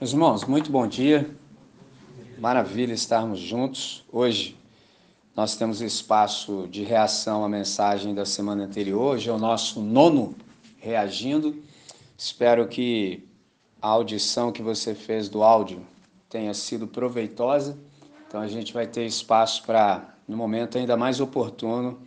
Meus 0.00 0.12
irmãos, 0.12 0.44
muito 0.44 0.70
bom 0.70 0.86
dia. 0.86 1.28
Maravilha 2.38 2.92
estarmos 2.92 3.40
juntos. 3.40 4.04
Hoje 4.12 4.56
nós 5.34 5.56
temos 5.56 5.80
espaço 5.80 6.68
de 6.70 6.84
reação 6.84 7.44
à 7.44 7.48
mensagem 7.48 8.14
da 8.14 8.24
semana 8.24 8.62
anterior. 8.62 9.14
Hoje 9.14 9.28
é 9.28 9.32
o 9.32 9.38
nosso 9.38 9.80
nono 9.80 10.36
reagindo. 10.78 11.60
Espero 12.16 12.68
que 12.68 13.26
a 13.82 13.88
audição 13.88 14.52
que 14.52 14.62
você 14.62 14.94
fez 14.94 15.28
do 15.28 15.42
áudio 15.42 15.84
tenha 16.30 16.54
sido 16.54 16.86
proveitosa. 16.86 17.76
Então 18.28 18.40
a 18.40 18.46
gente 18.46 18.72
vai 18.72 18.86
ter 18.86 19.04
espaço 19.04 19.64
para, 19.64 20.14
no 20.28 20.36
momento 20.36 20.78
ainda 20.78 20.96
mais 20.96 21.18
oportuno, 21.18 21.98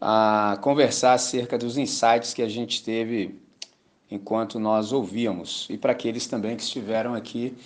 a 0.00 0.58
conversar 0.62 1.12
acerca 1.12 1.58
dos 1.58 1.76
insights 1.76 2.32
que 2.32 2.40
a 2.40 2.48
gente 2.48 2.82
teve 2.82 3.38
enquanto 4.10 4.58
nós 4.58 4.92
ouvíamos 4.92 5.66
e 5.68 5.76
para 5.76 5.92
aqueles 5.92 6.26
também 6.26 6.56
que 6.56 6.62
estiveram 6.62 7.14
aqui 7.14 7.56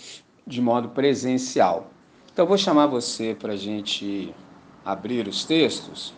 de 0.47 0.61
modo 0.61 0.89
presencial. 0.89 1.91
Então, 2.33 2.47
vou 2.47 2.57
chamar 2.57 2.87
você 2.87 3.37
para 3.39 3.53
a 3.53 3.57
gente 3.57 4.35
abrir 4.85 5.29
os 5.29 5.45
textos. 5.45 6.15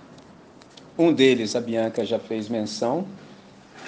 Um 0.96 1.12
deles, 1.12 1.56
a 1.56 1.60
Bianca 1.60 2.04
já 2.04 2.18
fez 2.18 2.48
menção, 2.48 3.06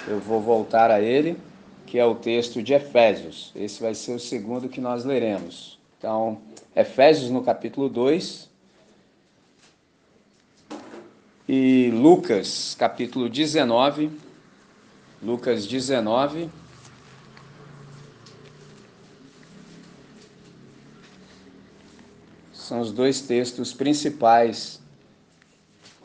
eu 0.07 0.19
vou 0.19 0.41
voltar 0.41 0.91
a 0.91 1.01
ele, 1.01 1.37
que 1.85 1.97
é 1.97 2.05
o 2.05 2.15
texto 2.15 2.61
de 2.61 2.73
Efésios. 2.73 3.51
Esse 3.55 3.81
vai 3.81 3.93
ser 3.93 4.13
o 4.13 4.19
segundo 4.19 4.67
que 4.67 4.81
nós 4.81 5.05
leremos. 5.05 5.79
Então, 5.97 6.39
Efésios 6.75 7.29
no 7.29 7.41
capítulo 7.43 7.87
2 7.87 8.49
e 11.47 11.91
Lucas, 11.93 12.75
capítulo 12.77 13.29
19, 13.29 14.11
Lucas 15.21 15.65
19. 15.65 16.49
São 22.53 22.79
os 22.81 22.91
dois 22.91 23.21
textos 23.21 23.73
principais 23.73 24.81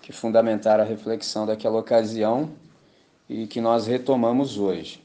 que 0.03 0.13
fundamentaram 0.13 0.85
a 0.85 0.87
reflexão 0.87 1.47
daquela 1.47 1.79
ocasião 1.79 2.53
e 3.29 3.47
que 3.47 3.61
nós 3.61 3.87
retomamos 3.87 4.59
hoje. 4.59 5.03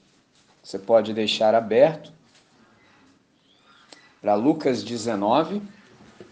Você 0.61 0.79
pode 0.79 1.13
deixar 1.13 1.53
aberto 1.53 2.11
para 4.21 4.33
Lucas 4.33 4.83
19, 4.83 5.61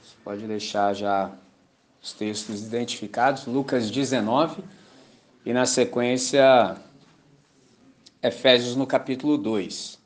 você 0.02 0.16
pode 0.24 0.48
deixar 0.48 0.94
já 0.94 1.32
os 2.02 2.12
textos 2.12 2.64
identificados, 2.64 3.46
Lucas 3.46 3.92
19, 3.92 4.64
e 5.46 5.54
na 5.54 5.66
sequência 5.66 6.76
Efésios 8.24 8.74
no 8.78 8.88
capítulo 8.88 9.38
2. 9.38 10.00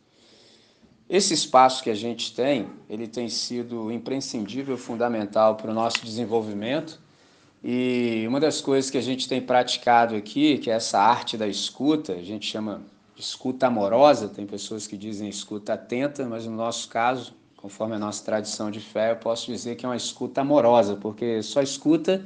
Esse 1.07 1.35
espaço 1.35 1.83
que 1.83 1.89
a 1.91 1.95
gente 1.95 2.33
tem, 2.33 2.67
ele 2.89 3.07
tem 3.07 3.29
sido 3.29 3.91
imprescindível, 3.91 4.75
fundamental 4.75 5.55
para 5.55 5.69
o 5.69 5.73
nosso 5.73 6.03
desenvolvimento. 6.03 6.99
E 7.63 8.25
uma 8.27 8.39
das 8.39 8.59
coisas 8.59 8.89
que 8.89 8.97
a 8.97 9.01
gente 9.01 9.29
tem 9.29 9.39
praticado 9.39 10.15
aqui, 10.15 10.57
que 10.57 10.71
é 10.71 10.73
essa 10.73 10.99
arte 10.99 11.37
da 11.37 11.47
escuta, 11.47 12.13
a 12.13 12.23
gente 12.23 12.47
chama 12.47 12.81
de 13.15 13.21
escuta 13.21 13.67
amorosa, 13.67 14.27
tem 14.27 14.47
pessoas 14.47 14.87
que 14.87 14.97
dizem 14.97 15.29
escuta 15.29 15.73
atenta, 15.73 16.25
mas 16.25 16.45
no 16.47 16.55
nosso 16.55 16.89
caso, 16.89 17.35
conforme 17.55 17.95
a 17.95 17.99
nossa 17.99 18.25
tradição 18.25 18.71
de 18.71 18.79
fé, 18.79 19.11
eu 19.11 19.17
posso 19.17 19.45
dizer 19.45 19.75
que 19.75 19.85
é 19.85 19.89
uma 19.89 19.95
escuta 19.95 20.41
amorosa, 20.41 20.95
porque 20.95 21.43
só 21.43 21.61
escuta 21.61 22.25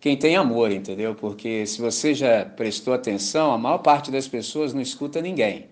quem 0.00 0.16
tem 0.16 0.36
amor, 0.36 0.70
entendeu? 0.70 1.14
Porque 1.14 1.66
se 1.66 1.80
você 1.80 2.14
já 2.14 2.44
prestou 2.44 2.94
atenção, 2.94 3.52
a 3.52 3.58
maior 3.58 3.78
parte 3.78 4.10
das 4.10 4.28
pessoas 4.28 4.72
não 4.72 4.80
escuta 4.80 5.20
ninguém. 5.20 5.66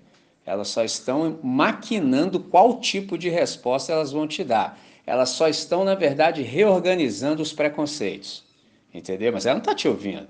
Elas 0.45 0.69
só 0.69 0.85
estão 0.85 1.39
maquinando 1.43 2.41
qual 2.41 2.81
tipo 2.81 3.17
de 3.17 3.29
resposta 3.29 3.93
elas 3.93 4.13
vão 4.13 4.27
te 4.27 4.43
dar. 4.43 4.79
Elas 5.05 5.31
só 5.31 5.49
estão, 5.49 5.85
na 5.85 5.95
verdade, 5.95 6.43
reorganizando 6.43 7.41
os 7.41 7.53
preconceitos. 7.53 8.45
Entendeu? 8.93 9.33
Mas 9.33 9.47
ela 9.47 9.55
não 9.55 9.61
está 9.63 9.75
te 9.75 9.87
ouvindo. 9.87 10.27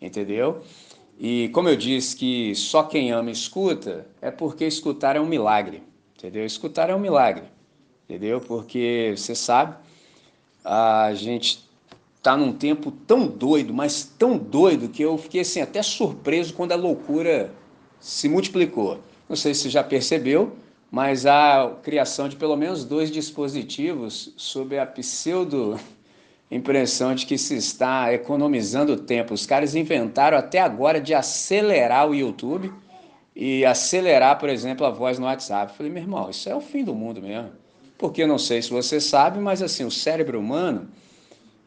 Entendeu? 0.00 0.62
E 1.18 1.48
como 1.52 1.68
eu 1.68 1.76
disse 1.76 2.16
que 2.16 2.54
só 2.54 2.82
quem 2.82 3.10
ama 3.12 3.30
escuta, 3.30 4.06
é 4.20 4.30
porque 4.30 4.64
escutar 4.64 5.16
é 5.16 5.20
um 5.20 5.26
milagre. 5.26 5.82
Entendeu? 6.16 6.44
Escutar 6.44 6.90
é 6.90 6.94
um 6.94 6.98
milagre. 6.98 7.44
Entendeu? 8.08 8.40
Porque 8.40 9.14
você 9.16 9.34
sabe, 9.34 9.76
a 10.64 11.12
gente 11.14 11.63
está 12.24 12.38
num 12.38 12.54
tempo 12.54 12.90
tão 12.90 13.26
doido, 13.26 13.74
mas 13.74 14.02
tão 14.18 14.38
doido, 14.38 14.88
que 14.88 15.02
eu 15.02 15.18
fiquei 15.18 15.42
assim, 15.42 15.60
até 15.60 15.82
surpreso 15.82 16.54
quando 16.54 16.72
a 16.72 16.74
loucura 16.74 17.52
se 18.00 18.30
multiplicou. 18.30 18.98
Não 19.28 19.36
sei 19.36 19.52
se 19.52 19.68
já 19.68 19.84
percebeu, 19.84 20.56
mas 20.90 21.26
a 21.26 21.76
criação 21.82 22.26
de 22.26 22.36
pelo 22.36 22.56
menos 22.56 22.82
dois 22.82 23.10
dispositivos 23.10 24.32
sob 24.38 24.78
a 24.78 24.86
pseudo 24.86 25.78
impressão 26.50 27.14
de 27.14 27.26
que 27.26 27.36
se 27.36 27.56
está 27.56 28.10
economizando 28.14 28.96
tempo. 28.96 29.34
Os 29.34 29.44
caras 29.44 29.74
inventaram 29.74 30.38
até 30.38 30.60
agora 30.60 31.02
de 31.02 31.12
acelerar 31.12 32.08
o 32.08 32.14
YouTube 32.14 32.72
e 33.36 33.66
acelerar, 33.66 34.38
por 34.38 34.48
exemplo, 34.48 34.86
a 34.86 34.90
voz 34.90 35.18
no 35.18 35.26
WhatsApp. 35.26 35.72
Eu 35.72 35.76
falei, 35.76 35.92
meu 35.92 36.02
irmão, 36.02 36.30
isso 36.30 36.48
é 36.48 36.56
o 36.56 36.60
fim 36.60 36.84
do 36.84 36.94
mundo 36.94 37.20
mesmo. 37.20 37.50
Porque 37.98 38.26
não 38.26 38.38
sei 38.38 38.62
se 38.62 38.70
você 38.70 38.98
sabe, 38.98 39.38
mas 39.40 39.60
assim, 39.60 39.84
o 39.84 39.90
cérebro 39.90 40.40
humano 40.40 40.88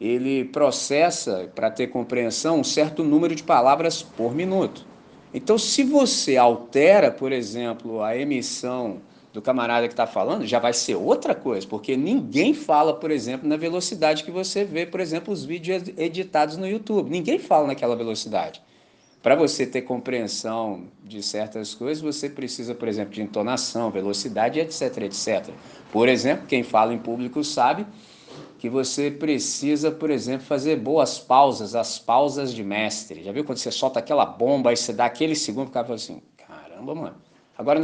ele 0.00 0.44
processa, 0.44 1.50
para 1.54 1.70
ter 1.70 1.88
compreensão, 1.88 2.60
um 2.60 2.64
certo 2.64 3.02
número 3.02 3.34
de 3.34 3.42
palavras 3.42 4.02
por 4.02 4.34
minuto. 4.34 4.86
Então, 5.34 5.58
se 5.58 5.82
você 5.82 6.36
altera, 6.36 7.10
por 7.10 7.32
exemplo, 7.32 8.02
a 8.02 8.16
emissão 8.16 9.00
do 9.32 9.42
camarada 9.42 9.86
que 9.86 9.92
está 9.92 10.06
falando, 10.06 10.46
já 10.46 10.58
vai 10.58 10.72
ser 10.72 10.94
outra 10.94 11.34
coisa, 11.34 11.66
porque 11.66 11.96
ninguém 11.96 12.54
fala, 12.54 12.94
por 12.94 13.10
exemplo, 13.10 13.48
na 13.48 13.56
velocidade 13.56 14.24
que 14.24 14.30
você 14.30 14.64
vê, 14.64 14.86
por 14.86 15.00
exemplo, 15.00 15.32
os 15.32 15.44
vídeos 15.44 15.82
editados 15.96 16.56
no 16.56 16.66
YouTube. 16.66 17.10
Ninguém 17.10 17.38
fala 17.38 17.66
naquela 17.66 17.94
velocidade. 17.94 18.62
Para 19.22 19.34
você 19.34 19.66
ter 19.66 19.82
compreensão 19.82 20.84
de 21.04 21.22
certas 21.22 21.74
coisas, 21.74 22.02
você 22.02 22.30
precisa, 22.30 22.74
por 22.74 22.88
exemplo, 22.88 23.12
de 23.12 23.20
entonação, 23.20 23.90
velocidade, 23.90 24.60
etc, 24.60 24.98
etc. 25.02 25.50
Por 25.92 26.08
exemplo, 26.08 26.46
quem 26.46 26.62
fala 26.62 26.94
em 26.94 26.98
público 26.98 27.42
sabe 27.42 27.84
que 28.58 28.68
você 28.68 29.08
precisa, 29.08 29.90
por 29.90 30.10
exemplo, 30.10 30.44
fazer 30.44 30.76
boas 30.76 31.18
pausas, 31.18 31.76
as 31.76 31.98
pausas 31.98 32.52
de 32.52 32.64
mestre. 32.64 33.22
Já 33.22 33.30
viu 33.30 33.44
quando 33.44 33.58
você 33.58 33.70
solta 33.70 34.00
aquela 34.00 34.26
bomba 34.26 34.72
e 34.72 34.76
você 34.76 34.92
dá 34.92 35.04
aquele 35.04 35.36
segundo, 35.36 35.68
o 35.68 35.70
cara 35.70 35.86
fala 35.86 35.96
assim, 35.96 36.20
caramba, 36.36 36.94
mano. 36.94 37.16
Agora 37.56 37.80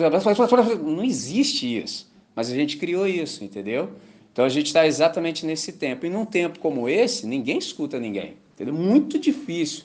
não 0.76 1.04
existe 1.04 1.82
isso, 1.82 2.12
mas 2.34 2.50
a 2.50 2.54
gente 2.54 2.76
criou 2.76 3.06
isso, 3.06 3.44
entendeu? 3.44 3.90
Então 4.32 4.44
a 4.44 4.48
gente 4.48 4.66
está 4.66 4.84
exatamente 4.84 5.46
nesse 5.46 5.72
tempo. 5.72 6.06
E 6.06 6.10
num 6.10 6.24
tempo 6.24 6.58
como 6.58 6.88
esse, 6.88 7.24
ninguém 7.24 7.58
escuta 7.58 7.98
ninguém, 8.00 8.36
entendeu? 8.54 8.74
Muito 8.74 9.16
difícil. 9.18 9.84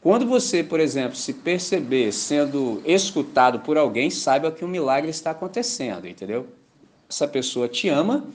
Quando 0.00 0.26
você, 0.26 0.62
por 0.62 0.80
exemplo, 0.80 1.16
se 1.16 1.32
perceber 1.32 2.12
sendo 2.12 2.82
escutado 2.84 3.60
por 3.60 3.78
alguém, 3.78 4.10
saiba 4.10 4.50
que 4.50 4.64
um 4.64 4.68
milagre 4.68 5.10
está 5.10 5.30
acontecendo, 5.30 6.08
entendeu? 6.08 6.46
Essa 7.08 7.26
pessoa 7.26 7.68
te 7.68 7.88
ama 7.88 8.26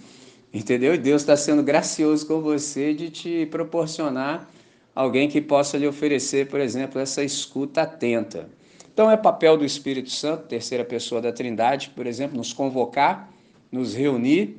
Entendeu? 0.53 0.95
E 0.95 0.97
Deus 0.97 1.21
está 1.21 1.37
sendo 1.37 1.61
gracioso 1.61 2.25
com 2.25 2.41
você 2.41 2.93
de 2.93 3.09
te 3.09 3.45
proporcionar 3.45 4.49
alguém 4.95 5.29
que 5.29 5.39
possa 5.39 5.77
lhe 5.77 5.87
oferecer, 5.87 6.47
por 6.47 6.59
exemplo, 6.59 6.99
essa 6.99 7.23
escuta 7.23 7.83
atenta. 7.83 8.49
Então 8.91 9.09
é 9.09 9.15
papel 9.15 9.55
do 9.57 9.63
Espírito 9.63 10.09
Santo, 10.09 10.47
terceira 10.47 10.83
pessoa 10.83 11.21
da 11.21 11.31
Trindade, 11.31 11.91
por 11.95 12.07
exemplo, 12.07 12.35
nos 12.35 12.51
convocar, 12.51 13.31
nos 13.71 13.93
reunir, 13.93 14.57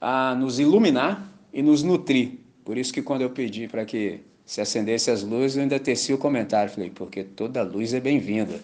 a 0.00 0.34
nos 0.34 0.58
iluminar 0.58 1.32
e 1.52 1.62
nos 1.62 1.82
nutrir. 1.82 2.32
Por 2.64 2.76
isso 2.76 2.92
que 2.92 3.00
quando 3.00 3.22
eu 3.22 3.30
pedi 3.30 3.68
para 3.68 3.84
que 3.84 4.20
se 4.44 4.60
acendesse 4.60 5.12
as 5.12 5.22
luzes, 5.22 5.56
eu 5.56 5.62
ainda 5.62 5.78
teci 5.78 6.12
o 6.12 6.18
comentário, 6.18 6.72
falei, 6.72 6.90
porque 6.90 7.22
toda 7.22 7.62
luz 7.62 7.94
é 7.94 8.00
bem-vinda, 8.00 8.60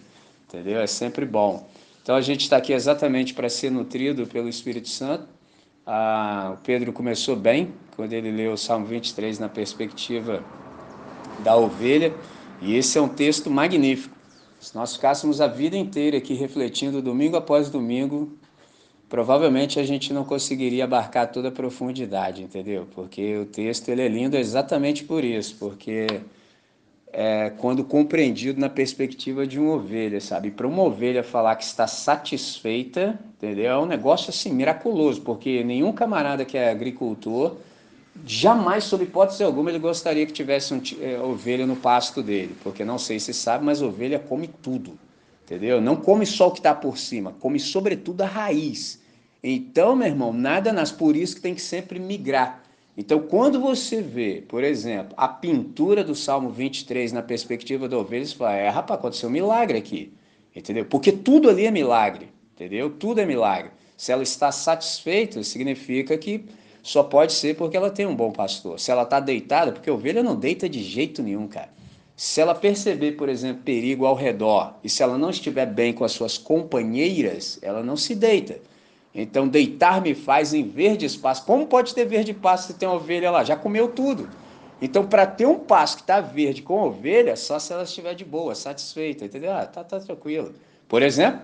entendeu? 0.47 0.81
É 0.81 0.87
sempre 0.87 1.25
bom. 1.25 1.67
Então 2.03 2.15
a 2.15 2.21
gente 2.21 2.41
está 2.41 2.57
aqui 2.57 2.73
exatamente 2.73 3.33
para 3.33 3.47
ser 3.47 3.71
nutrido 3.71 4.27
pelo 4.27 4.49
Espírito 4.49 4.89
Santo 4.89 5.36
ah, 5.87 6.51
o 6.53 6.57
Pedro 6.65 6.91
começou 6.91 7.35
bem, 7.35 7.73
quando 7.95 8.11
ele 8.11 8.29
leu 8.29 8.51
o 8.51 8.57
Salmo 8.57 8.85
23 8.85 9.39
na 9.39 9.47
perspectiva 9.47 10.43
da 11.39 11.55
ovelha, 11.55 12.13
e 12.61 12.75
esse 12.75 12.97
é 12.97 13.01
um 13.01 13.07
texto 13.07 13.49
magnífico. 13.49 14.15
Se 14.59 14.75
nós 14.75 14.95
ficássemos 14.95 15.39
a 15.39 15.47
vida 15.47 15.77
inteira 15.77 16.17
aqui 16.17 16.33
refletindo 16.33 17.01
domingo 17.01 17.37
após 17.37 17.69
domingo, 17.69 18.37
provavelmente 19.07 19.79
a 19.79 19.83
gente 19.83 20.11
não 20.11 20.25
conseguiria 20.25 20.83
abarcar 20.83 21.31
toda 21.31 21.47
a 21.47 21.51
profundidade, 21.51 22.43
entendeu? 22.43 22.85
Porque 22.93 23.37
o 23.37 23.45
texto 23.45 23.87
ele 23.87 24.01
é 24.01 24.07
lindo 24.09 24.35
exatamente 24.35 25.05
por 25.05 25.23
isso, 25.23 25.55
porque 25.57 26.07
é, 27.11 27.51
quando 27.57 27.83
compreendido 27.83 28.59
na 28.59 28.69
perspectiva 28.69 29.47
de 29.47 29.59
uma 29.59 29.73
ovelha, 29.73 30.19
sabe? 30.19 30.51
Para 30.51 30.67
uma 30.67 30.83
ovelha 30.83 31.23
falar 31.23 31.55
que 31.55 31.63
está 31.63 31.87
satisfeita, 31.87 33.19
entendeu? 33.37 33.71
É 33.71 33.77
um 33.77 33.85
negócio 33.85 34.29
assim 34.29 34.53
miraculoso, 34.53 35.21
porque 35.21 35.63
nenhum 35.63 35.91
camarada 35.91 36.45
que 36.45 36.57
é 36.57 36.69
agricultor 36.69 37.57
jamais, 38.25 38.83
sob 38.83 39.03
hipótese 39.03 39.43
alguma, 39.43 39.69
ele 39.69 39.79
gostaria 39.79 40.25
que 40.25 40.33
tivesse 40.33 40.73
um, 40.73 40.81
é, 41.01 41.19
ovelha 41.19 41.65
no 41.65 41.75
pasto 41.75 42.23
dele, 42.23 42.55
porque 42.63 42.83
não 42.83 42.97
sei 42.97 43.19
se 43.19 43.33
sabe, 43.33 43.63
mas 43.63 43.81
ovelha 43.81 44.19
come 44.19 44.47
tudo, 44.47 44.97
entendeu? 45.45 45.79
Não 45.79 45.95
come 45.95 46.25
só 46.25 46.47
o 46.47 46.51
que 46.51 46.59
está 46.59 46.73
por 46.73 46.97
cima, 46.97 47.33
come 47.39 47.59
sobretudo 47.59 48.21
a 48.21 48.27
raiz. 48.27 49.01
Então, 49.43 49.95
meu 49.95 50.07
irmão, 50.07 50.33
nada 50.33 50.73
nas 50.73 50.91
por 50.91 51.15
isso 51.15 51.35
que 51.35 51.41
tem 51.41 51.53
que 51.55 51.61
sempre 51.61 51.99
migrar. 51.99 52.63
Então, 52.97 53.19
quando 53.19 53.61
você 53.61 54.01
vê, 54.01 54.43
por 54.47 54.63
exemplo, 54.63 55.13
a 55.15 55.27
pintura 55.27 56.03
do 56.03 56.15
Salmo 56.15 56.49
23 56.49 57.11
na 57.13 57.21
perspectiva 57.21 57.87
da 57.87 57.95
ovelha, 57.95 58.25
você 58.25 58.35
fala, 58.35 58.55
é, 58.55 58.67
rapaz, 58.69 58.99
aconteceu 58.99 59.29
um 59.29 59.31
milagre 59.31 59.77
aqui. 59.77 60.11
Entendeu? 60.55 60.83
Porque 60.85 61.11
tudo 61.11 61.47
ali 61.47 61.67
é 61.67 61.71
milagre. 61.71 62.29
Entendeu? 62.55 62.89
Tudo 62.89 63.21
é 63.21 63.25
milagre. 63.25 63.69
Se 63.95 64.11
ela 64.11 64.23
está 64.23 64.51
satisfeita, 64.51 65.43
significa 65.43 66.17
que 66.17 66.45
só 66.81 67.03
pode 67.03 67.33
ser 67.33 67.55
porque 67.55 67.77
ela 67.77 67.91
tem 67.91 68.07
um 68.07 68.15
bom 68.15 68.31
pastor. 68.31 68.79
Se 68.79 68.89
ela 68.89 69.03
está 69.03 69.19
deitada, 69.19 69.71
porque 69.71 69.89
a 69.89 69.93
ovelha 69.93 70.23
não 70.23 70.35
deita 70.35 70.67
de 70.67 70.81
jeito 70.81 71.21
nenhum, 71.21 71.47
cara. 71.47 71.69
Se 72.15 72.41
ela 72.41 72.55
perceber, 72.55 73.11
por 73.11 73.29
exemplo, 73.29 73.61
perigo 73.61 74.07
ao 74.07 74.15
redor 74.15 74.73
e 74.83 74.89
se 74.89 75.03
ela 75.03 75.19
não 75.19 75.29
estiver 75.29 75.67
bem 75.67 75.93
com 75.93 76.03
as 76.03 76.13
suas 76.13 76.35
companheiras, 76.35 77.59
ela 77.61 77.83
não 77.83 77.95
se 77.95 78.15
deita. 78.15 78.59
Então, 79.19 79.47
deitar 79.47 79.99
me 79.99 80.13
faz 80.13 80.53
em 80.53 80.63
verde 80.63 81.03
espaço. 81.03 81.43
Como 81.43 81.65
pode 81.65 81.95
ter 81.95 82.05
verde 82.05 82.35
pasto 82.35 82.67
se 82.67 82.75
tem 82.75 82.87
ovelha 82.87 83.31
lá? 83.31 83.43
Já 83.43 83.55
comeu 83.55 83.87
tudo. 83.87 84.29
Então, 84.79 85.07
para 85.07 85.25
ter 85.25 85.47
um 85.47 85.57
pasto 85.57 85.95
que 85.95 86.03
está 86.03 86.21
verde 86.21 86.61
com 86.61 86.83
ovelha, 86.83 87.35
só 87.35 87.57
se 87.57 87.73
ela 87.73 87.81
estiver 87.81 88.13
de 88.13 88.23
boa, 88.23 88.53
satisfeita, 88.53 89.25
entendeu? 89.25 89.51
Ah, 89.53 89.65
tá, 89.65 89.83
tá 89.83 89.99
tranquilo. 89.99 90.53
Por 90.87 91.01
exemplo, 91.01 91.41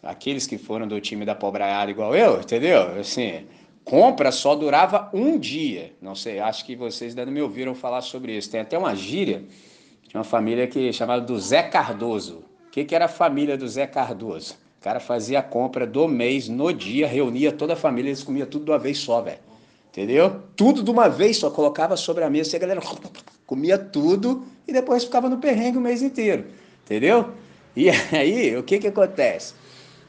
aqueles 0.00 0.46
que 0.46 0.56
foram 0.56 0.86
do 0.86 1.00
time 1.00 1.24
da 1.24 1.34
pobraiada 1.34 1.90
igual 1.90 2.14
eu, 2.14 2.40
entendeu? 2.40 3.00
Assim, 3.00 3.48
compra 3.84 4.30
só 4.30 4.54
durava 4.54 5.10
um 5.12 5.36
dia. 5.36 5.92
Não 6.00 6.14
sei, 6.14 6.38
acho 6.38 6.64
que 6.64 6.76
vocês 6.76 7.10
ainda 7.10 7.26
não 7.26 7.32
me 7.32 7.42
ouviram 7.42 7.74
falar 7.74 8.00
sobre 8.00 8.36
isso. 8.36 8.48
Tem 8.48 8.60
até 8.60 8.78
uma 8.78 8.94
gíria 8.94 9.42
de 10.06 10.14
uma 10.14 10.22
família 10.22 10.68
que 10.68 10.92
chamada 10.92 11.22
do 11.22 11.36
Zé 11.36 11.64
Cardoso. 11.64 12.44
O 12.68 12.70
que, 12.70 12.84
que 12.84 12.94
era 12.94 13.06
a 13.06 13.08
família 13.08 13.56
do 13.58 13.66
Zé 13.66 13.88
Cardoso? 13.88 14.56
O 14.80 14.82
cara 14.82 14.98
fazia 14.98 15.40
a 15.40 15.42
compra 15.42 15.86
do 15.86 16.08
mês, 16.08 16.48
no 16.48 16.72
dia, 16.72 17.06
reunia 17.06 17.52
toda 17.52 17.74
a 17.74 17.76
família, 17.76 18.08
eles 18.08 18.24
comiam 18.24 18.46
tudo 18.46 18.64
de 18.64 18.70
uma 18.70 18.78
vez 18.78 18.96
só, 18.96 19.20
velho. 19.20 19.38
Entendeu? 19.90 20.40
Tudo 20.56 20.82
de 20.82 20.90
uma 20.90 21.06
vez 21.06 21.36
só, 21.36 21.50
colocava 21.50 21.98
sobre 21.98 22.24
a 22.24 22.30
mesa 22.30 22.54
e 22.54 22.56
a 22.56 22.58
galera 22.58 22.80
comia 23.44 23.76
tudo 23.76 24.42
e 24.66 24.72
depois 24.72 25.04
ficava 25.04 25.28
no 25.28 25.36
perrengue 25.36 25.76
o 25.76 25.82
mês 25.82 26.00
inteiro. 26.00 26.46
Entendeu? 26.82 27.28
E 27.76 27.90
aí, 28.10 28.56
o 28.56 28.62
que 28.62 28.78
que 28.78 28.86
acontece? 28.86 29.52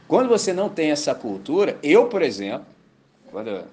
Quando 0.07 0.29
você 0.29 0.53
não 0.53 0.69
tem 0.69 0.91
essa 0.91 1.13
cultura, 1.13 1.77
eu, 1.83 2.07
por 2.07 2.21
exemplo, 2.21 2.65
quando 3.29 3.65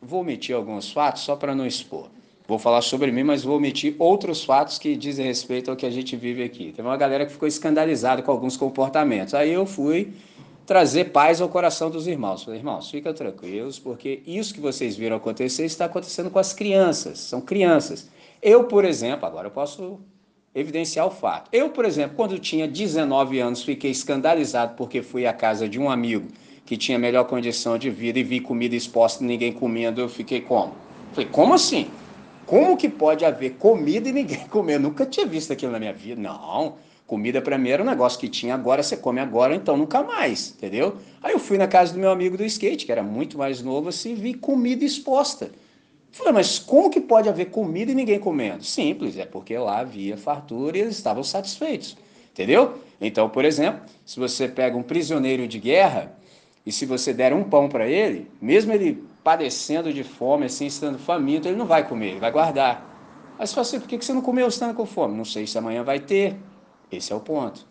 vou 0.00 0.22
omitir 0.22 0.56
alguns 0.56 0.90
fatos 0.90 1.24
só 1.24 1.36
para 1.36 1.54
não 1.54 1.66
expor. 1.66 2.08
Vou 2.48 2.58
falar 2.60 2.80
sobre 2.80 3.10
mim, 3.10 3.24
mas 3.24 3.42
vou 3.42 3.56
omitir 3.56 3.96
outros 3.98 4.44
fatos 4.44 4.78
que 4.78 4.94
dizem 4.94 5.26
respeito 5.26 5.68
ao 5.70 5.76
que 5.76 5.84
a 5.84 5.90
gente 5.90 6.14
vive 6.14 6.44
aqui. 6.44 6.72
Tem 6.72 6.84
uma 6.84 6.96
galera 6.96 7.26
que 7.26 7.32
ficou 7.32 7.48
escandalizada 7.48 8.22
com 8.22 8.30
alguns 8.30 8.56
comportamentos. 8.56 9.34
Aí 9.34 9.52
eu 9.52 9.66
fui 9.66 10.12
trazer 10.64 11.06
paz 11.06 11.40
ao 11.40 11.48
coração 11.48 11.90
dos 11.90 12.06
irmãos. 12.06 12.44
Falei, 12.44 12.60
irmãos, 12.60 12.88
fica 12.88 13.12
tranquilos, 13.12 13.80
porque 13.80 14.22
isso 14.24 14.54
que 14.54 14.60
vocês 14.60 14.96
viram 14.96 15.16
acontecer 15.16 15.64
está 15.64 15.86
acontecendo 15.86 16.30
com 16.30 16.38
as 16.38 16.52
crianças. 16.52 17.18
São 17.18 17.40
crianças. 17.40 18.08
Eu, 18.40 18.64
por 18.64 18.84
exemplo, 18.84 19.26
agora 19.26 19.48
eu 19.48 19.52
posso 19.52 19.98
evidenciar 20.54 21.06
o 21.06 21.10
fato. 21.10 21.48
Eu, 21.52 21.70
por 21.70 21.84
exemplo, 21.84 22.16
quando 22.16 22.38
tinha 22.38 22.68
19 22.68 23.40
anos, 23.40 23.64
fiquei 23.64 23.90
escandalizado 23.90 24.74
porque 24.76 25.02
fui 25.02 25.26
à 25.26 25.32
casa 25.32 25.68
de 25.68 25.80
um 25.80 25.90
amigo 25.90 26.28
que 26.64 26.76
tinha 26.76 26.98
melhor 26.98 27.24
condição 27.24 27.76
de 27.76 27.90
vida 27.90 28.18
e 28.20 28.22
vi 28.22 28.40
comida 28.40 28.74
exposta 28.76 29.22
e 29.22 29.26
ninguém 29.26 29.52
comendo. 29.52 30.00
Eu 30.00 30.08
fiquei 30.08 30.40
como? 30.40 30.74
Falei, 31.12 31.28
como 31.30 31.54
assim? 31.54 31.88
Como 32.46 32.76
que 32.76 32.88
pode 32.88 33.24
haver 33.24 33.54
comida 33.54 34.08
e 34.08 34.12
ninguém 34.12 34.46
comer? 34.48 34.74
Eu 34.74 34.80
nunca 34.80 35.04
tinha 35.04 35.26
visto 35.26 35.52
aquilo 35.52 35.72
na 35.72 35.78
minha 35.78 35.92
vida. 35.92 36.20
Não. 36.20 36.76
Comida 37.06 37.40
para 37.40 37.56
mim 37.56 37.68
era 37.68 37.82
um 37.82 37.86
negócio 37.86 38.18
que 38.18 38.28
tinha 38.28 38.54
agora, 38.54 38.82
você 38.82 38.96
come 38.96 39.20
agora, 39.20 39.54
então 39.54 39.76
nunca 39.76 40.02
mais, 40.02 40.50
entendeu? 40.56 40.96
Aí 41.22 41.32
eu 41.32 41.38
fui 41.38 41.56
na 41.56 41.68
casa 41.68 41.92
do 41.92 42.00
meu 42.00 42.10
amigo 42.10 42.36
do 42.36 42.44
skate, 42.44 42.84
que 42.84 42.90
era 42.90 43.02
muito 43.02 43.38
mais 43.38 43.62
novo, 43.62 43.90
assim, 43.90 44.16
vi 44.16 44.34
comida 44.34 44.84
exposta. 44.84 45.52
Falei, 46.10 46.32
mas 46.32 46.58
como 46.58 46.90
que 46.90 47.00
pode 47.00 47.28
haver 47.28 47.50
comida 47.50 47.92
e 47.92 47.94
ninguém 47.94 48.18
comendo? 48.18 48.64
Simples, 48.64 49.16
é 49.16 49.24
porque 49.24 49.56
lá 49.56 49.78
havia 49.78 50.16
fartura 50.16 50.76
e 50.76 50.80
eles 50.80 50.96
estavam 50.96 51.22
satisfeitos, 51.22 51.96
entendeu? 52.32 52.74
Então, 53.00 53.28
por 53.28 53.44
exemplo, 53.44 53.82
se 54.04 54.18
você 54.18 54.48
pega 54.48 54.76
um 54.76 54.82
prisioneiro 54.82 55.46
de 55.46 55.60
guerra 55.60 56.12
e 56.64 56.72
se 56.72 56.86
você 56.86 57.12
der 57.12 57.32
um 57.32 57.44
pão 57.44 57.68
para 57.68 57.86
ele, 57.86 58.28
mesmo 58.40 58.72
ele 58.72 59.04
padecendo 59.26 59.92
de 59.92 60.04
fome, 60.04 60.46
assim, 60.46 60.66
estando 60.66 61.00
faminto, 61.00 61.48
ele 61.48 61.56
não 61.56 61.66
vai 61.66 61.88
comer, 61.88 62.10
ele 62.10 62.20
vai 62.20 62.30
guardar. 62.30 63.34
Mas 63.36 63.50
você 63.50 63.54
fala 63.56 63.66
assim, 63.66 63.80
por 63.80 63.88
que 63.88 63.96
você 63.96 64.12
não 64.12 64.20
comeu 64.20 64.46
estando 64.46 64.72
com 64.72 64.86
fome? 64.86 65.16
Não 65.16 65.24
sei 65.24 65.48
se 65.48 65.58
amanhã 65.58 65.82
vai 65.82 65.98
ter. 65.98 66.36
Esse 66.92 67.12
é 67.12 67.16
o 67.16 67.18
ponto. 67.18 67.66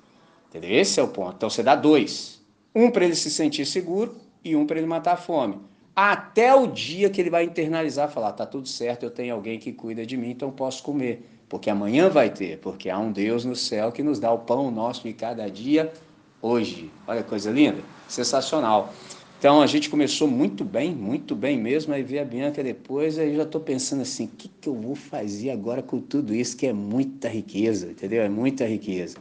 Entendeu? 0.50 0.70
Esse 0.70 1.00
é 1.00 1.04
o 1.04 1.08
ponto. 1.08 1.36
Então 1.38 1.50
você 1.50 1.64
dá 1.64 1.74
dois. 1.74 2.42
Um 2.76 2.92
para 2.92 3.06
ele 3.06 3.16
se 3.16 3.32
sentir 3.32 3.66
seguro 3.66 4.18
e 4.44 4.54
um 4.54 4.66
para 4.66 4.80
ele 4.80 4.86
matar 4.86 5.14
a 5.14 5.16
fome. 5.16 5.58
Até 5.96 6.54
o 6.54 6.68
dia 6.68 7.10
que 7.10 7.22
ele 7.22 7.30
vai 7.30 7.46
internalizar, 7.46 8.10
falar, 8.10 8.34
tá 8.34 8.46
tudo 8.46 8.68
certo, 8.68 9.04
eu 9.04 9.10
tenho 9.10 9.34
alguém 9.34 9.58
que 9.58 9.72
cuida 9.72 10.06
de 10.06 10.18
mim, 10.18 10.32
então 10.32 10.52
posso 10.52 10.84
comer. 10.84 11.26
Porque 11.48 11.70
amanhã 11.70 12.10
vai 12.10 12.30
ter, 12.30 12.60
porque 12.60 12.90
há 12.90 13.00
um 13.00 13.14
Deus 13.14 13.46
no 13.46 13.56
céu 13.56 13.94
que 13.94 14.04
nos 14.04 14.20
dá 14.20 14.30
o 14.30 14.40
pão 14.40 14.70
nosso 14.70 15.04
de 15.04 15.14
cada 15.14 15.50
dia 15.50 15.94
hoje. 16.42 16.92
Olha 17.08 17.24
que 17.24 17.30
coisa 17.30 17.50
linda, 17.50 17.82
sensacional. 18.10 18.94
Então 19.38 19.62
a 19.62 19.68
gente 19.68 19.90
começou 19.90 20.28
muito 20.28 20.64
bem, 20.64 20.94
muito 20.96 21.36
bem 21.36 21.58
mesmo. 21.58 21.94
Aí 21.94 22.04
veio 22.04 22.22
a 22.22 22.26
Bianca 22.26 22.64
depois, 22.64 23.20
aí 23.20 23.36
já 23.36 23.44
estou 23.44 23.62
pensando 23.62 24.02
assim: 24.02 24.26
o 24.26 24.30
que, 24.30 24.48
que 24.48 24.70
eu 24.70 24.76
vou 24.76 24.96
fazer 24.96 25.52
agora 25.52 25.82
com 25.82 26.00
tudo 26.00 26.34
isso, 26.34 26.58
que 26.58 26.66
é 26.66 26.74
muita 26.74 27.28
riqueza, 27.28 27.92
entendeu? 27.92 28.24
É 28.24 28.30
muita 28.30 28.66
riqueza. 28.66 29.18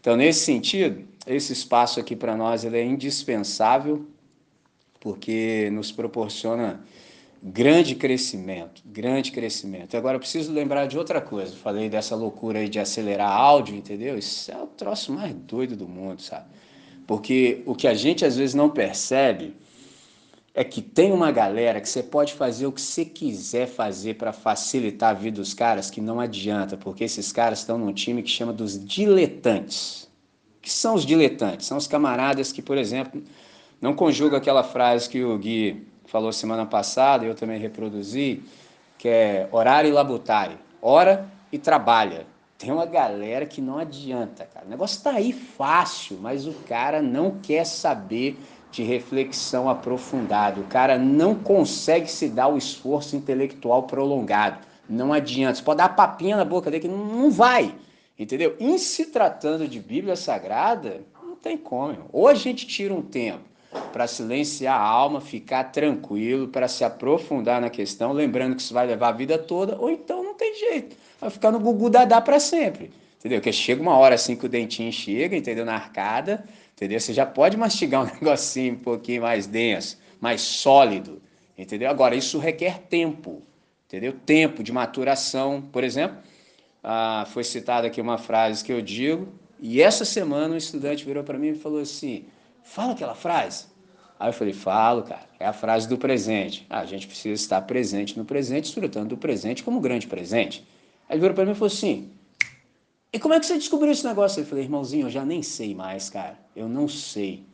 Então, 0.00 0.16
nesse 0.16 0.44
sentido, 0.44 1.04
esse 1.26 1.52
espaço 1.52 1.98
aqui 1.98 2.14
para 2.14 2.36
nós 2.36 2.64
ele 2.64 2.78
é 2.78 2.84
indispensável, 2.84 4.06
porque 5.00 5.68
nos 5.72 5.90
proporciona 5.90 6.80
grande 7.42 7.94
crescimento, 7.94 8.82
grande 8.84 9.30
crescimento. 9.30 9.96
Agora, 9.96 10.18
preciso 10.18 10.52
lembrar 10.52 10.86
de 10.86 10.96
outra 10.96 11.20
coisa. 11.20 11.54
Falei 11.56 11.88
dessa 11.88 12.14
loucura 12.14 12.60
aí 12.60 12.68
de 12.68 12.78
acelerar 12.78 13.30
áudio, 13.30 13.76
entendeu? 13.76 14.16
Isso 14.16 14.50
é 14.50 14.56
o 14.56 14.66
troço 14.66 15.12
mais 15.12 15.34
doido 15.34 15.76
do 15.76 15.88
mundo, 15.88 16.22
sabe? 16.22 16.46
Porque 17.06 17.62
o 17.66 17.74
que 17.74 17.86
a 17.86 17.94
gente 17.94 18.24
às 18.24 18.36
vezes 18.36 18.54
não 18.54 18.68
percebe 18.68 19.54
é 20.54 20.64
que 20.64 20.80
tem 20.80 21.12
uma 21.12 21.30
galera 21.30 21.80
que 21.80 21.88
você 21.88 22.02
pode 22.02 22.32
fazer 22.32 22.66
o 22.66 22.72
que 22.72 22.80
você 22.80 23.04
quiser 23.04 23.66
fazer 23.66 24.14
para 24.14 24.32
facilitar 24.32 25.10
a 25.10 25.12
vida 25.12 25.36
dos 25.36 25.52
caras, 25.52 25.90
que 25.90 26.00
não 26.00 26.18
adianta, 26.18 26.78
porque 26.78 27.04
esses 27.04 27.30
caras 27.30 27.58
estão 27.58 27.76
num 27.76 27.92
time 27.92 28.22
que 28.22 28.30
chama 28.30 28.52
dos 28.52 28.82
diletantes. 28.82 30.08
que 30.62 30.72
são 30.72 30.94
os 30.94 31.06
diletantes? 31.06 31.66
São 31.66 31.78
os 31.78 31.86
camaradas 31.86 32.50
que, 32.50 32.60
por 32.60 32.76
exemplo, 32.76 33.22
não 33.80 33.94
conjugam 33.94 34.36
aquela 34.36 34.64
frase 34.64 35.08
que 35.08 35.22
o 35.22 35.38
Gui 35.38 35.86
falou 36.06 36.32
semana 36.32 36.66
passada, 36.66 37.24
eu 37.24 37.34
também 37.34 37.60
reproduzi, 37.60 38.42
que 38.98 39.08
é 39.08 39.48
orar 39.52 39.84
e 39.84 39.92
labutare. 39.92 40.56
Ora 40.80 41.28
e 41.52 41.58
trabalha. 41.58 42.26
Tem 42.58 42.72
uma 42.72 42.86
galera 42.86 43.44
que 43.44 43.60
não 43.60 43.78
adianta, 43.78 44.46
cara. 44.46 44.64
O 44.64 44.68
negócio 44.70 45.02
tá 45.02 45.10
aí 45.10 45.32
fácil, 45.32 46.18
mas 46.20 46.46
o 46.46 46.54
cara 46.66 47.02
não 47.02 47.38
quer 47.42 47.66
saber 47.66 48.38
de 48.70 48.82
reflexão 48.82 49.68
aprofundada. 49.68 50.60
O 50.60 50.64
cara 50.64 50.98
não 50.98 51.34
consegue 51.34 52.10
se 52.10 52.28
dar 52.28 52.48
o 52.48 52.56
esforço 52.56 53.14
intelectual 53.14 53.82
prolongado. 53.82 54.58
Não 54.88 55.12
adianta. 55.12 55.56
Você 55.56 55.62
pode 55.62 55.78
dar 55.78 55.90
papinha 55.90 56.36
na 56.36 56.46
boca 56.46 56.70
dele 56.70 56.82
que 56.82 56.88
não, 56.88 57.30
vai. 57.30 57.74
Entendeu? 58.18 58.56
Em 58.58 58.78
se 58.78 59.06
tratando 59.06 59.68
de 59.68 59.78
Bíblia 59.78 60.16
Sagrada, 60.16 61.02
não 61.22 61.36
tem 61.36 61.58
como. 61.58 62.06
Ou 62.10 62.26
a 62.26 62.34
gente 62.34 62.66
tira 62.66 62.94
um 62.94 63.02
tempo 63.02 63.44
para 63.92 64.06
silenciar 64.06 64.80
a 64.80 64.82
alma, 64.82 65.20
ficar 65.20 65.64
tranquilo, 65.64 66.48
para 66.48 66.68
se 66.68 66.82
aprofundar 66.82 67.60
na 67.60 67.68
questão, 67.68 68.12
lembrando 68.12 68.56
que 68.56 68.62
isso 68.62 68.72
vai 68.72 68.86
levar 68.86 69.08
a 69.08 69.12
vida 69.12 69.36
toda, 69.36 69.76
ou 69.78 69.90
então 69.90 70.24
não 70.24 70.32
tem 70.32 70.54
jeito 70.54 70.96
vai 71.26 71.30
ficar 71.32 71.50
no 71.50 71.60
gugu 71.60 71.90
dadá 71.90 72.20
para 72.20 72.38
sempre. 72.40 72.90
Entendeu? 73.18 73.40
Que 73.40 73.52
chega 73.52 73.82
uma 73.82 73.96
hora 73.96 74.14
assim 74.14 74.36
que 74.36 74.46
o 74.46 74.48
dentinho 74.48 74.92
chega, 74.92 75.36
entendeu? 75.36 75.64
Na 75.64 75.74
arcada, 75.74 76.44
entendeu? 76.74 77.00
Você 77.00 77.12
já 77.12 77.26
pode 77.26 77.56
mastigar 77.56 78.02
um 78.06 78.14
negocinho 78.14 78.74
um 78.74 78.78
pouquinho 78.78 79.22
mais 79.22 79.46
denso, 79.46 79.98
mais 80.20 80.40
sólido, 80.40 81.20
entendeu? 81.58 81.90
Agora, 81.90 82.14
isso 82.14 82.38
requer 82.38 82.78
tempo, 82.78 83.42
entendeu? 83.86 84.12
Tempo 84.12 84.62
de 84.62 84.72
maturação. 84.72 85.60
Por 85.60 85.82
exemplo, 85.82 86.18
ah, 86.84 87.26
foi 87.32 87.42
citada 87.42 87.88
aqui 87.88 88.00
uma 88.00 88.18
frase 88.18 88.64
que 88.64 88.72
eu 88.72 88.80
digo, 88.80 89.28
e 89.60 89.82
essa 89.82 90.04
semana 90.04 90.54
um 90.54 90.56
estudante 90.56 91.04
virou 91.04 91.24
para 91.24 91.38
mim 91.38 91.48
e 91.48 91.54
falou 91.54 91.80
assim: 91.80 92.26
fala 92.62 92.92
aquela 92.92 93.14
frase. 93.14 93.66
Aí 94.18 94.28
eu 94.28 94.32
falei, 94.32 94.54
falo, 94.54 95.02
cara, 95.02 95.26
é 95.38 95.44
a 95.46 95.52
frase 95.52 95.86
do 95.86 95.98
presente. 95.98 96.64
Ah, 96.70 96.80
a 96.80 96.86
gente 96.86 97.06
precisa 97.06 97.34
estar 97.34 97.60
presente 97.62 98.16
no 98.16 98.24
presente, 98.24 98.64
desfrutando 98.64 99.08
do 99.08 99.16
presente 99.16 99.62
como 99.62 99.78
grande 99.78 100.06
presente. 100.06 100.66
Aí 101.08 101.14
ele 101.14 101.20
virou 101.20 101.34
para 101.34 101.44
mim 101.44 101.52
e 101.52 101.54
falou 101.54 101.72
assim: 101.72 102.10
E 103.12 103.18
como 103.18 103.34
é 103.34 103.40
que 103.40 103.46
você 103.46 103.54
descobriu 103.54 103.92
esse 103.92 104.06
negócio? 104.06 104.40
Eu 104.40 104.46
falei, 104.46 104.64
irmãozinho, 104.64 105.06
eu 105.06 105.10
já 105.10 105.24
nem 105.24 105.42
sei 105.42 105.74
mais, 105.74 106.10
cara. 106.10 106.38
Eu 106.54 106.68
não 106.68 106.88
sei. 106.88 107.44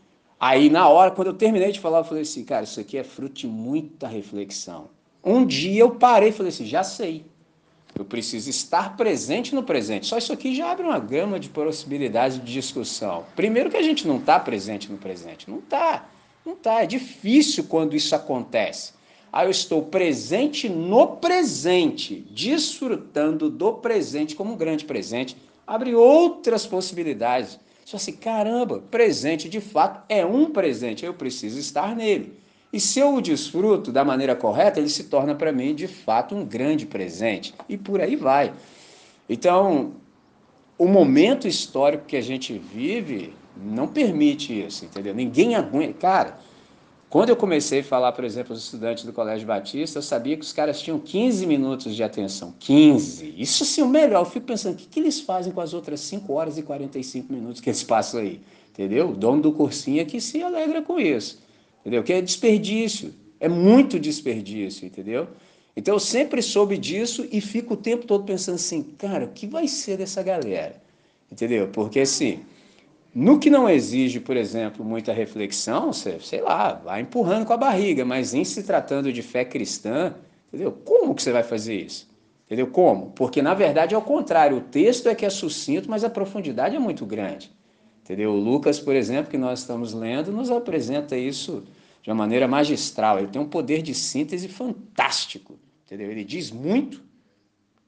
Aí, 0.42 0.68
na 0.68 0.88
hora, 0.88 1.12
quando 1.12 1.28
eu 1.28 1.34
terminei 1.34 1.70
de 1.70 1.78
falar, 1.78 1.98
eu 1.98 2.04
falei 2.04 2.24
assim, 2.24 2.44
cara, 2.44 2.64
isso 2.64 2.80
aqui 2.80 2.98
é 2.98 3.04
fruto 3.04 3.34
de 3.34 3.46
muita 3.46 4.08
reflexão. 4.08 4.88
Um 5.22 5.46
dia 5.46 5.82
eu 5.82 5.92
parei 5.92 6.30
e 6.30 6.32
falei 6.32 6.50
assim, 6.50 6.66
já 6.66 6.82
sei. 6.82 7.24
Eu 7.96 8.04
preciso 8.04 8.50
estar 8.50 8.96
presente 8.96 9.54
no 9.54 9.62
presente. 9.62 10.06
Só 10.06 10.18
isso 10.18 10.32
aqui 10.32 10.52
já 10.52 10.72
abre 10.72 10.84
uma 10.84 10.98
gama 10.98 11.38
de 11.38 11.48
possibilidades 11.48 12.42
de 12.42 12.52
discussão. 12.52 13.24
Primeiro 13.36 13.70
que 13.70 13.76
a 13.76 13.82
gente 13.82 14.08
não 14.08 14.16
está 14.16 14.40
presente 14.40 14.90
no 14.90 14.98
presente. 14.98 15.48
Não 15.48 15.58
está. 15.58 16.08
Não 16.44 16.56
tá, 16.56 16.82
é 16.82 16.86
difícil 16.86 17.62
quando 17.64 17.94
isso 17.94 18.12
acontece. 18.12 18.94
Aí 19.32 19.46
eu 19.46 19.50
estou 19.50 19.82
presente 19.82 20.68
no 20.68 21.16
presente, 21.16 22.26
desfrutando 22.30 23.48
do 23.48 23.72
presente 23.72 24.36
como 24.36 24.52
um 24.52 24.56
grande 24.56 24.84
presente. 24.84 25.36
Abre 25.66 25.94
outras 25.94 26.66
possibilidades. 26.66 27.58
Só 27.84 27.96
assim, 27.96 28.12
caramba, 28.12 28.82
presente 28.90 29.48
de 29.48 29.60
fato 29.60 30.02
é 30.08 30.24
um 30.24 30.50
presente, 30.50 31.04
eu 31.04 31.14
preciso 31.14 31.58
estar 31.58 31.96
nele. 31.96 32.34
E 32.72 32.78
se 32.78 33.00
eu 33.00 33.14
o 33.14 33.22
desfruto 33.22 33.90
da 33.90 34.04
maneira 34.04 34.36
correta, 34.36 34.78
ele 34.78 34.88
se 34.88 35.04
torna 35.04 35.34
para 35.34 35.52
mim 35.52 35.74
de 35.74 35.86
fato 35.86 36.34
um 36.34 36.44
grande 36.44 36.86
presente. 36.86 37.54
E 37.68 37.76
por 37.76 38.00
aí 38.00 38.16
vai. 38.16 38.52
Então, 39.28 39.92
o 40.78 40.86
momento 40.86 41.48
histórico 41.48 42.06
que 42.06 42.16
a 42.16 42.20
gente 42.20 42.58
vive 42.58 43.34
não 43.56 43.86
permite 43.86 44.58
isso, 44.66 44.84
entendeu? 44.84 45.14
Ninguém 45.14 45.54
aguenta. 45.54 45.94
Cara, 45.94 46.38
quando 47.12 47.28
eu 47.28 47.36
comecei 47.36 47.80
a 47.80 47.84
falar, 47.84 48.12
por 48.12 48.24
exemplo, 48.24 48.54
aos 48.54 48.64
estudantes 48.64 49.04
do 49.04 49.12
Colégio 49.12 49.46
Batista, 49.46 49.98
eu 49.98 50.02
sabia 50.02 50.34
que 50.34 50.42
os 50.42 50.50
caras 50.50 50.80
tinham 50.80 50.98
15 50.98 51.46
minutos 51.46 51.94
de 51.94 52.02
atenção. 52.02 52.54
15. 52.58 53.34
Isso 53.36 53.66
sim, 53.66 53.82
o 53.82 53.86
melhor. 53.86 54.22
Eu 54.22 54.24
fico 54.24 54.46
pensando, 54.46 54.72
o 54.72 54.76
que, 54.78 54.86
que 54.86 54.98
eles 54.98 55.20
fazem 55.20 55.52
com 55.52 55.60
as 55.60 55.74
outras 55.74 56.00
5 56.00 56.32
horas 56.32 56.56
e 56.56 56.62
45 56.62 57.30
minutos 57.30 57.60
que 57.60 57.68
eles 57.68 57.82
passam 57.82 58.18
aí? 58.18 58.40
Entendeu? 58.70 59.10
O 59.10 59.12
dono 59.14 59.42
do 59.42 59.52
cursinho 59.52 60.00
é 60.00 60.06
que 60.06 60.22
se 60.22 60.42
alegra 60.42 60.80
com 60.80 60.98
isso. 60.98 61.38
Entendeu? 61.82 62.02
Que 62.02 62.14
é 62.14 62.22
desperdício. 62.22 63.12
É 63.38 63.46
muito 63.46 64.00
desperdício, 64.00 64.86
entendeu? 64.86 65.28
Então 65.76 65.94
eu 65.94 66.00
sempre 66.00 66.40
soube 66.40 66.78
disso 66.78 67.28
e 67.30 67.42
fico 67.42 67.74
o 67.74 67.76
tempo 67.76 68.06
todo 68.06 68.24
pensando 68.24 68.54
assim, 68.54 68.82
cara, 68.96 69.26
o 69.26 69.28
que 69.28 69.46
vai 69.46 69.68
ser 69.68 69.98
dessa 69.98 70.22
galera? 70.22 70.80
Entendeu? 71.30 71.68
Porque 71.68 72.00
assim, 72.00 72.40
no 73.14 73.38
que 73.38 73.50
não 73.50 73.68
exige, 73.68 74.20
por 74.20 74.36
exemplo, 74.36 74.84
muita 74.84 75.12
reflexão, 75.12 75.92
você, 75.92 76.18
sei 76.20 76.40
lá, 76.40 76.72
vai 76.72 77.02
empurrando 77.02 77.44
com 77.44 77.52
a 77.52 77.58
barriga, 77.58 78.04
mas 78.04 78.32
em 78.32 78.44
se 78.44 78.62
tratando 78.62 79.12
de 79.12 79.22
fé 79.22 79.44
cristã, 79.44 80.14
entendeu? 80.48 80.72
Como 80.72 81.14
que 81.14 81.22
você 81.22 81.30
vai 81.30 81.42
fazer 81.42 81.76
isso? 81.76 82.10
Entendeu? 82.46 82.66
Como? 82.68 83.10
Porque 83.10 83.42
na 83.42 83.54
verdade 83.54 83.94
é 83.94 83.98
o 83.98 84.02
contrário, 84.02 84.58
o 84.58 84.60
texto 84.60 85.08
é 85.08 85.14
que 85.14 85.26
é 85.26 85.30
sucinto, 85.30 85.90
mas 85.90 86.04
a 86.04 86.10
profundidade 86.10 86.76
é 86.76 86.78
muito 86.78 87.04
grande. 87.04 87.50
Entendeu? 88.02 88.32
O 88.32 88.36
Lucas, 88.36 88.80
por 88.80 88.96
exemplo, 88.96 89.30
que 89.30 89.38
nós 89.38 89.60
estamos 89.60 89.92
lendo, 89.92 90.32
nos 90.32 90.50
apresenta 90.50 91.16
isso 91.16 91.62
de 92.02 92.10
uma 92.10 92.16
maneira 92.16 92.48
magistral. 92.48 93.18
Ele 93.18 93.28
tem 93.28 93.40
um 93.40 93.48
poder 93.48 93.80
de 93.80 93.94
síntese 93.94 94.48
fantástico, 94.48 95.58
entendeu? 95.86 96.10
Ele 96.10 96.24
diz 96.24 96.50
muito, 96.50 97.02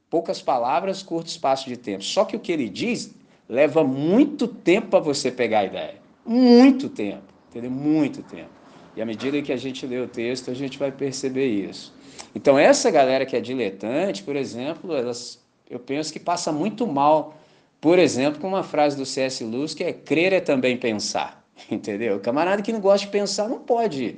poucas 0.09 0.41
palavras, 0.41 1.03
curto 1.03 1.27
espaço 1.27 1.69
de 1.69 1.77
tempo. 1.77 2.05
Só 2.05 2.25
que 2.25 2.37
o 2.37 2.41
que 2.41 2.53
ele 2.53 2.69
diz 2.69 3.15
leva 3.55 3.85
muito 3.85 4.49
tempo 4.49 4.89
para 4.89 4.99
você 4.99 5.31
pegar 5.31 5.61
a 5.61 5.65
ideia. 5.65 5.95
Muito 6.27 6.89
tempo, 6.89 7.23
entendeu? 7.49 7.71
Muito 7.71 8.21
tempo. 8.23 8.51
E 8.97 9.01
à 9.01 9.07
medida 9.07 9.41
que 9.41 9.53
a 9.53 9.57
gente 9.57 9.87
lê 9.87 10.01
o 10.01 10.09
texto, 10.09 10.51
a 10.51 10.55
gente 10.55 10.77
vai 10.77 10.91
perceber 10.91 11.47
isso. 11.47 11.95
Então, 12.35 12.59
essa 12.59 12.91
galera 12.91 13.25
que 13.25 13.37
é 13.37 13.41
diletante, 13.41 14.25
por 14.25 14.35
exemplo, 14.35 14.93
elas, 14.93 15.41
eu 15.71 15.79
penso 15.79 16.13
que 16.13 16.19
passa 16.19 16.51
muito 16.51 16.85
mal, 16.85 17.37
por 17.81 17.99
exemplo, 17.99 18.41
com 18.41 18.49
uma 18.49 18.65
frase 18.65 18.97
do 18.97 19.07
C.S. 19.07 19.45
Lewis 19.45 19.73
que 19.73 19.85
é 19.85 19.93
crer 19.93 20.33
é 20.33 20.41
também 20.41 20.77
pensar, 20.77 21.45
entendeu? 21.71 22.17
O 22.17 22.21
camarada 22.21 22.61
que 22.61 22.73
não 22.73 22.81
gosta 22.81 23.07
de 23.07 23.13
pensar 23.13 23.49
não 23.49 23.61
pode 23.61 24.17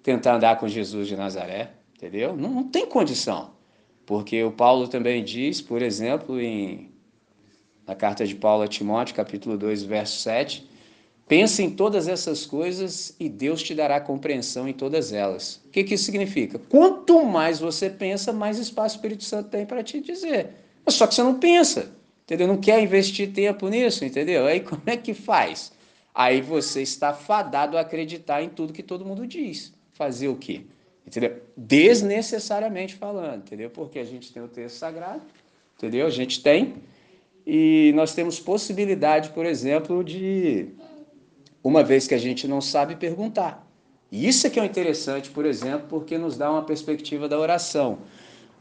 tentar 0.00 0.36
andar 0.36 0.58
com 0.58 0.68
Jesus 0.68 1.08
de 1.08 1.16
Nazaré, 1.16 1.72
entendeu? 1.96 2.36
Não, 2.36 2.50
não 2.50 2.64
tem 2.64 2.86
condição. 2.86 3.50
Porque 4.04 4.44
o 4.44 4.52
Paulo 4.52 4.86
também 4.86 5.24
diz, 5.24 5.60
por 5.60 5.82
exemplo, 5.82 6.40
em 6.40 6.95
na 7.86 7.94
carta 7.94 8.26
de 8.26 8.34
Paulo 8.34 8.64
a 8.64 8.68
Timóteo, 8.68 9.14
capítulo 9.14 9.56
2, 9.56 9.84
verso 9.84 10.18
7. 10.20 10.68
Pensa 11.28 11.62
em 11.62 11.70
todas 11.70 12.06
essas 12.06 12.46
coisas 12.46 13.14
e 13.18 13.28
Deus 13.28 13.62
te 13.62 13.74
dará 13.74 14.00
compreensão 14.00 14.68
em 14.68 14.72
todas 14.72 15.12
elas. 15.12 15.60
O 15.66 15.70
que, 15.70 15.82
que 15.84 15.94
isso 15.94 16.04
significa? 16.04 16.58
Quanto 16.68 17.24
mais 17.24 17.58
você 17.58 17.90
pensa, 17.90 18.32
mais 18.32 18.58
espaço 18.58 18.94
o 18.94 18.98
Espírito 18.98 19.24
Santo 19.24 19.48
tem 19.50 19.66
para 19.66 19.82
te 19.82 20.00
dizer. 20.00 20.50
Só 20.88 21.06
que 21.06 21.14
você 21.14 21.22
não 21.22 21.38
pensa, 21.38 21.90
entendeu? 22.24 22.46
Não 22.46 22.58
quer 22.58 22.80
investir 22.80 23.32
tempo 23.32 23.68
nisso, 23.68 24.04
entendeu? 24.04 24.46
Aí 24.46 24.60
como 24.60 24.82
é 24.86 24.96
que 24.96 25.14
faz? 25.14 25.72
Aí 26.14 26.40
você 26.40 26.80
está 26.80 27.12
fadado 27.12 27.76
a 27.76 27.80
acreditar 27.80 28.42
em 28.42 28.48
tudo 28.48 28.72
que 28.72 28.82
todo 28.82 29.04
mundo 29.04 29.26
diz. 29.26 29.74
Fazer 29.92 30.28
o 30.28 30.36
quê? 30.36 30.62
Entendeu? 31.04 31.42
Desnecessariamente 31.56 32.94
falando, 32.94 33.38
entendeu? 33.38 33.68
Porque 33.68 33.98
a 33.98 34.04
gente 34.04 34.32
tem 34.32 34.42
o 34.42 34.48
texto 34.48 34.76
sagrado, 34.76 35.22
entendeu? 35.76 36.06
A 36.06 36.10
gente 36.10 36.40
tem 36.40 36.76
e 37.46 37.92
nós 37.94 38.12
temos 38.12 38.40
possibilidade, 38.40 39.30
por 39.30 39.46
exemplo, 39.46 40.02
de, 40.02 40.68
uma 41.62 41.84
vez 41.84 42.06
que 42.08 42.14
a 42.14 42.18
gente 42.18 42.48
não 42.48 42.60
sabe, 42.60 42.96
perguntar. 42.96 43.64
E 44.10 44.26
isso 44.26 44.46
é 44.46 44.50
que 44.50 44.58
é 44.58 44.64
interessante, 44.64 45.30
por 45.30 45.46
exemplo, 45.46 45.86
porque 45.88 46.18
nos 46.18 46.36
dá 46.36 46.50
uma 46.50 46.62
perspectiva 46.62 47.28
da 47.28 47.38
oração. 47.38 47.98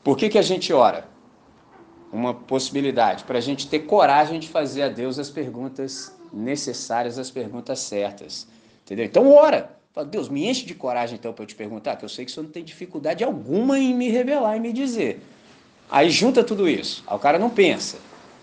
Por 0.04 0.16
que, 0.16 0.30
que 0.30 0.38
a 0.38 0.42
gente 0.42 0.72
ora? 0.72 1.08
Uma 2.12 2.34
possibilidade, 2.34 3.24
para 3.24 3.40
a 3.40 3.42
gente 3.42 3.68
ter 3.68 3.80
coragem 3.80 4.40
de 4.40 4.48
fazer 4.48 4.84
a 4.84 4.90
Deus 4.90 5.18
as 5.18 5.30
perguntas 5.30 6.16
necessárias, 6.32 7.18
as 7.18 7.32
perguntas 7.32 7.80
certas. 7.80 8.48
Entendeu? 8.84 9.06
Então 9.06 9.32
ora. 9.32 9.76
Fala, 9.94 10.08
Deus, 10.08 10.28
me 10.28 10.46
enche 10.46 10.66
de 10.66 10.76
coragem 10.76 11.18
então 11.18 11.32
para 11.32 11.44
eu 11.44 11.48
te 11.48 11.56
perguntar, 11.56 11.96
que 11.96 12.04
eu 12.04 12.10
sei 12.10 12.26
que 12.26 12.32
você 12.32 12.42
não 12.42 12.50
tem 12.50 12.64
dificuldade 12.64 13.24
alguma 13.24 13.80
em 13.80 13.96
me 13.96 14.10
revelar 14.10 14.58
e 14.58 14.60
me 14.60 14.74
dizer. 14.74 15.22
Aí 15.90 16.10
junta 16.10 16.44
tudo 16.44 16.68
isso. 16.68 17.02
Aí 17.08 17.16
o 17.16 17.20
cara 17.20 17.40
não 17.40 17.50
pensa. 17.50 17.98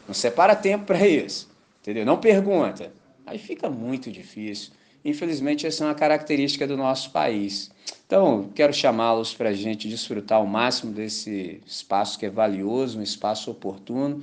Não 0.07 0.15
separa 0.15 0.55
tempo 0.55 0.87
para 0.87 1.07
isso, 1.07 1.51
entendeu? 1.81 2.05
Não 2.05 2.19
pergunta. 2.19 2.93
Aí 3.27 3.39
fica 3.39 3.71
muito 3.71 4.11
difícil. 4.11 4.73
Infelizmente, 5.05 5.67
essa 5.67 5.85
é 5.85 5.87
uma 5.89 5.95
característica 5.95 6.67
do 6.67 6.77
nosso 6.77 7.11
país. 7.11 7.71
Então, 8.07 8.51
quero 8.55 8.73
chamá-los 8.73 9.35
para 9.35 9.49
a 9.49 9.53
gente 9.53 9.89
desfrutar 9.89 10.39
ao 10.39 10.47
máximo 10.47 10.93
desse 10.93 11.61
espaço 11.67 12.19
que 12.19 12.27
é 12.27 12.31
valioso, 12.31 12.99
um 12.99 13.03
espaço 13.03 13.51
oportuno. 13.51 14.23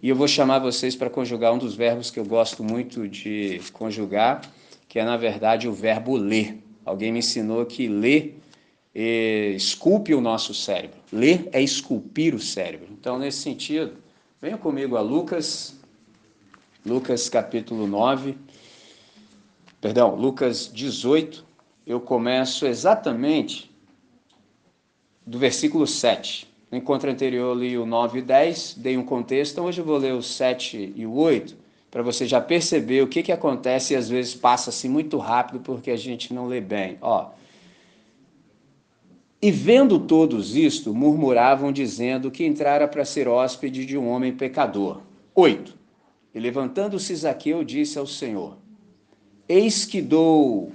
E 0.00 0.08
eu 0.08 0.14
vou 0.14 0.28
chamar 0.28 0.58
vocês 0.58 0.94
para 0.94 1.10
conjugar 1.10 1.52
um 1.52 1.58
dos 1.58 1.74
verbos 1.74 2.10
que 2.10 2.20
eu 2.20 2.24
gosto 2.24 2.62
muito 2.62 3.08
de 3.08 3.60
conjugar, 3.72 4.42
que 4.88 4.98
é, 4.98 5.04
na 5.04 5.16
verdade, 5.16 5.66
o 5.66 5.72
verbo 5.72 6.16
ler. 6.16 6.58
Alguém 6.84 7.10
me 7.10 7.20
ensinou 7.20 7.64
que 7.64 7.88
ler 7.88 8.38
eh, 8.94 9.54
esculpe 9.56 10.14
o 10.14 10.20
nosso 10.20 10.54
cérebro. 10.54 10.98
Ler 11.10 11.48
é 11.50 11.60
esculpir 11.60 12.34
o 12.34 12.38
cérebro. 12.38 12.88
Então, 12.92 13.18
nesse 13.18 13.38
sentido, 13.38 14.03
Venha 14.44 14.58
comigo 14.58 14.94
a 14.98 15.00
Lucas, 15.00 15.74
Lucas 16.84 17.30
capítulo 17.30 17.86
9, 17.86 18.36
perdão, 19.80 20.14
Lucas 20.16 20.70
18. 20.70 21.42
Eu 21.86 21.98
começo 21.98 22.66
exatamente 22.66 23.74
do 25.26 25.38
versículo 25.38 25.86
7. 25.86 26.46
No 26.70 26.76
encontro 26.76 27.10
anterior 27.10 27.54
eu 27.54 27.58
li 27.58 27.78
o 27.78 27.86
9 27.86 28.18
e 28.18 28.20
10, 28.20 28.74
dei 28.74 28.98
um 28.98 29.02
contexto, 29.02 29.52
então 29.52 29.64
hoje 29.64 29.80
eu 29.80 29.84
vou 29.86 29.96
ler 29.96 30.12
o 30.12 30.22
7 30.22 30.92
e 30.94 31.06
o 31.06 31.14
8, 31.14 31.56
para 31.90 32.02
você 32.02 32.26
já 32.26 32.38
perceber 32.38 33.02
o 33.02 33.08
que, 33.08 33.22
que 33.22 33.32
acontece 33.32 33.94
e 33.94 33.96
às 33.96 34.10
vezes 34.10 34.34
passa 34.34 34.68
assim 34.68 34.90
muito 34.90 35.16
rápido 35.16 35.60
porque 35.60 35.90
a 35.90 35.96
gente 35.96 36.34
não 36.34 36.46
lê 36.46 36.60
bem. 36.60 36.98
Ó, 37.00 37.30
e 39.44 39.50
vendo 39.50 39.98
todos 39.98 40.56
isto, 40.56 40.94
murmuravam, 40.94 41.70
dizendo 41.70 42.30
que 42.30 42.46
entrara 42.46 42.88
para 42.88 43.04
ser 43.04 43.28
hóspede 43.28 43.84
de 43.84 43.98
um 43.98 44.08
homem 44.08 44.32
pecador. 44.32 45.02
8. 45.34 45.76
E 46.34 46.40
levantando-se 46.40 47.14
Zaqueu, 47.14 47.62
disse 47.62 47.98
ao 47.98 48.06
Senhor: 48.06 48.56
Eis 49.46 49.84
que 49.84 50.00
dou 50.00 50.72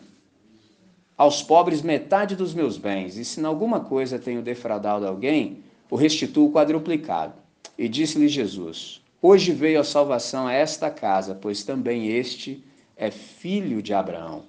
aos 1.18 1.42
pobres 1.42 1.82
metade 1.82 2.36
dos 2.36 2.54
meus 2.54 2.78
bens, 2.78 3.18
e 3.18 3.26
se 3.26 3.42
em 3.42 3.44
alguma 3.44 3.80
coisa 3.80 4.20
tenho 4.20 4.44
defraudado 4.44 5.08
alguém, 5.08 5.64
o 5.90 5.96
restituo 5.96 6.52
quadruplicado. 6.52 7.34
E 7.76 7.90
disse-lhe 7.90 8.28
Jesus: 8.28 9.02
Hoje 9.20 9.52
veio 9.52 9.80
a 9.80 9.84
salvação 9.84 10.46
a 10.46 10.54
esta 10.54 10.92
casa, 10.92 11.34
pois 11.34 11.64
também 11.64 12.10
este 12.10 12.64
é 12.96 13.10
filho 13.10 13.82
de 13.82 13.96
Abraão. 13.96 14.44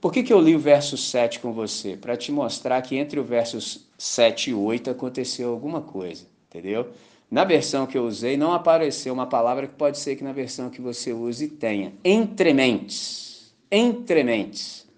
Por 0.00 0.12
que, 0.12 0.22
que 0.22 0.32
eu 0.32 0.40
li 0.40 0.56
o 0.56 0.58
verso 0.58 0.96
7 0.96 1.40
com 1.40 1.52
você? 1.52 1.96
Para 1.96 2.16
te 2.16 2.32
mostrar 2.32 2.80
que 2.80 2.96
entre 2.96 3.20
o 3.20 3.24
versos 3.24 3.86
7 3.98 4.50
e 4.50 4.54
8 4.54 4.90
aconteceu 4.90 5.50
alguma 5.50 5.82
coisa, 5.82 6.26
entendeu? 6.48 6.88
Na 7.30 7.44
versão 7.44 7.86
que 7.86 7.98
eu 7.98 8.06
usei, 8.06 8.36
não 8.36 8.52
apareceu 8.52 9.12
uma 9.12 9.26
palavra 9.26 9.66
que 9.66 9.74
pode 9.74 9.98
ser 9.98 10.16
que 10.16 10.24
na 10.24 10.32
versão 10.32 10.70
que 10.70 10.80
você 10.80 11.12
use 11.12 11.48
tenha. 11.48 11.92
Entrementes. 12.04 13.54
Entrementes. 13.70 14.88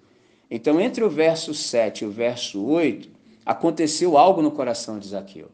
Então, 0.49 0.81
entre 0.81 1.03
o 1.03 1.11
verso 1.11 1.53
7 1.53 2.05
e 2.05 2.07
o 2.07 2.11
verso 2.11 2.65
8, 2.65 3.11
aconteceu 3.45 4.17
algo 4.17 4.41
no 4.41 4.53
coração 4.53 4.99
de 4.99 5.09
Zaqueu. 5.09 5.49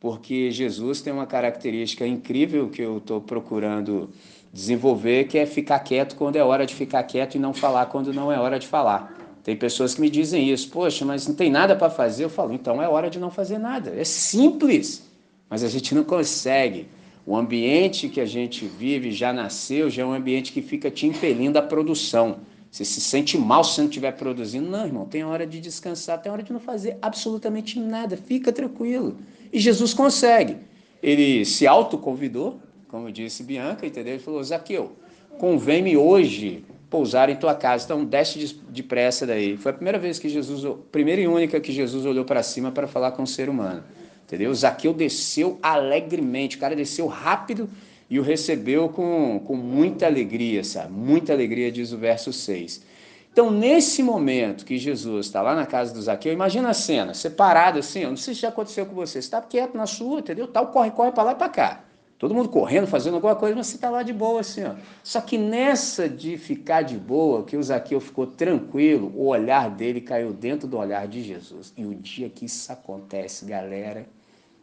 Porque 0.00 0.50
Jesus 0.50 1.00
tem 1.00 1.12
uma 1.12 1.26
característica 1.26 2.06
incrível 2.06 2.68
que 2.68 2.82
eu 2.82 2.98
estou 2.98 3.20
procurando 3.20 4.10
desenvolver, 4.52 5.24
que 5.24 5.38
é 5.38 5.46
ficar 5.46 5.78
quieto 5.80 6.14
quando 6.14 6.36
é 6.36 6.44
hora 6.44 6.66
de 6.66 6.74
ficar 6.74 7.02
quieto 7.04 7.36
e 7.36 7.38
não 7.38 7.54
falar 7.54 7.86
quando 7.86 8.12
não 8.12 8.30
é 8.30 8.38
hora 8.38 8.58
de 8.58 8.66
falar. 8.66 9.16
Tem 9.42 9.56
pessoas 9.56 9.94
que 9.94 10.00
me 10.00 10.10
dizem 10.10 10.48
isso, 10.50 10.68
poxa, 10.68 11.04
mas 11.04 11.26
não 11.26 11.34
tem 11.34 11.50
nada 11.50 11.74
para 11.74 11.90
fazer. 11.90 12.24
Eu 12.24 12.30
falo, 12.30 12.52
então 12.52 12.80
é 12.80 12.88
hora 12.88 13.10
de 13.10 13.18
não 13.18 13.30
fazer 13.30 13.58
nada. 13.58 13.90
É 13.90 14.04
simples, 14.04 15.02
mas 15.48 15.64
a 15.64 15.68
gente 15.68 15.94
não 15.94 16.04
consegue. 16.04 16.86
O 17.26 17.36
ambiente 17.36 18.08
que 18.08 18.20
a 18.20 18.26
gente 18.26 18.66
vive 18.66 19.10
já 19.10 19.32
nasceu, 19.32 19.88
já 19.88 20.02
é 20.02 20.04
um 20.04 20.12
ambiente 20.12 20.52
que 20.52 20.60
fica 20.60 20.90
te 20.90 21.06
impelindo 21.06 21.58
à 21.58 21.62
produção. 21.62 22.38
Você 22.70 22.84
se 22.84 23.00
sente 23.00 23.36
mal 23.36 23.62
se 23.62 23.80
não 23.80 23.88
estiver 23.88 24.12
produzindo. 24.12 24.68
Não, 24.68 24.86
irmão, 24.86 25.06
tem 25.06 25.24
hora 25.24 25.46
de 25.46 25.60
descansar, 25.60 26.20
tem 26.20 26.32
hora 26.32 26.42
de 26.42 26.52
não 26.52 26.60
fazer 26.60 26.96
absolutamente 27.02 27.78
nada. 27.78 28.16
Fica 28.16 28.52
tranquilo. 28.52 29.18
E 29.52 29.60
Jesus 29.60 29.92
consegue. 29.92 30.56
Ele 31.02 31.44
se 31.44 31.66
autoconvidou, 31.66 32.60
como 32.92 33.10
disse 33.10 33.42
Bianca, 33.42 33.86
entendeu? 33.86 34.12
Ele 34.12 34.22
falou: 34.22 34.44
Zaqueu, 34.44 34.92
convém-me 35.38 35.96
hoje 35.96 36.62
pousar 36.90 37.30
em 37.30 37.36
tua 37.36 37.54
casa. 37.54 37.86
Então, 37.86 38.04
desce 38.04 38.54
depressa 38.68 39.26
daí. 39.26 39.56
Foi 39.56 39.72
a 39.72 39.74
primeira 39.74 39.98
vez 39.98 40.18
que 40.18 40.28
Jesus, 40.28 40.76
primeira 40.92 41.22
e 41.22 41.26
única 41.26 41.58
que 41.58 41.72
Jesus 41.72 42.04
olhou 42.04 42.26
para 42.26 42.42
cima 42.42 42.70
para 42.70 42.86
falar 42.86 43.12
com 43.12 43.22
o 43.22 43.26
ser 43.26 43.48
humano. 43.48 43.82
Entendeu? 44.26 44.54
Zaqueu 44.54 44.92
desceu 44.92 45.58
alegremente, 45.62 46.58
o 46.58 46.60
cara 46.60 46.76
desceu 46.76 47.06
rápido 47.06 47.66
e 48.10 48.18
o 48.18 48.22
recebeu 48.22 48.90
com, 48.90 49.40
com 49.40 49.56
muita 49.56 50.04
alegria, 50.04 50.62
sabe? 50.62 50.92
Muita 50.92 51.32
alegria, 51.32 51.72
diz 51.72 51.92
o 51.92 51.96
verso 51.96 52.30
6. 52.30 52.84
Então, 53.32 53.50
nesse 53.50 54.02
momento 54.02 54.66
que 54.66 54.76
Jesus 54.76 55.26
está 55.26 55.40
lá 55.40 55.54
na 55.54 55.64
casa 55.64 55.94
do 55.94 56.02
Zaqueu, 56.02 56.30
imagina 56.30 56.68
a 56.68 56.74
cena, 56.74 57.14
separado 57.14 57.78
assim, 57.78 58.00
eu 58.00 58.10
não 58.10 58.18
sei 58.18 58.34
se 58.34 58.42
já 58.42 58.50
aconteceu 58.50 58.84
com 58.84 58.94
você, 58.94 59.12
você 59.12 59.18
está 59.20 59.40
quieto 59.40 59.74
na 59.74 59.86
sua, 59.86 60.18
entendeu? 60.18 60.46
Tal, 60.46 60.66
corre, 60.66 60.90
corre 60.90 61.10
para 61.10 61.22
lá 61.22 61.32
e 61.32 61.36
para 61.36 61.48
cá. 61.48 61.84
Todo 62.22 62.36
mundo 62.36 62.50
correndo, 62.50 62.86
fazendo 62.86 63.14
alguma 63.14 63.34
coisa, 63.34 63.56
mas 63.56 63.66
você 63.66 63.74
está 63.74 63.90
lá 63.90 64.04
de 64.04 64.12
boa 64.12 64.42
assim, 64.42 64.62
ó. 64.62 64.74
Só 65.02 65.20
que 65.20 65.36
nessa 65.36 66.08
de 66.08 66.38
ficar 66.38 66.82
de 66.82 66.96
boa, 66.96 67.42
que 67.42 67.56
o 67.56 67.62
Zaqueu 67.64 68.00
ficou 68.00 68.28
tranquilo, 68.28 69.12
o 69.16 69.26
olhar 69.26 69.68
dele 69.68 70.00
caiu 70.00 70.32
dentro 70.32 70.68
do 70.68 70.78
olhar 70.78 71.08
de 71.08 71.20
Jesus. 71.20 71.72
E 71.76 71.84
o 71.84 71.92
dia 71.92 72.28
que 72.28 72.44
isso 72.44 72.70
acontece, 72.70 73.44
galera, 73.44 74.06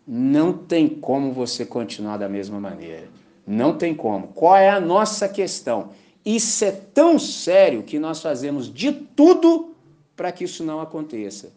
não 0.07 0.53
tem 0.53 0.87
como 0.87 1.33
você 1.33 1.65
continuar 1.65 2.15
da 2.15 2.29
mesma 2.29 2.61
maneira. 2.61 3.09
Não 3.45 3.77
tem 3.77 3.93
como. 3.93 4.27
Qual 4.29 4.55
é 4.55 4.69
a 4.69 4.79
nossa 4.79 5.27
questão? 5.27 5.89
Isso 6.23 6.63
é 6.63 6.71
tão 6.71 7.19
sério 7.19 7.83
que 7.83 7.99
nós 7.99 8.21
fazemos 8.21 8.73
de 8.73 8.93
tudo 8.93 9.75
para 10.15 10.31
que 10.31 10.45
isso 10.45 10.63
não 10.63 10.79
aconteça. 10.79 11.51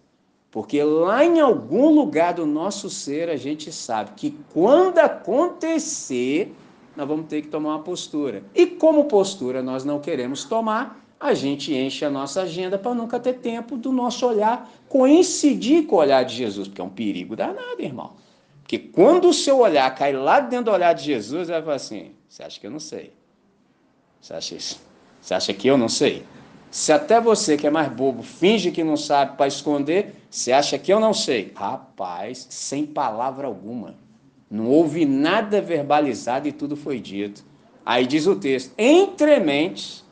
Porque 0.52 0.82
lá 0.84 1.24
em 1.24 1.40
algum 1.40 1.88
lugar 1.88 2.34
do 2.34 2.44
nosso 2.44 2.90
ser 2.90 3.30
a 3.30 3.36
gente 3.36 3.72
sabe 3.72 4.10
que 4.14 4.38
quando 4.52 4.98
acontecer, 4.98 6.54
nós 6.94 7.08
vamos 7.08 7.26
ter 7.26 7.40
que 7.40 7.48
tomar 7.48 7.70
uma 7.70 7.82
postura. 7.82 8.44
E 8.54 8.66
como 8.66 9.06
postura 9.06 9.62
nós 9.62 9.82
não 9.82 9.98
queremos 9.98 10.44
tomar, 10.44 11.02
a 11.18 11.32
gente 11.32 11.74
enche 11.74 12.04
a 12.04 12.10
nossa 12.10 12.42
agenda 12.42 12.76
para 12.76 12.94
nunca 12.94 13.18
ter 13.18 13.34
tempo 13.34 13.78
do 13.78 13.90
nosso 13.90 14.26
olhar 14.26 14.70
coincidir 14.90 15.86
com 15.86 15.96
o 15.96 15.98
olhar 16.00 16.22
de 16.22 16.36
Jesus, 16.36 16.68
porque 16.68 16.82
é 16.82 16.84
um 16.84 16.90
perigo 16.90 17.34
danado, 17.34 17.80
irmão. 17.80 18.12
Porque 18.60 18.78
quando 18.78 19.30
o 19.30 19.32
seu 19.32 19.60
olhar 19.60 19.94
cai 19.94 20.12
lá 20.12 20.38
dentro 20.38 20.66
do 20.66 20.72
olhar 20.72 20.92
de 20.92 21.04
Jesus, 21.04 21.48
vai 21.48 21.62
falar 21.62 21.76
assim: 21.76 22.12
você 22.28 22.42
acha 22.42 22.60
que 22.60 22.66
eu 22.66 22.70
não 22.70 22.80
sei? 22.80 23.14
Você 24.20 24.34
acha 24.34 24.54
isso? 24.54 24.80
Você 25.18 25.32
acha 25.32 25.54
que 25.54 25.66
eu 25.66 25.78
não 25.78 25.88
sei? 25.88 26.26
Se 26.72 26.90
até 26.90 27.20
você 27.20 27.58
que 27.58 27.66
é 27.66 27.70
mais 27.70 27.92
bobo 27.92 28.22
finge 28.22 28.70
que 28.70 28.82
não 28.82 28.96
sabe 28.96 29.36
para 29.36 29.46
esconder, 29.46 30.14
você 30.30 30.52
acha 30.52 30.78
que 30.78 30.90
eu 30.90 30.98
não 30.98 31.12
sei? 31.12 31.52
Rapaz, 31.54 32.46
sem 32.48 32.86
palavra 32.86 33.46
alguma. 33.46 33.94
Não 34.50 34.68
houve 34.68 35.04
nada 35.04 35.60
verbalizado 35.60 36.48
e 36.48 36.52
tudo 36.52 36.74
foi 36.74 36.98
dito. 36.98 37.44
Aí 37.84 38.06
diz 38.06 38.26
o 38.26 38.36
texto: 38.36 38.72
entre 38.78 39.38
mentes, 39.38 40.02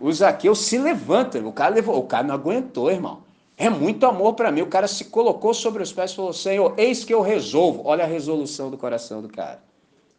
o 0.00 0.10
Zaqueu 0.10 0.54
se 0.54 0.78
levanta. 0.78 1.38
O 1.40 1.52
cara, 1.52 1.74
levou, 1.74 1.98
o 1.98 2.04
cara 2.04 2.26
não 2.26 2.34
aguentou, 2.34 2.90
irmão. 2.90 3.22
É 3.58 3.68
muito 3.68 4.06
amor 4.06 4.32
para 4.32 4.50
mim. 4.50 4.62
O 4.62 4.68
cara 4.68 4.88
se 4.88 5.04
colocou 5.04 5.52
sobre 5.52 5.82
os 5.82 5.92
pés 5.92 6.12
e 6.12 6.16
falou: 6.16 6.32
Senhor, 6.32 6.72
eis 6.78 7.04
que 7.04 7.12
eu 7.12 7.20
resolvo. 7.20 7.82
Olha 7.84 8.04
a 8.04 8.06
resolução 8.06 8.70
do 8.70 8.78
coração 8.78 9.20
do 9.20 9.28
cara. 9.28 9.62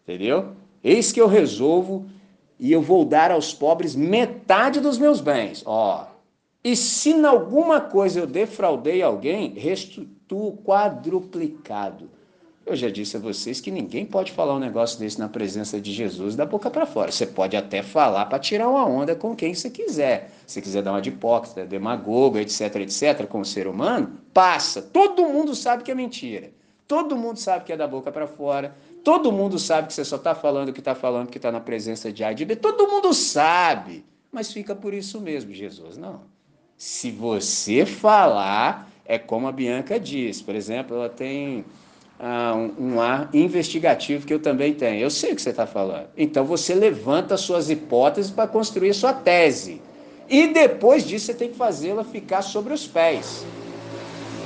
Entendeu? 0.04 0.52
Eis 0.84 1.12
que 1.12 1.20
eu 1.20 1.28
resolvo 1.28 2.06
e 2.62 2.72
eu 2.72 2.80
vou 2.80 3.04
dar 3.04 3.32
aos 3.32 3.52
pobres 3.52 3.96
metade 3.96 4.80
dos 4.80 5.00
meus 5.00 5.20
bens. 5.20 5.64
Ó. 5.66 6.06
E 6.64 6.76
se 6.76 7.10
em 7.10 7.26
alguma 7.26 7.82
coisa 7.82 8.20
eu 8.20 8.28
defraudei 8.28 9.02
alguém, 9.02 9.54
restituo 9.54 10.56
quadruplicado. 10.64 12.08
Eu 12.64 12.76
já 12.76 12.88
disse 12.88 13.18
a 13.18 13.20
vocês 13.20 13.60
que 13.60 13.72
ninguém 13.72 14.06
pode 14.06 14.32
falar 14.32 14.54
um 14.54 14.60
negócio 14.60 15.00
desse 15.00 15.18
na 15.18 15.28
presença 15.28 15.82
de 15.82 15.92
Jesus 15.92 16.36
da 16.36 16.46
boca 16.46 16.70
para 16.70 16.86
fora. 16.86 17.12
Você 17.12 17.26
pode 17.26 17.58
até 17.58 17.82
falar 17.82 18.28
para 18.28 18.38
tirar 18.38 18.70
uma 18.70 18.86
onda 18.86 19.16
com 19.16 19.36
quem 19.36 19.56
você 19.56 19.68
quiser. 19.68 20.30
Se 20.46 20.62
quiser 20.62 20.84
dar 20.84 20.92
uma 20.92 21.02
de 21.02 21.10
hipócrita, 21.10 21.66
demagogo, 21.66 22.38
etc, 22.38 22.76
etc, 22.76 23.26
com 23.26 23.40
o 23.40 23.46
ser 23.46 23.66
humano, 23.66 24.20
passa. 24.32 24.84
Todo 24.84 25.26
mundo 25.26 25.56
sabe 25.56 25.82
que 25.82 25.90
é 25.90 25.96
mentira. 25.96 26.52
Todo 26.88 27.18
mundo 27.18 27.38
sabe 27.38 27.66
que 27.66 27.74
é 27.74 27.78
da 27.78 27.88
boca 27.88 28.12
para 28.12 28.28
fora. 28.28 28.76
Todo 29.04 29.32
mundo 29.32 29.58
sabe 29.58 29.88
que 29.88 29.94
você 29.94 30.06
só 30.06 30.16
está 30.16 30.36
falando 30.36 30.70
o 30.70 30.74
que 30.74 30.80
está 30.80 30.94
falando, 30.94 31.30
que 31.30 31.38
está 31.38 31.52
na 31.52 31.60
presença 31.60 32.12
de 32.12 32.24
A 32.24 32.32
e 32.32 32.36
de 32.36 32.46
B. 32.46 32.56
Todo 32.56 32.88
mundo 32.88 33.14
sabe. 33.14 34.06
Mas 34.32 34.54
fica 34.54 34.76
por 34.76 34.94
isso 34.94 35.20
mesmo, 35.20 35.54
Jesus. 35.54 35.98
Não. 35.98 36.22
Se 36.78 37.12
você 37.12 37.86
falar, 37.86 38.90
é 39.06 39.18
como 39.18 39.48
a 39.48 39.52
Bianca 39.52 40.00
diz. 40.00 40.42
Por 40.42 40.56
exemplo, 40.56 40.96
ela 40.96 41.10
tem 41.10 41.66
ah, 42.20 42.54
um, 42.56 42.94
um 42.94 43.02
ar 43.02 43.30
investigativo 43.34 44.26
que 44.26 44.34
eu 44.34 44.40
também 44.40 44.74
tenho. 44.74 45.02
Eu 45.02 45.10
sei 45.10 45.34
o 45.34 45.36
que 45.36 45.42
você 45.42 45.50
está 45.50 45.66
falando. 45.66 46.08
Então 46.16 46.46
você 46.46 46.74
levanta 46.74 47.36
suas 47.38 47.70
hipóteses 47.70 48.32
para 48.32 48.48
construir 48.48 48.94
sua 48.94 49.14
tese. 49.14 49.82
E 50.30 50.48
depois 50.48 51.06
disso 51.06 51.26
você 51.26 51.34
tem 51.34 51.50
que 51.50 51.58
fazê-la 51.58 52.04
ficar 52.04 52.42
sobre 52.42 52.74
os 52.74 52.88
pés. 52.88 53.46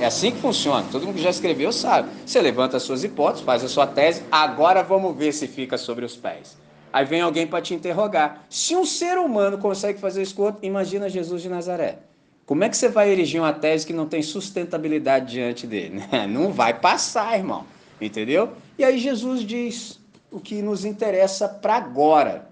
É 0.00 0.06
assim 0.06 0.30
que 0.30 0.38
funciona. 0.38 0.86
Todo 0.92 1.06
mundo 1.06 1.16
que 1.16 1.22
já 1.22 1.30
escreveu 1.30 1.72
sabe. 1.72 2.10
Você 2.24 2.40
levanta 2.40 2.76
as 2.76 2.82
suas 2.82 3.02
hipóteses, 3.02 3.44
faz 3.44 3.64
a 3.64 3.68
sua 3.68 3.86
tese, 3.86 4.22
agora 4.30 4.82
vamos 4.82 5.16
ver 5.16 5.32
se 5.32 5.46
fica 5.46 5.78
sobre 5.78 6.04
os 6.04 6.16
pés. 6.16 6.56
Aí 6.92 7.04
vem 7.04 7.20
alguém 7.20 7.46
para 7.46 7.62
te 7.62 7.74
interrogar. 7.74 8.44
Se 8.48 8.76
um 8.76 8.84
ser 8.84 9.18
humano 9.18 9.58
consegue 9.58 9.98
fazer 9.98 10.22
isso, 10.22 10.34
imagina 10.62 11.08
Jesus 11.08 11.42
de 11.42 11.48
Nazaré. 11.48 11.98
Como 12.46 12.62
é 12.62 12.68
que 12.68 12.76
você 12.76 12.88
vai 12.88 13.10
erigir 13.10 13.40
uma 13.40 13.52
tese 13.52 13.86
que 13.86 13.92
não 13.92 14.06
tem 14.06 14.22
sustentabilidade 14.22 15.32
diante 15.32 15.66
dele? 15.66 16.00
Não 16.28 16.52
vai 16.52 16.72
passar, 16.72 17.36
irmão. 17.36 17.64
Entendeu? 18.00 18.52
E 18.78 18.84
aí 18.84 18.98
Jesus 18.98 19.40
diz 19.40 19.98
o 20.30 20.38
que 20.38 20.62
nos 20.62 20.84
interessa 20.84 21.48
para 21.48 21.74
agora. 21.74 22.48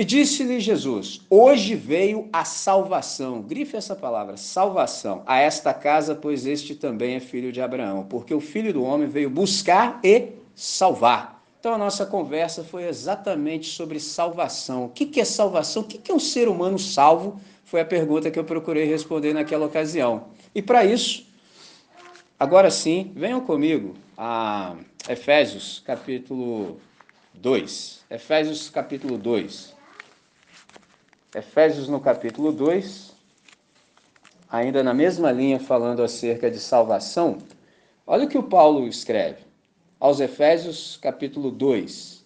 E 0.00 0.04
disse-lhe 0.04 0.60
Jesus: 0.60 1.20
Hoje 1.28 1.74
veio 1.74 2.26
a 2.32 2.42
salvação. 2.42 3.42
Grife 3.42 3.76
essa 3.76 3.94
palavra, 3.94 4.34
salvação, 4.38 5.22
a 5.26 5.40
esta 5.40 5.74
casa, 5.74 6.14
pois 6.14 6.46
este 6.46 6.74
também 6.74 7.16
é 7.16 7.20
filho 7.20 7.52
de 7.52 7.60
Abraão, 7.60 8.06
porque 8.08 8.32
o 8.32 8.40
filho 8.40 8.72
do 8.72 8.82
homem 8.82 9.06
veio 9.06 9.28
buscar 9.28 10.00
e 10.02 10.28
salvar. 10.54 11.44
Então 11.58 11.74
a 11.74 11.76
nossa 11.76 12.06
conversa 12.06 12.64
foi 12.64 12.84
exatamente 12.88 13.68
sobre 13.68 14.00
salvação. 14.00 14.86
O 14.86 14.88
que 14.88 15.20
é 15.20 15.24
salvação? 15.26 15.82
O 15.82 15.84
que 15.84 16.10
é 16.10 16.14
um 16.14 16.18
ser 16.18 16.48
humano 16.48 16.78
salvo? 16.78 17.38
Foi 17.62 17.82
a 17.82 17.84
pergunta 17.84 18.30
que 18.30 18.38
eu 18.38 18.44
procurei 18.44 18.86
responder 18.86 19.34
naquela 19.34 19.66
ocasião. 19.66 20.28
E 20.54 20.62
para 20.62 20.82
isso, 20.82 21.26
agora 22.38 22.70
sim, 22.70 23.12
venham 23.14 23.42
comigo 23.42 23.92
a 24.16 24.76
Efésios 25.06 25.82
capítulo 25.84 26.80
2. 27.34 28.06
Efésios 28.08 28.70
capítulo 28.70 29.18
2. 29.18 29.78
Efésios 31.34 31.86
no 31.86 32.00
capítulo 32.00 32.50
2, 32.50 33.14
ainda 34.48 34.82
na 34.82 34.92
mesma 34.92 35.30
linha 35.30 35.60
falando 35.60 36.02
acerca 36.02 36.50
de 36.50 36.58
salvação, 36.58 37.38
olha 38.04 38.24
o 38.24 38.28
que 38.28 38.36
o 38.36 38.42
Paulo 38.42 38.88
escreve 38.88 39.44
aos 40.00 40.18
Efésios 40.18 40.96
capítulo 40.96 41.52
2. 41.52 42.24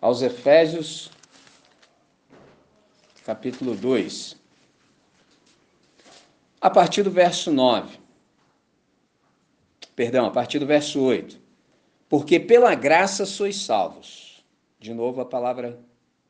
Aos 0.00 0.22
Efésios 0.22 1.10
capítulo 3.24 3.74
2. 3.74 4.36
A 6.60 6.70
partir 6.70 7.02
do 7.02 7.10
verso 7.10 7.50
9. 7.50 7.98
Perdão, 9.96 10.26
a 10.26 10.30
partir 10.30 10.60
do 10.60 10.66
verso 10.66 11.00
8. 11.00 11.36
Porque 12.08 12.38
pela 12.38 12.76
graça 12.76 13.26
sois 13.26 13.56
salvos 13.56 14.27
de 14.80 14.94
novo, 14.94 15.20
a 15.20 15.24
palavra 15.24 15.78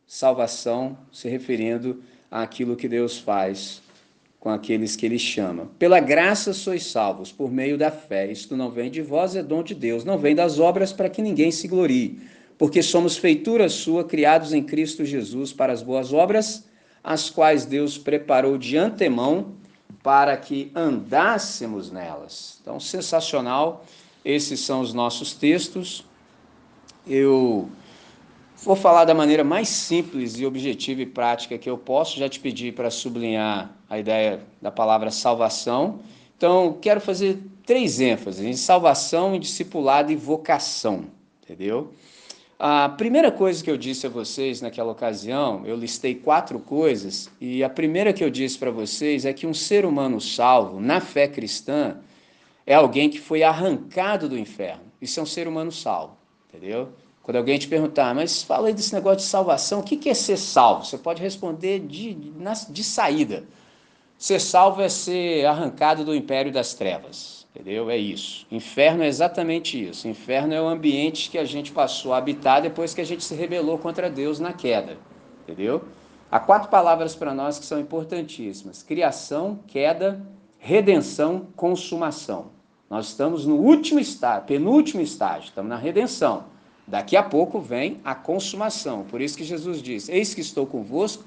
salvação 0.07 0.97
se 1.13 1.29
referindo 1.29 2.03
àquilo 2.31 2.77
que 2.77 2.89
Deus 2.89 3.19
faz 3.19 3.83
com 4.41 4.49
aqueles 4.49 4.97
que 4.97 5.05
Ele 5.05 5.19
chama. 5.19 5.69
Pela 5.79 6.01
graça 6.01 6.55
sois 6.55 6.87
salvos, 6.87 7.31
por 7.31 7.51
meio 7.51 7.77
da 7.77 7.91
fé. 7.91 8.31
Isto 8.31 8.57
não 8.57 8.71
vem 8.71 8.91
de 8.91 9.03
vós, 9.03 9.37
é 9.37 9.43
dom 9.43 9.63
de 9.63 9.75
Deus. 9.75 10.05
Não 10.05 10.17
vem 10.17 10.35
das 10.35 10.59
obras 10.59 10.93
para 10.93 11.11
que 11.11 11.21
ninguém 11.21 11.51
se 11.51 11.69
glorie. 11.69 12.21
Porque 12.57 12.83
somos 12.83 13.17
feitura 13.17 13.69
sua, 13.69 14.03
criados 14.03 14.53
em 14.53 14.63
Cristo 14.63 15.05
Jesus 15.05 15.53
para 15.53 15.73
as 15.73 15.83
boas 15.83 16.13
obras, 16.13 16.67
as 17.05 17.29
quais 17.29 17.67
Deus 17.67 17.99
preparou 17.99 18.57
de 18.57 18.77
antemão 18.77 19.55
para 20.03 20.37
que 20.37 20.71
andássemos 20.75 21.91
nelas. 21.91 22.59
Então, 22.63 22.81
sensacional. 22.81 23.85
Esses 24.25 24.61
são 24.61 24.81
os 24.81 24.95
nossos 24.95 25.35
textos. 25.35 26.05
Eu 27.07 27.69
Vou 28.65 28.75
falar 28.75 29.05
da 29.05 29.15
maneira 29.15 29.45
mais 29.45 29.69
simples 29.69 30.37
e 30.37 30.45
objetiva 30.45 31.01
e 31.01 31.07
prática 31.07 31.57
que 31.57 31.71
eu 31.71 31.79
posso. 31.79 32.19
Já 32.19 32.29
te 32.29 32.41
pedi 32.41 32.73
para 32.73 32.91
sublinhar 32.91 33.71
a 33.89 33.99
ideia 33.99 34.41
da 34.61 34.71
palavra 34.71 35.13
salvação. 35.13 36.01
Então, 36.37 36.77
quero 36.81 37.01
fazer 37.01 37.39
três 37.65 38.01
ênfases: 38.01 38.45
em 38.45 38.55
salvação, 38.55 39.35
em 39.35 39.41
discipulado 39.41 40.11
e 40.11 40.17
vocação. 40.17 41.05
Entendeu? 41.43 41.93
A 42.59 42.89
primeira 42.89 43.31
coisa 43.31 43.63
que 43.63 43.71
eu 43.71 43.77
disse 43.77 44.09
a 44.09 44.11
vocês 44.11 44.61
naquela 44.61 44.91
ocasião, 44.91 45.63
eu 45.65 45.77
listei 45.77 46.17
quatro 46.17 46.59
coisas, 46.59 47.31
e 47.41 47.63
a 47.63 47.71
primeira 47.71 48.13
que 48.13 48.25
eu 48.25 48.29
disse 48.29 48.59
para 48.59 48.73
vocês 48.73 49.25
é 49.25 49.33
que 49.33 49.47
um 49.47 49.55
ser 49.55 49.87
humano 49.87 50.21
salvo, 50.21 50.81
na 50.81 51.01
fé 51.01 51.29
cristã, 51.29 51.99
é 52.67 52.75
alguém 52.75 53.09
que 53.09 53.21
foi 53.21 53.45
arrancado 53.45 54.29
do 54.29 54.37
inferno. 54.37 54.83
Isso 55.01 55.21
é 55.21 55.23
um 55.23 55.27
ser 55.27 55.47
humano 55.47 55.71
salvo, 55.71 56.17
entendeu? 56.49 56.89
Quando 57.29 57.37
alguém 57.37 57.59
te 57.59 57.69
perguntar, 57.69 58.15
mas 58.15 58.43
fala 58.43 58.69
aí 58.69 58.73
desse 58.73 58.95
negócio 58.95 59.19
de 59.19 59.25
salvação, 59.25 59.81
o 59.81 59.83
que 59.83 60.09
é 60.09 60.15
ser 60.15 60.39
salvo? 60.39 60.87
Você 60.87 60.97
pode 60.97 61.21
responder 61.21 61.79
de, 61.79 62.15
de, 62.15 62.83
saída. 62.83 63.45
Ser 64.17 64.41
salvo 64.41 64.81
é 64.81 64.89
ser 64.89 65.45
arrancado 65.45 66.07
do 66.07 66.15
império 66.15 66.51
das 66.51 66.73
trevas. 66.73 67.47
Entendeu? 67.55 67.91
É 67.91 67.99
isso. 67.99 68.47
Inferno 68.51 69.03
é 69.03 69.09
exatamente 69.09 69.91
isso. 69.91 70.09
Inferno 70.09 70.55
é 70.55 70.63
o 70.63 70.67
ambiente 70.67 71.29
que 71.29 71.37
a 71.37 71.45
gente 71.45 71.71
passou 71.71 72.15
a 72.15 72.17
habitar 72.17 72.63
depois 72.63 72.95
que 72.95 73.03
a 73.03 73.05
gente 73.05 73.23
se 73.23 73.35
rebelou 73.35 73.77
contra 73.77 74.09
Deus 74.09 74.41
na 74.41 74.55
queda. 74.55 74.97
Entendeu? 75.43 75.85
Há 76.31 76.41
quatro 76.41 76.71
palavras 76.71 77.15
para 77.15 77.35
nós 77.35 77.59
que 77.59 77.67
são 77.67 77.79
importantíssimas: 77.79 78.83
criação, 78.83 79.59
queda, 79.67 80.27
redenção, 80.57 81.49
consumação. 81.55 82.53
Nós 82.89 83.09
estamos 83.09 83.45
no 83.45 83.57
último 83.57 84.01
estágio, 84.01 84.47
penúltimo 84.47 85.03
estágio, 85.03 85.49
estamos 85.49 85.69
na 85.69 85.77
redenção. 85.77 86.57
Daqui 86.89 87.17
a 87.17 87.23
pouco 87.23 87.61
vem 87.61 88.01
a 88.03 88.15
consumação. 88.15 89.05
Por 89.05 89.21
isso 89.21 89.37
que 89.37 89.45
Jesus 89.45 89.83
diz: 89.83 90.09
Eis 90.09 90.35
que 90.35 90.41
estou 90.41 90.67
convosco 90.67 91.23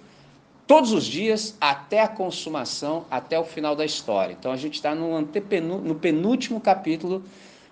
todos 0.65 0.91
os 0.91 1.06
dias 1.06 1.56
até 1.62 2.02
a 2.02 2.08
consumação, 2.08 3.06
até 3.12 3.39
o 3.39 3.43
final 3.43 3.76
da 3.76 3.86
história. 3.86 4.36
Então 4.38 4.52
a 4.52 4.58
gente 4.58 4.76
está 4.76 4.95
no, 4.95 5.21
no 5.21 5.95
penúltimo 5.95 6.60
capítulo 6.60 7.24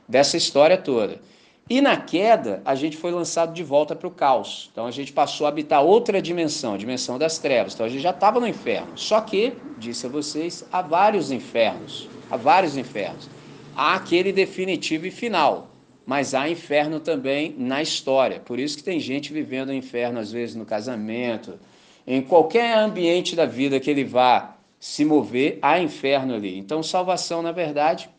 dessa 0.08 0.38
história 0.38 0.78
toda. 0.78 1.20
E 1.68 1.82
na 1.82 1.98
queda, 1.98 2.62
a 2.66 2.74
gente 2.74 2.98
foi 2.98 3.12
lançado 3.12 3.54
de 3.54 3.64
volta 3.64 3.96
para 3.96 4.08
o 4.08 4.12
caos. 4.12 4.70
Então 4.72 4.86
a 4.86 4.92
gente 4.92 5.14
passou 5.14 5.46
a 5.46 5.50
habitar 5.50 5.84
outra 5.84 6.22
dimensão, 6.22 6.74
a 6.74 6.78
dimensão 6.78 7.18
das 7.18 7.38
trevas. 7.40 7.74
Então 7.74 7.86
a 7.86 7.90
gente 7.90 8.02
já 8.02 8.10
estava 8.10 8.40
no 8.40 8.48
inferno. 8.48 8.98
Só 8.98 9.22
que, 9.22 9.54
disse 9.78 10.06
a 10.06 10.10
vocês, 10.10 10.66
há 10.72 10.82
vários 10.82 11.32
infernos. 11.32 12.10
Há 12.30 12.38
vários 12.38 12.76
infernos. 12.76 13.30
Há 13.76 13.96
aquele 13.96 14.32
definitivo 14.32 15.06
e 15.06 15.12
final. 15.12 15.70
Mas 16.10 16.34
há 16.34 16.50
inferno 16.50 17.00
também 17.00 17.54
na 17.56 17.84
história. 17.84 18.40
Por 18.40 18.58
isso 18.58 18.76
que 18.76 18.84
tem 18.84 19.00
gente 19.00 19.32
vivendo 19.32 19.70
o 19.70 19.74
inferno, 19.74 20.20
às 20.20 20.32
vezes, 20.32 20.56
no 20.56 20.66
casamento, 20.66 21.60
em 22.08 22.20
qualquer 22.20 22.76
ambiente 22.76 23.36
da 23.36 23.46
vida 23.46 23.80
que 23.80 23.92
ele 23.92 24.04
vá 24.04 24.58
se 24.80 25.06
mover, 25.06 25.60
há 25.62 25.80
inferno 25.80 26.34
ali. 26.34 26.58
Então, 26.58 26.82
salvação, 26.82 27.44
na 27.44 27.52
verdade, 27.52 28.10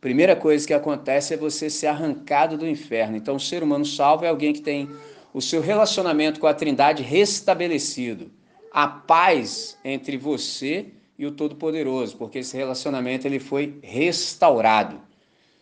primeira 0.00 0.34
coisa 0.34 0.66
que 0.66 0.72
acontece 0.72 1.34
é 1.34 1.36
você 1.36 1.68
ser 1.68 1.88
arrancado 1.88 2.56
do 2.56 2.66
inferno. 2.66 3.14
Então, 3.14 3.36
o 3.36 3.40
ser 3.40 3.62
humano 3.62 3.84
salvo 3.84 4.24
é 4.24 4.28
alguém 4.28 4.54
que 4.54 4.62
tem 4.62 4.88
o 5.34 5.42
seu 5.42 5.60
relacionamento 5.60 6.40
com 6.40 6.46
a 6.46 6.54
Trindade 6.54 7.02
restabelecido. 7.02 8.30
A 8.72 8.88
paz 8.88 9.76
entre 9.84 10.16
você 10.16 10.86
e 11.18 11.26
o 11.26 11.30
Todo-Poderoso, 11.30 12.16
porque 12.16 12.38
esse 12.38 12.56
relacionamento 12.56 13.26
ele 13.26 13.38
foi 13.38 13.78
restaurado. 13.82 15.11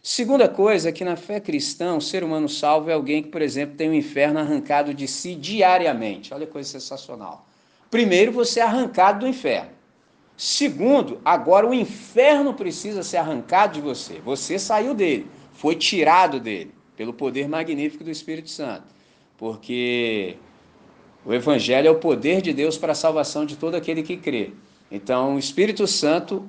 Segunda 0.03 0.49
coisa 0.49 0.89
é 0.89 0.93
que 0.93 1.05
na 1.05 1.15
fé 1.15 1.39
cristã, 1.39 1.95
o 1.95 2.01
ser 2.01 2.25
humano 2.25 2.49
salvo 2.49 2.89
é 2.89 2.95
alguém 2.95 3.23
que, 3.23 3.29
por 3.29 3.43
exemplo, 3.43 3.77
tem 3.77 3.91
o 3.91 3.95
inferno 3.95 4.41
arrancado 4.41 4.95
de 4.95 5.07
si 5.07 5.35
diariamente. 5.35 6.33
Olha 6.33 6.47
que 6.47 6.53
coisa 6.53 6.71
sensacional. 6.71 7.47
Primeiro, 7.91 8.33
você 8.33 8.61
é 8.61 8.63
arrancado 8.63 9.21
do 9.21 9.29
inferno. 9.29 9.71
Segundo, 10.37 11.21
agora 11.23 11.69
o 11.69 11.75
inferno 11.75 12.55
precisa 12.55 13.03
ser 13.03 13.19
arrancado 13.19 13.75
de 13.75 13.81
você. 13.83 14.21
Você 14.21 14.59
saiu 14.59 14.95
dele, 14.95 15.27
foi 15.53 15.75
tirado 15.75 16.41
dele, 16.41 16.73
pelo 16.97 17.13
poder 17.13 17.47
magnífico 17.47 18.03
do 18.03 18.11
Espírito 18.11 18.49
Santo. 18.49 18.85
Porque 19.37 20.39
o 21.27 21.35
Evangelho 21.35 21.89
é 21.89 21.91
o 21.91 21.99
poder 21.99 22.41
de 22.41 22.55
Deus 22.55 22.79
para 22.79 22.93
a 22.93 22.95
salvação 22.95 23.45
de 23.45 23.55
todo 23.55 23.75
aquele 23.75 24.03
que 24.03 24.17
crê. 24.17 24.53
Então, 24.91 25.35
o 25.35 25.39
Espírito 25.39 25.87
Santo 25.87 26.49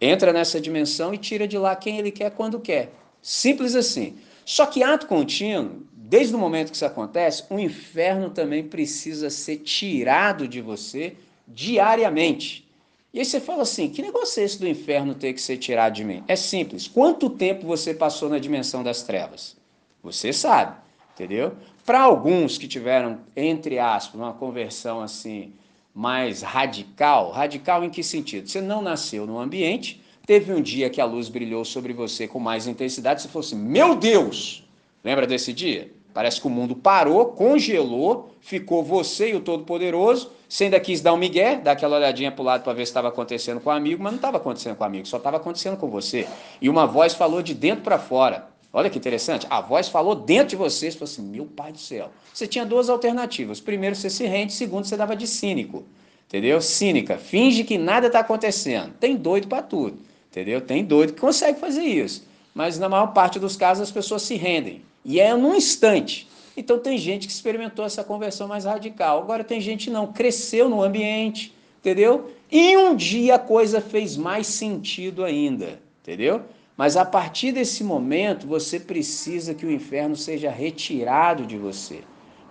entra 0.00 0.32
nessa 0.32 0.60
dimensão 0.60 1.12
e 1.12 1.18
tira 1.18 1.46
de 1.46 1.58
lá 1.58 1.74
quem 1.76 1.98
ele 1.98 2.10
quer 2.10 2.30
quando 2.30 2.60
quer. 2.60 2.92
Simples 3.20 3.74
assim. 3.74 4.16
Só 4.44 4.64
que 4.66 4.82
ato 4.82 5.06
contínuo, 5.06 5.82
desde 5.92 6.34
o 6.34 6.38
momento 6.38 6.70
que 6.70 6.76
isso 6.76 6.86
acontece, 6.86 7.44
o 7.50 7.58
inferno 7.58 8.30
também 8.30 8.62
precisa 8.62 9.28
ser 9.28 9.58
tirado 9.58 10.48
de 10.48 10.60
você 10.60 11.16
diariamente. 11.46 12.66
E 13.12 13.18
aí 13.18 13.24
você 13.24 13.40
fala 13.40 13.62
assim: 13.62 13.88
que 13.88 14.00
negócio 14.00 14.40
é 14.40 14.44
esse 14.44 14.58
do 14.58 14.68
inferno 14.68 15.14
ter 15.14 15.32
que 15.32 15.40
ser 15.40 15.56
tirado 15.56 15.94
de 15.94 16.04
mim? 16.04 16.22
É 16.28 16.36
simples. 16.36 16.86
Quanto 16.86 17.28
tempo 17.30 17.66
você 17.66 17.92
passou 17.92 18.28
na 18.28 18.38
dimensão 18.38 18.82
das 18.82 19.02
trevas? 19.02 19.56
Você 20.02 20.32
sabe, 20.32 20.76
entendeu? 21.14 21.52
Para 21.84 22.00
alguns 22.00 22.58
que 22.58 22.68
tiveram, 22.68 23.20
entre 23.34 23.78
aspas, 23.78 24.20
uma 24.20 24.32
conversão 24.32 25.00
assim, 25.00 25.52
mais 25.98 26.42
radical. 26.42 27.32
Radical 27.32 27.82
em 27.82 27.90
que 27.90 28.04
sentido? 28.04 28.48
Você 28.48 28.60
não 28.60 28.80
nasceu 28.80 29.26
num 29.26 29.36
ambiente, 29.36 30.00
teve 30.24 30.52
um 30.52 30.62
dia 30.62 30.88
que 30.88 31.00
a 31.00 31.04
luz 31.04 31.28
brilhou 31.28 31.64
sobre 31.64 31.92
você 31.92 32.28
com 32.28 32.38
mais 32.38 32.68
intensidade, 32.68 33.20
você 33.20 33.26
falou 33.26 33.44
assim: 33.44 33.56
Meu 33.56 33.96
Deus! 33.96 34.64
Lembra 35.02 35.26
desse 35.26 35.52
dia? 35.52 35.90
Parece 36.14 36.40
que 36.40 36.46
o 36.46 36.50
mundo 36.50 36.76
parou, 36.76 37.26
congelou, 37.26 38.30
ficou 38.40 38.84
você 38.84 39.32
e 39.32 39.34
o 39.34 39.40
Todo-Poderoso. 39.40 40.30
Você 40.48 40.64
ainda 40.64 40.78
quis 40.78 41.00
dar 41.00 41.12
um 41.12 41.16
migué, 41.16 41.56
dar 41.56 41.72
aquela 41.72 41.96
olhadinha 41.96 42.30
para 42.30 42.42
o 42.42 42.44
lado 42.44 42.62
para 42.62 42.72
ver 42.72 42.86
se 42.86 42.90
estava 42.90 43.08
acontecendo 43.08 43.60
com 43.60 43.68
o 43.68 43.72
amigo, 43.72 44.00
mas 44.00 44.12
não 44.12 44.18
estava 44.18 44.36
acontecendo 44.36 44.76
com 44.76 44.84
o 44.84 44.86
amigo, 44.86 45.06
só 45.06 45.16
estava 45.16 45.36
acontecendo 45.36 45.76
com 45.76 45.90
você. 45.90 46.28
E 46.62 46.68
uma 46.68 46.86
voz 46.86 47.12
falou 47.12 47.42
de 47.42 47.54
dentro 47.54 47.82
para 47.82 47.98
fora: 47.98 48.48
Olha 48.78 48.88
que 48.88 48.96
interessante, 48.96 49.44
a 49.50 49.60
voz 49.60 49.88
falou 49.88 50.14
dentro 50.14 50.50
de 50.50 50.54
você, 50.54 50.88
você 50.88 50.96
falou 50.96 51.12
assim, 51.12 51.22
meu 51.22 51.46
pai 51.46 51.72
do 51.72 51.78
céu. 51.78 52.12
Você 52.32 52.46
tinha 52.46 52.64
duas 52.64 52.88
alternativas. 52.88 53.58
Primeiro, 53.58 53.96
você 53.96 54.08
se 54.08 54.24
rende, 54.24 54.52
segundo, 54.52 54.84
você 54.84 54.96
dava 54.96 55.16
de 55.16 55.26
cínico. 55.26 55.82
Entendeu? 56.28 56.60
Cínica, 56.60 57.18
finge 57.18 57.64
que 57.64 57.76
nada 57.76 58.06
está 58.06 58.20
acontecendo. 58.20 58.94
Tem 59.00 59.16
doido 59.16 59.48
para 59.48 59.64
tudo. 59.64 59.98
Entendeu? 60.30 60.60
Tem 60.60 60.84
doido 60.84 61.12
que 61.12 61.20
consegue 61.20 61.58
fazer 61.58 61.82
isso. 61.82 62.24
Mas 62.54 62.78
na 62.78 62.88
maior 62.88 63.08
parte 63.08 63.40
dos 63.40 63.56
casos 63.56 63.82
as 63.82 63.90
pessoas 63.90 64.22
se 64.22 64.36
rendem. 64.36 64.82
E 65.04 65.18
é 65.18 65.34
num 65.34 65.56
instante. 65.56 66.28
Então 66.56 66.78
tem 66.78 66.96
gente 66.96 67.26
que 67.26 67.32
experimentou 67.32 67.84
essa 67.84 68.04
conversão 68.04 68.46
mais 68.46 68.64
radical. 68.64 69.18
Agora 69.18 69.42
tem 69.42 69.60
gente 69.60 69.90
não, 69.90 70.12
cresceu 70.12 70.68
no 70.68 70.84
ambiente, 70.84 71.52
entendeu? 71.80 72.30
E 72.48 72.76
um 72.76 72.94
dia 72.94 73.34
a 73.34 73.38
coisa 73.40 73.80
fez 73.80 74.16
mais 74.16 74.46
sentido 74.46 75.24
ainda, 75.24 75.80
entendeu? 76.00 76.44
Mas 76.78 76.96
a 76.96 77.04
partir 77.04 77.50
desse 77.50 77.82
momento, 77.82 78.46
você 78.46 78.78
precisa 78.78 79.52
que 79.52 79.66
o 79.66 79.72
inferno 79.72 80.14
seja 80.14 80.48
retirado 80.48 81.44
de 81.44 81.58
você. 81.58 82.02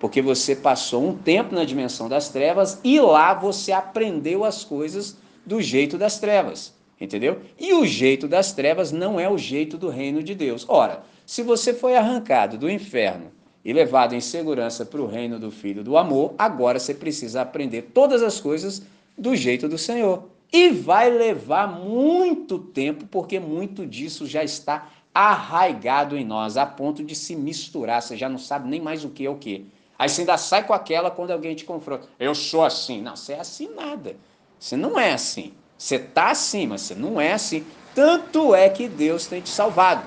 Porque 0.02 0.22
você 0.22 0.54
passou 0.54 1.08
um 1.08 1.16
tempo 1.16 1.56
na 1.56 1.64
dimensão 1.64 2.10
das 2.10 2.28
trevas 2.28 2.78
e 2.84 3.00
lá 3.00 3.34
você 3.34 3.72
aprendeu 3.72 4.44
as 4.44 4.66
coisas 4.66 5.18
do 5.46 5.62
jeito 5.62 5.98
das 5.98 6.20
trevas. 6.20 6.76
Entendeu? 7.00 7.40
E 7.58 7.74
o 7.74 7.86
jeito 7.86 8.28
das 8.28 8.52
trevas 8.52 8.92
não 8.92 9.18
é 9.18 9.30
o 9.30 9.38
jeito 9.38 9.78
do 9.78 9.88
reino 9.88 10.22
de 10.22 10.36
Deus. 10.36 10.66
Ora, 10.68 11.04
se 11.26 11.42
você 11.42 11.74
foi 11.74 11.96
arrancado 11.96 12.58
do 12.58 12.70
inferno 12.70 13.32
e 13.64 13.72
levado 13.72 14.14
em 14.14 14.20
segurança 14.20 14.86
para 14.86 15.02
o 15.02 15.08
reino 15.08 15.40
do 15.40 15.50
Filho 15.52 15.86
do 15.86 15.96
amor, 15.96 16.34
agora 16.38 16.80
você 16.80 16.94
precisa 16.94 17.42
aprender 17.42 17.92
todas 17.94 18.22
as 18.22 18.42
coisas 18.42 18.82
do 19.18 19.34
jeito 19.38 19.70
do 19.70 19.78
Senhor. 19.78 20.37
E 20.52 20.70
vai 20.70 21.10
levar 21.10 21.68
muito 21.68 22.58
tempo, 22.58 23.06
porque 23.08 23.40
muito 23.40 23.86
disso 23.86 24.26
já 24.26 24.44
está 24.44 24.90
arraigado 25.14 26.16
em 26.16 26.24
nós, 26.24 26.58
a 26.58 26.66
ponto 26.66 27.04
de 27.04 27.16
se 27.16 27.36
misturar. 27.36 28.02
Você 28.02 28.16
já 28.16 28.30
não 28.30 28.38
sabe 28.38 28.70
nem 28.70 28.80
mais 28.80 29.04
o 29.04 29.10
que 29.10 29.26
é 29.26 29.30
o 29.30 29.36
que. 29.36 29.66
Aí 29.98 30.08
você 30.08 30.22
ainda 30.22 30.38
sai 30.38 30.66
com 30.66 30.74
aquela 30.74 31.10
quando 31.10 31.32
alguém 31.32 31.56
te 31.56 31.66
confronta. 31.66 32.08
Eu 32.20 32.36
sou 32.36 32.64
assim. 32.64 33.02
Não, 33.02 33.16
você 33.16 33.34
é 33.34 33.40
assim 33.40 33.70
nada. 33.76 34.16
Você 34.60 34.78
não 34.78 35.00
é 35.00 35.14
assim. 35.14 35.54
Você 35.78 35.96
está 35.96 36.32
assim, 36.32 36.68
mas 36.68 36.82
você 36.82 36.96
não 36.96 37.20
é 37.20 37.34
assim. 37.34 37.66
Tanto 37.94 38.54
é 38.54 38.70
que 38.70 38.88
Deus 38.88 39.26
tem 39.26 39.42
te 39.42 39.50
salvado. 39.50 40.04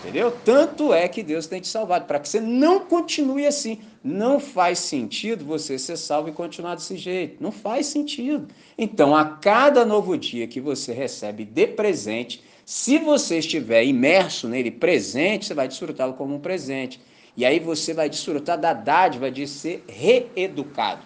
Entendeu? 0.00 0.30
Tanto 0.44 0.92
é 0.92 1.08
que 1.08 1.22
Deus 1.22 1.46
tem 1.46 1.60
te 1.60 1.68
salvado, 1.68 2.04
para 2.04 2.18
que 2.18 2.28
você 2.28 2.40
não 2.40 2.80
continue 2.80 3.46
assim. 3.46 3.80
Não 4.04 4.38
faz 4.38 4.80
sentido 4.80 5.46
você 5.46 5.78
ser 5.78 5.96
salvo 5.96 6.28
e 6.28 6.32
continuar 6.32 6.74
desse 6.74 6.94
jeito. 6.94 7.42
Não 7.42 7.50
faz 7.50 7.86
sentido. 7.86 8.48
Então, 8.76 9.16
a 9.16 9.24
cada 9.24 9.82
novo 9.82 10.14
dia 10.18 10.46
que 10.46 10.60
você 10.60 10.92
recebe 10.92 11.42
de 11.42 11.66
presente, 11.68 12.44
se 12.66 12.98
você 12.98 13.38
estiver 13.38 13.82
imerso 13.82 14.46
nele 14.46 14.70
presente, 14.70 15.46
você 15.46 15.54
vai 15.54 15.66
desfrutá-lo 15.66 16.12
como 16.12 16.34
um 16.34 16.38
presente. 16.38 17.00
E 17.34 17.46
aí 17.46 17.58
você 17.58 17.94
vai 17.94 18.10
desfrutar 18.10 18.60
da 18.60 18.74
dádiva 18.74 19.30
de 19.30 19.46
ser 19.46 19.82
reeducado. 19.88 21.00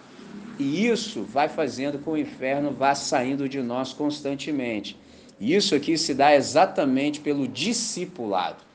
E 0.59 0.85
isso 0.85 1.23
vai 1.23 1.47
fazendo 1.47 1.99
com 1.99 2.11
que 2.11 2.17
o 2.17 2.17
inferno 2.17 2.71
vá 2.71 2.93
saindo 2.95 3.47
de 3.47 3.61
nós 3.61 3.93
constantemente. 3.93 4.97
Isso 5.39 5.73
aqui 5.73 5.97
se 5.97 6.13
dá 6.13 6.35
exatamente 6.35 7.21
pelo 7.21 7.47
discipulado. 7.47 8.68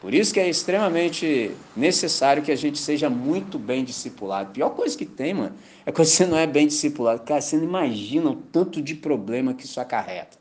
Por 0.00 0.14
isso 0.14 0.32
que 0.32 0.38
é 0.38 0.48
extremamente 0.48 1.50
necessário 1.76 2.42
que 2.42 2.52
a 2.52 2.56
gente 2.56 2.78
seja 2.78 3.10
muito 3.10 3.58
bem 3.58 3.84
discipulado. 3.84 4.52
Pior 4.52 4.70
coisa 4.70 4.96
que 4.96 5.04
tem, 5.04 5.34
mano, 5.34 5.56
é 5.84 5.90
quando 5.90 6.06
você 6.06 6.24
não 6.24 6.38
é 6.38 6.46
bem 6.46 6.68
discipulado. 6.68 7.22
Cara, 7.22 7.40
você 7.40 7.56
não 7.56 7.64
imagina 7.64 8.30
o 8.30 8.36
tanto 8.36 8.80
de 8.80 8.94
problema 8.94 9.54
que 9.54 9.64
isso 9.64 9.80
acarreta. 9.80 10.38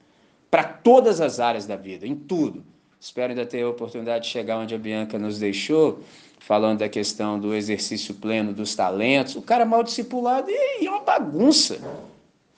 Para 0.52 0.64
todas 0.64 1.20
as 1.20 1.40
áreas 1.40 1.66
da 1.66 1.76
vida, 1.76 2.06
em 2.06 2.16
tudo. 2.16 2.64
Espero 3.00 3.32
ainda 3.32 3.46
ter 3.46 3.64
a 3.64 3.70
oportunidade 3.70 4.26
de 4.26 4.32
chegar 4.32 4.58
onde 4.58 4.76
a 4.76 4.78
Bianca 4.78 5.18
nos 5.18 5.40
deixou. 5.40 6.02
falando 6.40 6.80
da 6.80 6.88
questão 6.88 7.38
do 7.38 7.54
exercício 7.54 8.14
pleno 8.14 8.54
dos 8.54 8.74
talentos. 8.74 9.36
O 9.36 9.42
cara 9.42 9.66
mal 9.66 9.84
discipulado 9.84 10.50
e 10.50 10.86
é 10.86 10.90
uma 10.90 11.02
bagunça. 11.02 11.78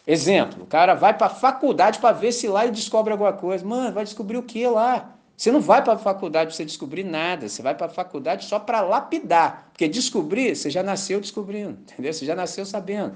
Exemplo, 0.05 0.63
o 0.63 0.67
cara 0.67 0.93
vai 0.93 1.17
para 1.17 1.27
a 1.27 1.29
faculdade 1.29 1.97
para 1.99 2.11
ver 2.11 2.31
se 2.31 2.47
lá 2.47 2.63
ele 2.63 2.73
descobre 2.73 3.11
alguma 3.11 3.33
coisa. 3.33 3.65
Mano, 3.65 3.93
vai 3.93 4.03
descobrir 4.03 4.37
o 4.37 4.43
que 4.43 4.67
lá? 4.67 5.15
Você 5.39 5.53
não 5.53 5.61
vai 5.61 5.81
para 5.81 5.93
a 5.93 5.97
faculdade 5.97 6.47
para 6.47 6.57
você 6.57 6.65
descobrir 6.65 7.05
nada, 7.05 7.47
você 7.47 7.61
vai 7.61 7.73
para 7.73 7.85
a 7.85 7.89
faculdade 7.89 8.43
só 8.43 8.59
para 8.59 8.81
lapidar. 8.81 9.69
Porque 9.71 9.87
descobrir, 9.87 10.53
você 10.53 10.69
já 10.69 10.83
nasceu 10.83 11.21
descobrindo, 11.21 11.77
entendeu? 11.89 12.11
Você 12.11 12.25
já 12.25 12.35
nasceu 12.35 12.65
sabendo. 12.65 13.13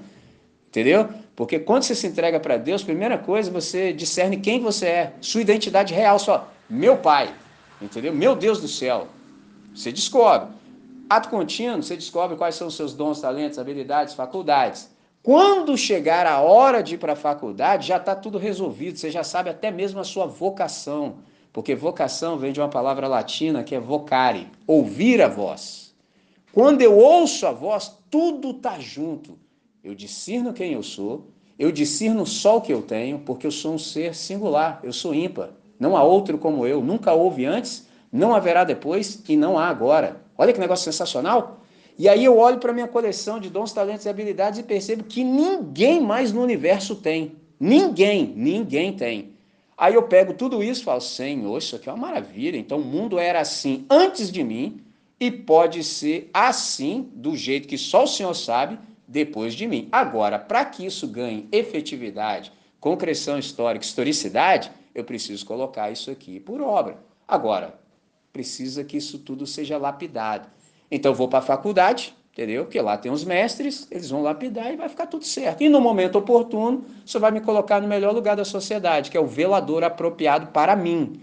Entendeu? 0.68 1.06
Porque 1.36 1.58
quando 1.58 1.82
você 1.82 1.94
se 1.94 2.06
entrega 2.06 2.40
para 2.40 2.56
Deus, 2.56 2.82
primeira 2.82 3.18
coisa, 3.18 3.50
você 3.50 3.92
discerne 3.92 4.38
quem 4.38 4.58
você 4.58 4.86
é, 4.86 5.12
sua 5.20 5.42
identidade 5.42 5.92
real, 5.92 6.18
só 6.18 6.48
meu 6.68 6.96
pai, 6.96 7.30
entendeu? 7.78 8.14
Meu 8.14 8.34
Deus 8.34 8.58
do 8.58 8.68
céu. 8.68 9.06
Você 9.74 9.92
descobre. 9.92 10.48
Ato 11.10 11.28
contínuo, 11.28 11.82
você 11.82 11.94
descobre 11.94 12.38
quais 12.38 12.54
são 12.54 12.68
os 12.68 12.74
seus 12.74 12.94
dons, 12.94 13.20
talentos, 13.20 13.58
habilidades, 13.58 14.14
faculdades. 14.14 14.88
Quando 15.22 15.76
chegar 15.76 16.26
a 16.26 16.40
hora 16.40 16.82
de 16.82 16.94
ir 16.94 16.98
para 16.98 17.12
a 17.12 17.16
faculdade, 17.16 17.88
já 17.88 17.98
está 17.98 18.16
tudo 18.16 18.38
resolvido, 18.38 18.98
você 18.98 19.10
já 19.10 19.22
sabe 19.22 19.50
até 19.50 19.70
mesmo 19.70 20.00
a 20.00 20.04
sua 20.04 20.24
vocação. 20.24 21.16
Porque 21.54 21.76
vocação 21.76 22.36
vem 22.36 22.52
de 22.52 22.60
uma 22.60 22.68
palavra 22.68 23.06
latina 23.06 23.62
que 23.62 23.76
é 23.76 23.80
vocare, 23.80 24.48
ouvir 24.66 25.22
a 25.22 25.28
voz. 25.28 25.94
Quando 26.52 26.82
eu 26.82 26.98
ouço 26.98 27.46
a 27.46 27.52
voz, 27.52 27.96
tudo 28.10 28.50
está 28.50 28.80
junto. 28.80 29.38
Eu 29.82 29.94
discerno 29.94 30.52
quem 30.52 30.72
eu 30.72 30.82
sou, 30.82 31.28
eu 31.56 31.70
discerno 31.70 32.26
só 32.26 32.56
o 32.56 32.60
que 32.60 32.72
eu 32.72 32.82
tenho, 32.82 33.20
porque 33.20 33.46
eu 33.46 33.52
sou 33.52 33.74
um 33.74 33.78
ser 33.78 34.16
singular, 34.16 34.80
eu 34.82 34.92
sou 34.92 35.14
ímpar. 35.14 35.50
Não 35.78 35.96
há 35.96 36.02
outro 36.02 36.38
como 36.38 36.66
eu, 36.66 36.82
nunca 36.82 37.12
houve 37.12 37.44
antes, 37.44 37.86
não 38.10 38.34
haverá 38.34 38.64
depois 38.64 39.22
e 39.28 39.36
não 39.36 39.56
há 39.56 39.68
agora. 39.68 40.20
Olha 40.36 40.52
que 40.52 40.58
negócio 40.58 40.84
sensacional. 40.84 41.60
E 41.96 42.08
aí 42.08 42.24
eu 42.24 42.36
olho 42.36 42.58
para 42.58 42.72
minha 42.72 42.88
coleção 42.88 43.38
de 43.38 43.48
dons, 43.48 43.72
talentos 43.72 44.06
e 44.06 44.08
habilidades 44.08 44.58
e 44.58 44.64
percebo 44.64 45.04
que 45.04 45.22
ninguém 45.22 46.00
mais 46.00 46.32
no 46.32 46.42
universo 46.42 46.96
tem. 46.96 47.36
Ninguém, 47.60 48.32
ninguém 48.34 48.92
tem. 48.92 49.33
Aí 49.76 49.94
eu 49.94 50.02
pego 50.04 50.34
tudo 50.34 50.62
isso 50.62 50.82
e 50.82 50.84
falo, 50.84 51.00
Senhor, 51.00 51.58
isso 51.58 51.76
aqui 51.76 51.88
é 51.88 51.92
uma 51.92 52.06
maravilha. 52.06 52.56
Então 52.56 52.78
o 52.78 52.84
mundo 52.84 53.18
era 53.18 53.40
assim 53.40 53.84
antes 53.90 54.30
de 54.30 54.44
mim 54.44 54.80
e 55.18 55.30
pode 55.30 55.82
ser 55.82 56.30
assim, 56.32 57.10
do 57.14 57.36
jeito 57.36 57.68
que 57.68 57.78
só 57.78 58.04
o 58.04 58.08
Senhor 58.08 58.34
sabe, 58.34 58.78
depois 59.06 59.54
de 59.54 59.66
mim. 59.66 59.88
Agora, 59.90 60.38
para 60.38 60.64
que 60.64 60.84
isso 60.84 61.06
ganhe 61.06 61.48
efetividade, 61.52 62.52
concreção 62.80 63.38
histórica, 63.38 63.84
historicidade, 63.84 64.70
eu 64.94 65.04
preciso 65.04 65.44
colocar 65.44 65.90
isso 65.90 66.10
aqui 66.10 66.38
por 66.38 66.60
obra. 66.60 66.98
Agora, 67.26 67.78
precisa 68.32 68.84
que 68.84 68.96
isso 68.96 69.18
tudo 69.18 69.46
seja 69.46 69.78
lapidado. 69.78 70.48
Então 70.90 71.14
vou 71.14 71.28
para 71.28 71.38
a 71.38 71.42
faculdade, 71.42 72.14
entendeu? 72.34 72.64
Porque 72.64 72.80
lá 72.80 72.98
tem 72.98 73.12
os 73.12 73.24
mestres, 73.24 73.86
eles 73.90 74.10
vão 74.10 74.20
lapidar 74.20 74.72
e 74.72 74.76
vai 74.76 74.88
ficar 74.88 75.06
tudo 75.06 75.24
certo. 75.24 75.62
E 75.62 75.68
no 75.68 75.80
momento 75.80 76.18
oportuno, 76.18 76.84
você 77.06 77.16
vai 77.18 77.30
me 77.30 77.40
colocar 77.40 77.80
no 77.80 77.86
melhor 77.86 78.12
lugar 78.12 78.34
da 78.36 78.44
sociedade, 78.44 79.08
que 79.08 79.16
é 79.16 79.20
o 79.20 79.26
velador 79.26 79.84
apropriado 79.84 80.48
para 80.48 80.74
mim. 80.74 81.20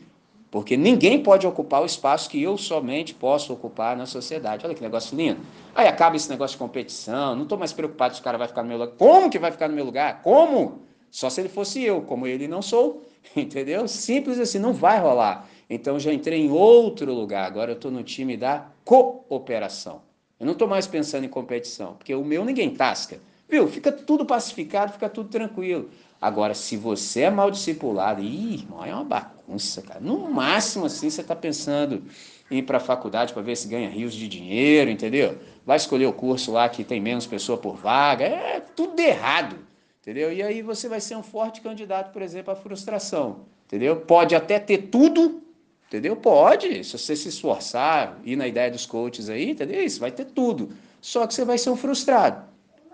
Porque 0.50 0.76
ninguém 0.76 1.22
pode 1.22 1.46
ocupar 1.46 1.82
o 1.82 1.86
espaço 1.86 2.30
que 2.30 2.42
eu 2.42 2.58
somente 2.58 3.14
posso 3.14 3.54
ocupar 3.54 3.96
na 3.96 4.06
sociedade. 4.06 4.66
Olha 4.66 4.74
que 4.74 4.82
negócio 4.82 5.16
lindo. 5.16 5.42
Aí 5.76 5.88
acaba 5.88 6.16
esse 6.16 6.30
negócio 6.30 6.56
de 6.56 6.60
competição, 6.60 7.36
não 7.36 7.44
estou 7.44 7.58
mais 7.58 7.74
preocupado 7.74 8.16
se 8.16 8.22
o 8.22 8.24
cara 8.24 8.38
vai 8.38 8.48
ficar 8.48 8.64
no 8.64 8.70
meu 8.70 8.78
lugar. 8.78 8.96
Como 8.98 9.30
que 9.30 9.40
vai 9.40 9.52
ficar 9.52 9.68
no 9.68 9.76
meu 9.76 9.86
lugar? 9.86 10.22
Como? 10.22 10.80
Só 11.10 11.30
se 11.30 11.42
ele 11.42 11.50
fosse 11.50 11.84
eu, 11.84 12.02
como 12.02 12.26
ele 12.26 12.48
não 12.48 12.62
sou, 12.62 13.04
entendeu? 13.36 13.86
Simples 13.86 14.40
assim, 14.40 14.60
não 14.60 14.72
vai 14.72 14.98
rolar. 14.98 15.48
Então 15.70 16.00
já 16.00 16.14
entrei 16.14 16.40
em 16.40 16.50
outro 16.50 17.14
lugar, 17.14 17.46
agora 17.46 17.72
eu 17.72 17.76
estou 17.76 17.92
no 17.92 18.02
time 18.02 18.38
da 18.38 18.68
cooperação. 18.86 20.11
Eu 20.42 20.46
não 20.48 20.54
estou 20.54 20.68
mais 20.68 20.88
pensando 20.88 21.24
em 21.24 21.30
competição, 21.30 21.94
porque 21.94 22.16
o 22.16 22.26
meu 22.26 22.44
ninguém 22.44 22.72
tasca. 22.72 23.20
Viu? 23.48 23.68
Fica 23.68 23.92
tudo 23.92 24.26
pacificado, 24.26 24.92
fica 24.92 25.08
tudo 25.08 25.30
tranquilo. 25.30 25.92
Agora, 26.20 26.56
se 26.56 26.76
você 26.76 27.22
é 27.22 27.30
mal 27.30 27.52
discipulado, 27.52 28.24
ih, 28.24 28.56
irmão, 28.56 28.84
é 28.84 28.92
uma 28.92 29.04
bagunça, 29.04 29.84
cara. 29.84 30.00
No 30.00 30.32
máximo, 30.32 30.88
assim, 30.88 31.12
você 31.12 31.22
está 31.22 31.36
pensando 31.36 32.02
em 32.50 32.58
ir 32.58 32.64
para 32.64 32.78
a 32.78 32.80
faculdade 32.80 33.34
para 33.34 33.44
ver 33.44 33.56
se 33.56 33.68
ganha 33.68 33.88
rios 33.88 34.16
de 34.16 34.28
dinheiro, 34.28 34.90
entendeu? 34.90 35.38
Vai 35.64 35.78
escolher 35.78 36.08
o 36.08 36.14
curso 36.14 36.52
lá 36.52 36.68
que 36.68 36.84
tem 36.84 37.00
menos 37.00 37.28
pessoa 37.28 37.60
por 37.60 37.76
vaga. 37.76 38.26
É 38.26 38.60
tudo 38.76 39.00
errado, 39.00 39.60
entendeu? 40.02 40.34
E 40.34 40.42
aí 40.42 40.64
você 40.64 40.90
vai 40.90 41.00
ser 41.00 41.16
um 41.16 41.24
forte 41.24 41.62
candidato, 41.62 42.12
por 42.12 42.24
exemplo, 42.24 42.52
à 42.52 42.56
frustração, 42.56 43.42
entendeu? 43.68 43.98
Pode 43.98 44.34
até 44.34 44.58
ter 44.58 44.90
tudo, 44.90 45.40
Entendeu? 45.92 46.16
Pode, 46.16 46.86
se 46.86 46.98
você 46.98 47.18
se 47.18 47.28
esforçar, 47.28 48.18
ir 48.24 48.38
na 48.38 48.48
ideia 48.48 48.72
dos 48.72 48.86
coaches 48.86 49.30
aí, 49.30 49.50
entendeu? 49.50 49.84
Isso 49.84 50.00
vai 50.00 50.10
ter 50.10 50.24
tudo. 50.24 50.70
Só 51.02 51.28
que 51.28 51.34
você 51.34 51.44
vai 51.44 51.58
ser 51.58 51.70
um 51.70 51.76
frustrado. 51.76 52.46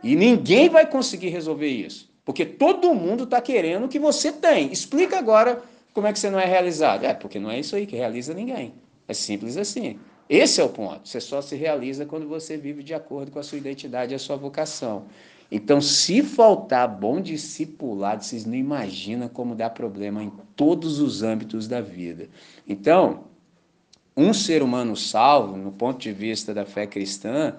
E 0.02 0.16
ninguém 0.16 0.68
vai 0.68 0.84
conseguir 0.90 1.30
resolver 1.30 1.68
isso. 1.68 2.10
Porque 2.26 2.44
todo 2.44 2.96
mundo 2.96 3.26
está 3.26 3.40
querendo 3.40 3.86
o 3.86 3.88
que 3.88 4.00
você 4.00 4.32
tem. 4.32 4.72
Explica 4.72 5.20
agora 5.20 5.62
como 5.94 6.08
é 6.08 6.14
que 6.14 6.18
você 6.18 6.32
não 6.32 6.40
é 6.40 6.46
realizado. 6.46 7.06
É, 7.06 7.14
porque 7.14 7.38
não 7.38 7.52
é 7.52 7.60
isso 7.60 7.76
aí 7.76 7.86
que 7.86 7.96
realiza 7.96 8.34
ninguém. 8.34 8.74
É 9.08 9.14
simples 9.14 9.58
assim. 9.58 10.00
Esse 10.28 10.60
é 10.60 10.64
o 10.64 10.70
ponto. 10.70 11.08
Você 11.08 11.22
só 11.22 11.40
se 11.40 11.56
realiza 11.56 12.04
quando 12.04 12.28
você 12.28 12.58
vive 12.58 12.82
de 12.82 12.96
acordo 12.96 13.32
com 13.32 13.38
a 13.38 13.44
sua 13.44 13.60
identidade 13.60 14.12
e 14.12 14.16
a 14.16 14.20
sua 14.20 14.38
vocação. 14.38 15.06
Então, 15.52 15.80
se 15.80 16.22
faltar 16.22 16.88
bom 16.88 17.22
discipulado, 17.22 18.24
vocês 18.24 18.46
não 18.46 18.56
imaginam 18.56 19.30
como 19.30 19.56
dá 19.56 19.70
problema 19.70 20.22
em 20.22 20.32
todos 20.56 21.00
os 21.00 21.24
âmbitos 21.24 21.68
da 21.68 21.80
vida. 21.80 22.30
Então, 22.68 23.26
um 24.16 24.34
ser 24.34 24.62
humano 24.62 24.96
salvo, 24.96 25.56
no 25.56 25.72
ponto 25.72 26.00
de 26.00 26.12
vista 26.12 26.54
da 26.54 26.66
fé 26.66 26.86
cristã, 26.86 27.56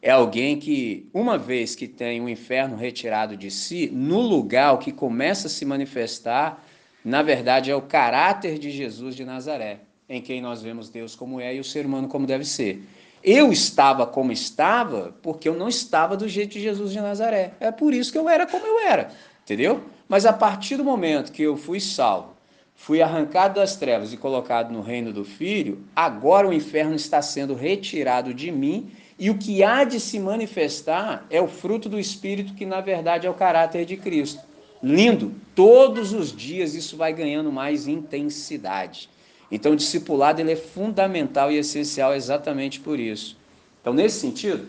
é 0.00 0.10
alguém 0.10 0.58
que, 0.58 1.08
uma 1.14 1.38
vez 1.38 1.74
que 1.74 1.88
tem 1.88 2.20
o 2.20 2.28
inferno 2.28 2.76
retirado 2.76 3.36
de 3.36 3.50
si, 3.50 3.88
no 3.92 4.20
lugar 4.20 4.74
o 4.74 4.78
que 4.78 4.92
começa 4.92 5.46
a 5.46 5.50
se 5.50 5.64
manifestar, 5.64 6.64
na 7.04 7.22
verdade, 7.22 7.70
é 7.70 7.74
o 7.74 7.82
caráter 7.82 8.58
de 8.58 8.70
Jesus 8.70 9.16
de 9.16 9.24
Nazaré, 9.24 9.80
em 10.08 10.20
quem 10.20 10.40
nós 10.40 10.62
vemos 10.62 10.88
Deus 10.88 11.16
como 11.16 11.40
é 11.40 11.54
e 11.54 11.60
o 11.60 11.64
ser 11.64 11.86
humano 11.86 12.08
como 12.08 12.26
deve 12.26 12.44
ser. 12.44 12.82
Eu 13.22 13.52
estava 13.52 14.06
como 14.06 14.32
estava 14.32 15.14
porque 15.22 15.48
eu 15.48 15.54
não 15.54 15.68
estava 15.68 16.16
do 16.16 16.28
jeito 16.28 16.52
de 16.54 16.60
Jesus 16.60 16.90
de 16.90 17.00
Nazaré. 17.00 17.52
É 17.60 17.70
por 17.70 17.94
isso 17.94 18.10
que 18.10 18.18
eu 18.18 18.28
era 18.28 18.46
como 18.46 18.66
eu 18.66 18.80
era, 18.80 19.10
entendeu? 19.44 19.84
Mas 20.08 20.26
a 20.26 20.32
partir 20.32 20.76
do 20.76 20.84
momento 20.84 21.30
que 21.30 21.42
eu 21.42 21.56
fui 21.56 21.78
salvo, 21.78 22.32
fui 22.74 23.00
arrancado 23.00 23.60
das 23.60 23.76
trevas 23.76 24.12
e 24.12 24.16
colocado 24.16 24.72
no 24.72 24.80
reino 24.80 25.12
do 25.12 25.24
Filho, 25.24 25.84
agora 25.94 26.48
o 26.48 26.52
inferno 26.52 26.96
está 26.96 27.22
sendo 27.22 27.54
retirado 27.54 28.34
de 28.34 28.50
mim 28.50 28.90
e 29.18 29.30
o 29.30 29.38
que 29.38 29.62
há 29.62 29.84
de 29.84 30.00
se 30.00 30.18
manifestar 30.18 31.24
é 31.30 31.40
o 31.40 31.46
fruto 31.46 31.88
do 31.88 32.00
Espírito, 32.00 32.54
que 32.54 32.66
na 32.66 32.80
verdade 32.80 33.26
é 33.26 33.30
o 33.30 33.34
caráter 33.34 33.84
de 33.84 33.96
Cristo. 33.96 34.42
Lindo! 34.82 35.32
Todos 35.54 36.12
os 36.12 36.34
dias 36.34 36.74
isso 36.74 36.96
vai 36.96 37.12
ganhando 37.12 37.52
mais 37.52 37.86
intensidade. 37.86 39.08
Então, 39.54 39.72
o 39.72 39.76
discipulado 39.76 40.40
ele 40.40 40.52
é 40.52 40.56
fundamental 40.56 41.52
e 41.52 41.58
essencial 41.58 42.14
exatamente 42.14 42.80
por 42.80 42.98
isso. 42.98 43.36
Então, 43.82 43.92
nesse 43.92 44.18
sentido, 44.18 44.66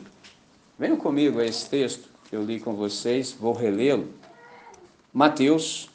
venham 0.78 0.98
comigo 0.98 1.40
a 1.40 1.46
esse 1.46 1.70
texto 1.70 2.10
que 2.30 2.36
eu 2.36 2.44
li 2.44 2.60
com 2.60 2.74
vocês, 2.74 3.32
vou 3.32 3.54
relê-lo. 3.54 4.10
Mateus, 5.14 5.90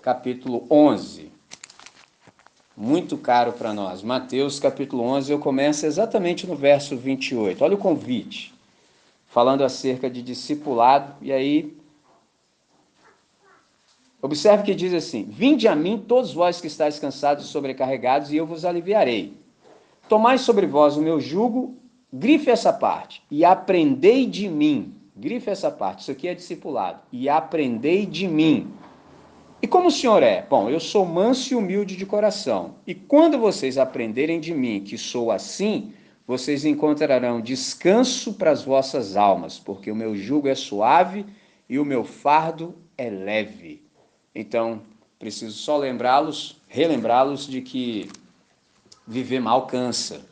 capítulo 0.00 0.66
11. 0.70 1.30
Muito 2.74 3.18
caro 3.18 3.52
para 3.52 3.74
nós. 3.74 4.02
Mateus, 4.02 4.58
capítulo 4.58 5.02
11, 5.02 5.30
eu 5.30 5.38
começo 5.38 5.84
exatamente 5.84 6.46
no 6.46 6.56
verso 6.56 6.96
28. 6.96 7.62
Olha 7.62 7.74
o 7.74 7.78
convite, 7.78 8.54
falando 9.26 9.62
acerca 9.62 10.08
de 10.08 10.22
discipulado, 10.22 11.14
e 11.20 11.30
aí 11.30 11.76
Observe 14.22 14.64
que 14.64 14.74
diz 14.74 14.92
assim: 14.92 15.26
Vinde 15.28 15.66
a 15.66 15.74
mim, 15.74 16.04
todos 16.06 16.32
vós 16.32 16.60
que 16.60 16.66
estáis 16.66 16.98
cansados 16.98 17.44
e 17.44 17.48
sobrecarregados, 17.48 18.30
e 18.30 18.36
eu 18.36 18.46
vos 18.46 18.64
aliviarei. 18.64 19.34
Tomai 20.08 20.38
sobre 20.38 20.66
vós 20.66 20.96
o 20.96 21.02
meu 21.02 21.20
jugo, 21.20 21.76
grife 22.12 22.50
essa 22.50 22.72
parte, 22.72 23.22
e 23.30 23.44
aprendei 23.44 24.26
de 24.26 24.48
mim. 24.48 24.94
Grife 25.16 25.50
essa 25.50 25.70
parte, 25.70 26.00
isso 26.00 26.10
aqui 26.10 26.28
é 26.28 26.34
discipulado. 26.34 27.00
E 27.12 27.28
aprendei 27.28 28.06
de 28.06 28.26
mim. 28.26 28.72
E 29.62 29.66
como 29.66 29.88
o 29.88 29.90
Senhor 29.90 30.22
é? 30.22 30.46
Bom, 30.48 30.70
eu 30.70 30.80
sou 30.80 31.04
manso 31.04 31.52
e 31.52 31.56
humilde 31.56 31.94
de 31.94 32.06
coração. 32.06 32.76
E 32.86 32.94
quando 32.94 33.38
vocês 33.38 33.76
aprenderem 33.76 34.40
de 34.40 34.54
mim 34.54 34.80
que 34.80 34.96
sou 34.96 35.30
assim, 35.30 35.92
vocês 36.26 36.64
encontrarão 36.64 37.40
descanso 37.40 38.34
para 38.34 38.50
as 38.50 38.62
vossas 38.62 39.16
almas, 39.16 39.58
porque 39.58 39.90
o 39.90 39.96
meu 39.96 40.16
jugo 40.16 40.48
é 40.48 40.54
suave 40.54 41.26
e 41.68 41.78
o 41.78 41.84
meu 41.84 42.04
fardo 42.04 42.74
é 42.96 43.10
leve. 43.10 43.82
Então, 44.34 44.82
preciso 45.18 45.56
só 45.56 45.76
lembrá-los, 45.76 46.56
relembrá-los 46.68 47.46
de 47.46 47.60
que 47.60 48.08
viver 49.06 49.40
mal 49.40 49.66
cansa. 49.66 50.28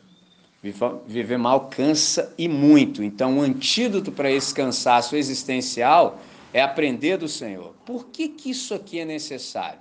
Viver 1.05 1.37
mal 1.37 1.67
cansa 1.69 2.33
e 2.37 2.47
muito. 2.47 3.01
Então, 3.03 3.37
o 3.37 3.41
antídoto 3.41 4.11
para 4.11 4.29
esse 4.29 4.53
cansaço 4.53 5.15
existencial 5.15 6.19
é 6.53 6.61
aprender 6.61 7.17
do 7.17 7.27
Senhor. 7.27 7.73
Por 7.85 8.07
que, 8.07 8.29
que 8.29 8.49
isso 8.49 8.73
aqui 8.73 8.99
é 8.99 9.05
necessário? 9.05 9.79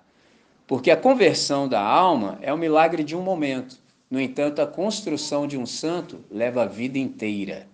Porque 0.67 0.91
a 0.91 0.97
conversão 0.97 1.67
da 1.67 1.81
alma 1.81 2.39
é 2.43 2.53
o 2.53 2.59
milagre 2.59 3.03
de 3.03 3.17
um 3.17 3.23
momento. 3.23 3.77
No 4.11 4.21
entanto, 4.21 4.61
a 4.61 4.67
construção 4.67 5.47
de 5.47 5.57
um 5.57 5.67
santo 5.67 6.25
leva 6.31 6.63
a 6.63 6.67
vida 6.67 6.99
inteira. 6.99 7.67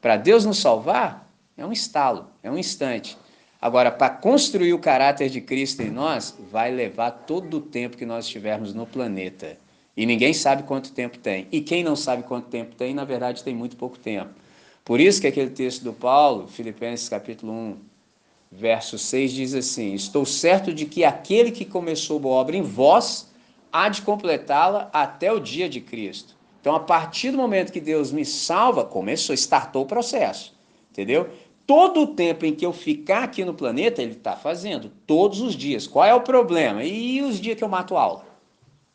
Para 0.00 0.16
Deus 0.16 0.44
nos 0.44 0.58
salvar, 0.58 1.30
é 1.56 1.64
um 1.64 1.72
estalo, 1.72 2.28
é 2.42 2.50
um 2.50 2.58
instante. 2.58 3.16
Agora, 3.62 3.92
para 3.92 4.10
construir 4.10 4.72
o 4.72 4.78
caráter 4.80 5.30
de 5.30 5.40
Cristo 5.40 5.82
em 5.82 5.90
nós, 5.90 6.36
vai 6.50 6.72
levar 6.72 7.12
todo 7.12 7.58
o 7.58 7.60
tempo 7.60 7.96
que 7.96 8.04
nós 8.04 8.24
estivermos 8.24 8.74
no 8.74 8.84
planeta. 8.84 9.56
E 9.96 10.04
ninguém 10.04 10.34
sabe 10.34 10.64
quanto 10.64 10.90
tempo 10.90 11.16
tem. 11.16 11.46
E 11.52 11.60
quem 11.60 11.84
não 11.84 11.94
sabe 11.94 12.24
quanto 12.24 12.48
tempo 12.48 12.74
tem, 12.74 12.92
na 12.92 13.04
verdade, 13.04 13.44
tem 13.44 13.54
muito 13.54 13.76
pouco 13.76 13.96
tempo. 13.96 14.30
Por 14.84 14.98
isso 14.98 15.20
que 15.20 15.28
aquele 15.28 15.50
texto 15.50 15.84
do 15.84 15.92
Paulo, 15.92 16.48
Filipenses 16.48 17.08
capítulo 17.08 17.52
1, 17.52 17.76
verso 18.50 18.98
6, 18.98 19.32
diz 19.32 19.54
assim: 19.54 19.94
Estou 19.94 20.26
certo 20.26 20.74
de 20.74 20.84
que 20.84 21.04
aquele 21.04 21.52
que 21.52 21.64
começou 21.64 22.18
boa 22.18 22.34
obra 22.34 22.56
em 22.56 22.62
vós 22.62 23.30
há 23.72 23.88
de 23.88 24.02
completá-la 24.02 24.90
até 24.92 25.32
o 25.32 25.38
dia 25.38 25.68
de 25.68 25.80
Cristo. 25.80 26.34
Então, 26.60 26.74
a 26.74 26.80
partir 26.80 27.30
do 27.30 27.36
momento 27.36 27.72
que 27.72 27.80
Deus 27.80 28.10
me 28.10 28.24
salva, 28.24 28.84
começou, 28.84 29.34
startou 29.34 29.84
o 29.84 29.86
processo, 29.86 30.52
entendeu? 30.90 31.30
Todo 31.72 32.02
o 32.02 32.06
tempo 32.06 32.44
em 32.44 32.54
que 32.54 32.66
eu 32.66 32.72
ficar 32.74 33.22
aqui 33.22 33.46
no 33.46 33.54
planeta, 33.54 34.02
ele 34.02 34.12
está 34.12 34.36
fazendo, 34.36 34.92
todos 35.06 35.40
os 35.40 35.56
dias. 35.56 35.86
Qual 35.86 36.04
é 36.04 36.12
o 36.12 36.20
problema? 36.20 36.84
E 36.84 37.22
os 37.22 37.40
dias 37.40 37.56
que 37.56 37.64
eu 37.64 37.68
mato 37.68 37.96
aula? 37.96 38.26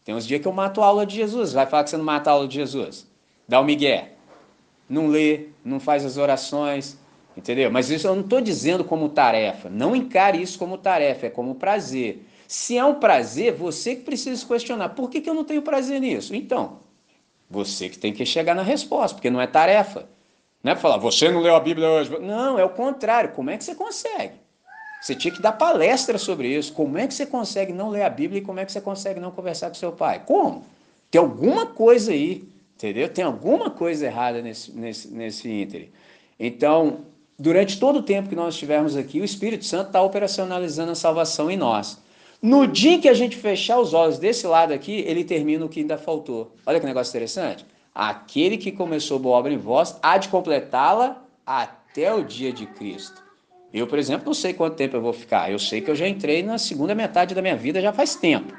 Tem 0.06 0.14
uns 0.14 0.28
dias 0.28 0.40
que 0.40 0.48
eu 0.48 0.54
mato 0.54 0.84
aula 0.84 1.04
de 1.04 1.16
Jesus. 1.16 1.54
Vai 1.54 1.66
falar 1.66 1.84
que 1.84 1.90
você 1.90 1.98
não 1.98 2.06
mata 2.06 2.30
aula 2.30 2.48
de 2.48 2.54
Jesus. 2.54 3.08
Dá 3.48 3.60
o 3.60 3.64
migué. 3.64 4.12
Não 4.88 5.08
lê, 5.08 5.48
não 5.66 5.80
faz 5.80 6.06
as 6.06 6.18
orações, 6.18 7.00
entendeu? 7.36 7.72
Mas 7.72 7.90
isso 7.90 8.06
eu 8.06 8.14
não 8.14 8.22
estou 8.22 8.42
dizendo 8.42 8.84
como 8.84 9.10
tarefa. 9.10 9.72
Não 9.72 9.96
encare 9.96 10.40
isso 10.40 10.60
como 10.60 10.78
tarefa, 10.78 11.26
é 11.26 11.30
como 11.32 11.56
prazer. 11.56 12.28
Se 12.48 12.78
é 12.78 12.86
um 12.86 12.94
prazer, 12.94 13.56
você 13.56 13.96
que 13.96 14.04
precisa 14.04 14.40
se 14.40 14.46
questionar. 14.46 14.90
Por 14.90 15.10
que, 15.10 15.20
que 15.20 15.28
eu 15.28 15.34
não 15.34 15.44
tenho 15.44 15.64
prazer 15.64 16.00
nisso? 16.00 16.36
Então, 16.36 16.78
você 17.50 17.90
que 17.90 17.98
tem 17.98 18.14
que 18.14 18.24
chegar 18.24 18.54
na 18.54 18.62
resposta, 18.62 19.16
porque 19.16 19.32
não 19.32 19.42
é 19.42 19.48
tarefa. 19.48 20.08
Não 20.68 20.74
é 20.74 20.76
falar, 20.76 20.98
você 20.98 21.32
não 21.32 21.40
leu 21.40 21.56
a 21.56 21.62
Bíblia 21.62 21.90
hoje. 21.90 22.20
Não, 22.20 22.60
é 22.60 22.66
o 22.66 22.70
contrário. 22.70 23.32
Como 23.32 23.50
é 23.50 23.56
que 23.56 23.64
você 23.64 23.74
consegue? 23.74 24.34
Você 25.02 25.16
tinha 25.16 25.34
que 25.34 25.42
dar 25.42 25.54
palestra 25.54 26.18
sobre 26.18 26.50
isso. 26.50 26.74
Como 26.74 26.98
é 26.98 27.08
que 27.08 27.14
você 27.14 27.26
consegue 27.26 27.72
não 27.72 27.88
ler 27.88 28.02
a 28.02 28.10
Bíblia 28.10 28.42
e 28.42 28.44
como 28.44 28.60
é 28.60 28.66
que 28.66 28.74
você 28.74 28.82
consegue 28.82 29.18
não 29.18 29.32
conversar 29.32 29.70
com 29.70 29.76
seu 29.76 29.94
pai? 29.94 30.24
Como? 30.26 30.66
Tem 31.10 31.22
alguma 31.22 31.68
coisa 31.68 32.12
aí, 32.12 32.44
entendeu? 32.76 33.08
Tem 33.08 33.24
alguma 33.24 33.70
coisa 33.70 34.08
errada 34.08 34.42
nesse, 34.42 34.70
nesse, 34.74 35.08
nesse 35.08 35.50
ínter. 35.50 35.90
Então, 36.38 37.00
durante 37.40 37.80
todo 37.80 38.00
o 38.00 38.04
tempo 38.04 38.28
que 38.28 38.36
nós 38.36 38.56
estivermos 38.56 38.98
aqui, 38.98 39.22
o 39.22 39.24
Espírito 39.24 39.64
Santo 39.64 39.88
está 39.88 40.02
operacionalizando 40.02 40.92
a 40.92 40.96
salvação 40.96 41.50
em 41.50 41.56
nós. 41.56 41.98
No 42.42 42.68
dia 42.68 43.00
que 43.00 43.08
a 43.08 43.14
gente 43.14 43.38
fechar 43.38 43.80
os 43.80 43.94
olhos 43.94 44.20
desse 44.20 44.46
lado 44.46 44.74
aqui, 44.74 45.00
ele 45.08 45.24
termina 45.24 45.64
o 45.64 45.70
que 45.70 45.80
ainda 45.80 45.98
faltou. 45.98 46.52
Olha 46.66 46.78
que 46.78 46.86
negócio 46.86 47.12
interessante. 47.12 47.66
Aquele 48.00 48.58
que 48.58 48.72
começou 48.72 49.18
boa 49.18 49.38
obra 49.38 49.52
em 49.52 49.58
vós 49.58 49.98
há 50.04 50.20
de 50.20 50.30
completá-la 50.30 51.20
até 51.44 52.14
o 52.14 52.24
dia 52.24 52.54
de 52.54 52.68
Cristo. 52.68 53.24
Eu, 53.74 53.88
por 53.88 53.98
exemplo, 53.98 54.28
não 54.28 54.36
sei 54.36 54.54
quanto 54.54 54.76
tempo 54.76 54.96
eu 54.96 55.02
vou 55.02 55.14
ficar. 55.14 55.52
Eu 55.52 55.58
sei 55.58 55.82
que 55.82 55.90
eu 55.90 55.96
já 55.96 56.08
entrei 56.08 56.44
na 56.44 56.60
segunda 56.60 56.94
metade 56.94 57.34
da 57.34 57.42
minha 57.42 57.56
vida 57.56 57.82
já 57.82 57.92
faz 57.92 58.14
tempo. 58.14 58.54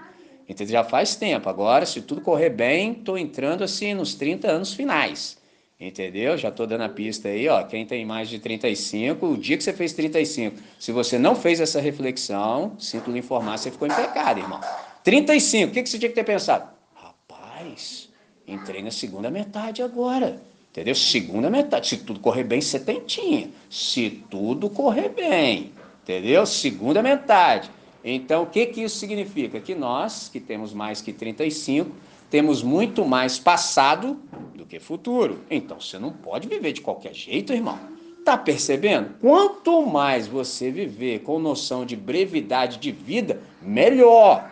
Entendeu? 0.49 0.73
Já 0.73 0.83
faz 0.83 1.15
tempo. 1.15 1.49
Agora, 1.49 1.87
se 1.87 2.03
tudo 2.03 2.21
correr 2.21 2.51
bem, 2.51 2.91
estou 2.91 3.17
entrando 3.17 3.63
assim 3.63 3.95
nos 3.95 4.17
30 4.17 4.51
anos 4.51 4.75
finais. 4.75 5.39
Entendeu? 5.79 6.37
Já 6.37 6.49
estou 6.49 6.67
dando 6.67 6.83
a 6.83 6.89
pista 6.89 7.29
aí, 7.29 7.49
ó. 7.49 7.63
Quem 7.63 7.87
tem 7.87 8.05
mais 8.05 8.29
de 8.29 8.41
35, 8.41 9.25
o 9.25 9.37
dia 9.37 9.57
que 9.57 9.63
você 9.63 9.73
fez 9.73 9.93
35, 9.93 10.57
se 10.81 10.91
você 10.91 11.17
não 11.17 11.37
fez 11.37 11.61
essa 11.61 11.81
reflexão, 11.81 12.73
sinto 12.77 13.09
lhe 13.13 13.21
informar, 13.21 13.57
você 13.57 13.71
ficou 13.71 13.87
em 13.87 13.95
pecado, 13.95 14.41
irmão. 14.41 14.61
35, 15.05 15.71
o 15.71 15.75
que, 15.75 15.85
que 15.85 15.89
você 15.89 15.97
tinha 15.97 16.09
que 16.09 16.17
ter 16.17 16.25
pensado? 16.25 16.69
Rapaz, 16.97 18.08
entrei 18.49 18.83
na 18.83 18.91
segunda 18.91 19.31
metade 19.31 19.83
agora. 19.83 20.41
Entendeu? 20.71 20.95
Segunda 20.95 21.51
metade. 21.51 21.89
Se 21.89 21.97
tudo 21.99 22.21
correr 22.21 22.45
bem, 22.45 22.61
setentinha. 22.61 23.51
Se 23.69 24.11
tudo 24.31 24.71
correr 24.71 25.11
bem. 25.11 25.73
Entendeu? 26.03 26.47
Segunda 26.47 27.03
metade. 27.03 27.71
Então, 28.05 28.45
o 28.45 28.47
que, 28.47 28.67
que 28.67 28.83
isso 28.83 28.97
significa? 28.97 29.61
Que 29.61 29.75
nós, 29.75 30.29
que 30.29 30.41
temos 30.41 30.73
mais 30.73 31.01
que 31.01 31.13
35, 31.13 31.91
temos 32.31 32.63
muito 32.63 33.05
mais 33.05 33.39
passado 33.39 34.19
do 34.55 34.65
que 34.65 34.79
futuro. 34.79 35.41
Então 35.51 35.81
você 35.81 35.99
não 35.99 36.13
pode 36.13 36.49
viver 36.49 36.73
de 36.73 36.81
qualquer 36.81 37.15
jeito, 37.15 37.53
irmão. 37.53 37.79
Tá 38.25 38.37
percebendo? 38.37 39.15
Quanto 39.21 39.87
mais 39.87 40.27
você 40.27 40.71
viver 40.71 41.21
com 41.21 41.39
noção 41.39 41.87
de 41.87 41.97
brevidade 41.97 42.79
de 42.79 42.93
vida, 42.93 43.41
melhor. 43.63 44.51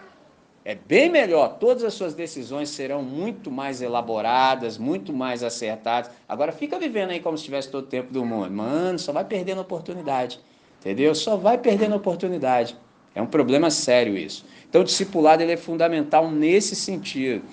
É 0.68 0.74
bem 0.74 1.08
melhor. 1.08 1.58
Todas 1.60 1.84
as 1.84 1.94
suas 1.94 2.12
decisões 2.12 2.70
serão 2.70 3.00
muito 3.00 3.52
mais 3.52 3.80
elaboradas, 3.80 4.76
muito 4.76 5.12
mais 5.12 5.44
acertadas. 5.44 6.10
Agora 6.28 6.50
fica 6.50 6.76
vivendo 6.76 7.10
aí 7.10 7.20
como 7.20 7.38
se 7.38 7.44
tivesse 7.44 7.70
todo 7.70 7.84
o 7.84 7.86
tempo 7.86 8.12
do 8.12 8.24
mundo. 8.24 8.50
Mano, 8.50 8.98
só 8.98 9.12
vai 9.12 9.24
perdendo 9.24 9.60
oportunidade. 9.60 10.40
Entendeu? 10.80 11.14
Só 11.14 11.36
vai 11.36 11.56
perdendo 11.56 11.94
oportunidade. 11.94 12.76
É 13.14 13.22
um 13.22 13.28
problema 13.28 13.70
sério 13.70 14.18
isso. 14.18 14.44
Então, 14.68 14.80
o 14.80 14.84
discipulado 14.84 15.40
ele 15.40 15.52
é 15.52 15.56
fundamental 15.56 16.28
nesse 16.32 16.74
sentido. 16.74 17.44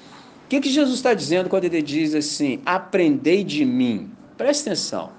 O 0.46 0.48
que, 0.50 0.60
que 0.60 0.70
Jesus 0.72 0.96
está 0.96 1.14
dizendo 1.14 1.50
quando 1.50 1.66
ele 1.66 1.84
diz 1.84 2.16
assim: 2.16 2.64
aprendei 2.66 3.44
de 3.44 3.64
mim? 3.64 4.12
Presta 4.36 4.72
atenção. 4.72 5.12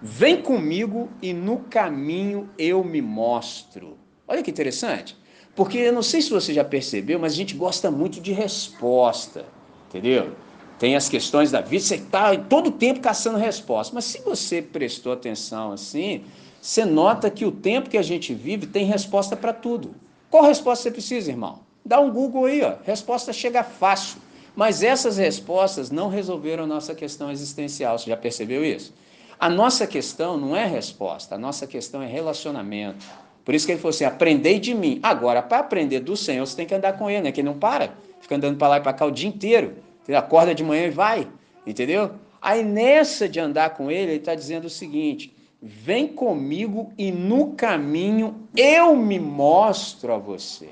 Vem 0.00 0.40
comigo 0.40 1.10
e 1.20 1.32
no 1.32 1.58
caminho 1.58 2.48
eu 2.56 2.84
me 2.84 3.02
mostro. 3.02 3.98
Olha 4.28 4.40
que 4.40 4.52
interessante. 4.52 5.18
Porque 5.60 5.76
eu 5.76 5.92
não 5.92 6.02
sei 6.02 6.22
se 6.22 6.30
você 6.30 6.54
já 6.54 6.64
percebeu, 6.64 7.18
mas 7.18 7.34
a 7.34 7.36
gente 7.36 7.54
gosta 7.54 7.90
muito 7.90 8.18
de 8.18 8.32
resposta, 8.32 9.44
entendeu? 9.86 10.32
Tem 10.78 10.96
as 10.96 11.06
questões 11.06 11.50
da 11.50 11.60
vida, 11.60 11.84
você 11.84 11.96
está 11.96 12.34
todo 12.34 12.70
tempo 12.70 13.00
caçando 13.00 13.36
resposta. 13.36 13.94
Mas 13.94 14.06
se 14.06 14.22
você 14.22 14.62
prestou 14.62 15.12
atenção 15.12 15.72
assim, 15.72 16.24
você 16.62 16.86
nota 16.86 17.28
que 17.28 17.44
o 17.44 17.52
tempo 17.52 17.90
que 17.90 17.98
a 17.98 18.02
gente 18.02 18.32
vive 18.32 18.68
tem 18.68 18.86
resposta 18.86 19.36
para 19.36 19.52
tudo. 19.52 19.94
Qual 20.30 20.42
resposta 20.44 20.84
você 20.84 20.90
precisa, 20.90 21.30
irmão? 21.30 21.58
Dá 21.84 22.00
um 22.00 22.10
Google 22.10 22.46
aí, 22.46 22.62
ó. 22.62 22.76
Resposta 22.82 23.30
chega 23.30 23.62
fácil. 23.62 24.18
Mas 24.56 24.82
essas 24.82 25.18
respostas 25.18 25.90
não 25.90 26.08
resolveram 26.08 26.64
a 26.64 26.66
nossa 26.66 26.94
questão 26.94 27.30
existencial. 27.30 27.98
Você 27.98 28.08
já 28.08 28.16
percebeu 28.16 28.64
isso? 28.64 28.94
A 29.38 29.50
nossa 29.50 29.86
questão 29.86 30.38
não 30.38 30.56
é 30.56 30.64
resposta, 30.64 31.34
a 31.34 31.38
nossa 31.38 31.66
questão 31.66 32.00
é 32.00 32.06
relacionamento. 32.06 33.04
Por 33.44 33.54
isso 33.54 33.66
que 33.66 33.72
ele 33.72 33.80
falou 33.80 33.90
assim: 33.90 34.04
aprendei 34.04 34.58
de 34.58 34.74
mim. 34.74 34.98
Agora, 35.02 35.42
para 35.42 35.58
aprender 35.58 36.00
do 36.00 36.16
Senhor, 36.16 36.46
você 36.46 36.56
tem 36.56 36.66
que 36.66 36.74
andar 36.74 36.94
com 36.94 37.08
ele, 37.08 37.22
né? 37.22 37.32
Que 37.32 37.40
ele 37.40 37.48
não 37.48 37.58
para, 37.58 37.94
fica 38.20 38.36
andando 38.36 38.56
para 38.56 38.68
lá 38.68 38.76
e 38.78 38.80
para 38.80 38.92
cá 38.92 39.06
o 39.06 39.10
dia 39.10 39.28
inteiro. 39.28 39.74
Ele 40.06 40.16
acorda 40.16 40.54
de 40.54 40.64
manhã 40.64 40.86
e 40.86 40.90
vai, 40.90 41.28
entendeu? 41.66 42.12
Aí 42.42 42.64
nessa 42.64 43.28
de 43.28 43.38
andar 43.38 43.70
com 43.70 43.90
ele, 43.90 44.12
ele 44.12 44.18
está 44.18 44.34
dizendo 44.34 44.64
o 44.64 44.70
seguinte: 44.70 45.34
vem 45.62 46.08
comigo 46.08 46.92
e 46.96 47.12
no 47.12 47.52
caminho 47.52 48.48
eu 48.56 48.96
me 48.96 49.18
mostro 49.18 50.12
a 50.12 50.18
você. 50.18 50.68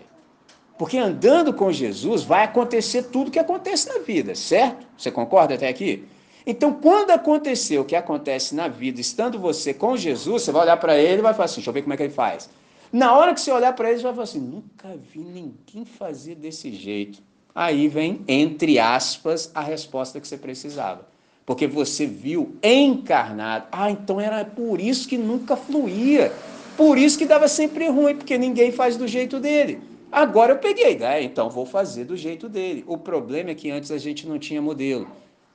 Porque 0.79 0.97
andando 0.97 1.53
com 1.53 1.73
Jesus 1.73 2.23
vai 2.23 2.45
acontecer 2.45 3.05
tudo 3.05 3.31
que 3.31 3.39
acontece 3.39 3.89
na 3.89 3.99
vida, 3.99 4.35
certo? 4.35 4.87
Você 4.97 5.11
concorda 5.11 5.55
até 5.55 5.69
aqui? 5.69 6.05
Então, 6.47 6.73
quando 6.73 7.11
acontecer 7.11 7.79
o 7.79 7.85
que 7.85 7.95
acontece 7.95 8.55
na 8.55 8.69
vida, 8.69 9.01
estando 9.01 9.39
você 9.39 9.75
com 9.75 9.97
Jesus, 9.97 10.43
você 10.43 10.53
vai 10.53 10.63
olhar 10.63 10.77
para 10.79 10.97
ele 10.97 11.19
e 11.19 11.23
vai 11.23 11.35
falar 11.35 11.45
assim: 11.45 11.57
deixa 11.57 11.69
eu 11.69 11.75
ver 11.75 11.83
como 11.83 11.93
é 11.93 11.97
que 11.97 12.05
ele 12.05 12.13
faz. 12.13 12.49
Na 12.93 13.17
hora 13.17 13.35
que 13.35 13.41
você 13.41 13.53
olhar 13.53 13.73
para 13.75 13.91
ele, 13.91 13.99
você 13.99 14.05
vai 14.05 14.13
falar 14.13 14.25
assim: 14.25 14.41
nunca 14.41 14.97
vi 14.97 15.21
ninguém 15.21 15.85
fazer 15.85 16.35
desse 16.35 16.73
jeito. 16.73 17.23
Aí 17.55 17.89
vem, 17.89 18.23
entre 18.29 18.79
aspas, 18.79 19.51
a 19.55 19.61
resposta 19.61 20.21
que 20.21 20.29
você 20.29 20.37
precisava. 20.37 21.07
Porque 21.45 21.67
você 21.67 22.07
viu 22.07 22.57
encarnado. 22.63 23.67
Ah, 23.73 23.91
então 23.91 24.21
era 24.21 24.45
por 24.45 24.81
isso 24.81 25.09
que 25.09 25.17
nunca 25.17 25.57
fluía. 25.57 26.33
Por 26.77 26.97
isso 26.97 27.19
que 27.19 27.27
dava 27.27 27.49
sempre 27.49 27.89
ruim, 27.89 28.15
porque 28.15 28.39
ninguém 28.39 28.71
faz 28.71 28.97
do 28.97 29.09
jeito 29.09 29.41
dele. 29.41 29.81
Agora 30.13 30.53
eu 30.53 30.59
peguei, 30.59 30.97
né? 30.97 31.23
então 31.23 31.51
vou 31.51 31.67
fazer 31.67 32.05
do 32.05 32.17
jeito 32.17 32.49
dele. 32.49 32.85
O 32.87 32.97
problema 32.97 33.51
é 33.51 33.55
que 33.55 33.71
antes 33.71 33.91
a 33.91 33.99
gente 33.99 34.27
não 34.27 34.39
tinha 34.39 34.63
modelo. 34.63 35.09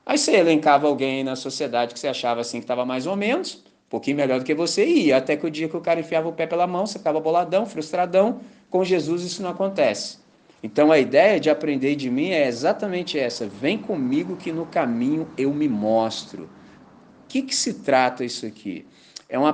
Aí 0.06 0.18
você 0.18 0.36
elencava 0.36 0.88
alguém 0.88 1.24
na 1.24 1.36
sociedade 1.36 1.94
que 1.94 2.00
você 2.00 2.08
achava 2.08 2.42
assim 2.42 2.58
que 2.58 2.66
estava 2.66 2.86
mais 2.86 3.08
ou 3.08 3.16
menos, 3.16 3.64
pouquinho 3.94 4.18
melhor 4.18 4.40
do 4.40 4.46
que 4.46 4.56
você 4.56 4.84
ia, 4.84 5.18
até 5.18 5.38
que 5.38 5.46
o 5.46 5.52
dia 5.52 5.70
que 5.70 5.78
o 5.78 5.82
cara 5.82 6.00
enfiava 6.00 6.28
o 6.28 6.34
pé 6.34 6.48
pela 6.48 6.66
mão, 6.66 6.88
você 6.88 6.98
ficava 6.98 7.20
boladão, 7.20 7.64
frustradão. 7.68 8.42
Com 8.68 8.84
Jesus 8.84 9.22
isso 9.22 9.44
não 9.44 9.52
acontece. 9.52 10.18
Então 10.64 10.92
a 10.92 10.98
ideia 10.98 11.40
de 11.40 11.50
aprender 11.50 11.96
de 11.96 12.10
mim 12.10 12.30
é 12.30 12.48
exatamente 12.48 13.20
essa: 13.20 13.46
vem 13.46 13.78
comigo 13.78 14.36
que 14.36 14.52
no 14.52 14.66
caminho 14.66 15.28
eu 15.38 15.54
me 15.54 15.68
mostro. 15.68 16.46
O 16.46 17.28
que, 17.28 17.44
que 17.44 17.56
se 17.56 17.76
trata 17.76 18.26
isso 18.26 18.48
aqui? 18.48 18.84
é 19.34 19.40
um, 19.40 19.46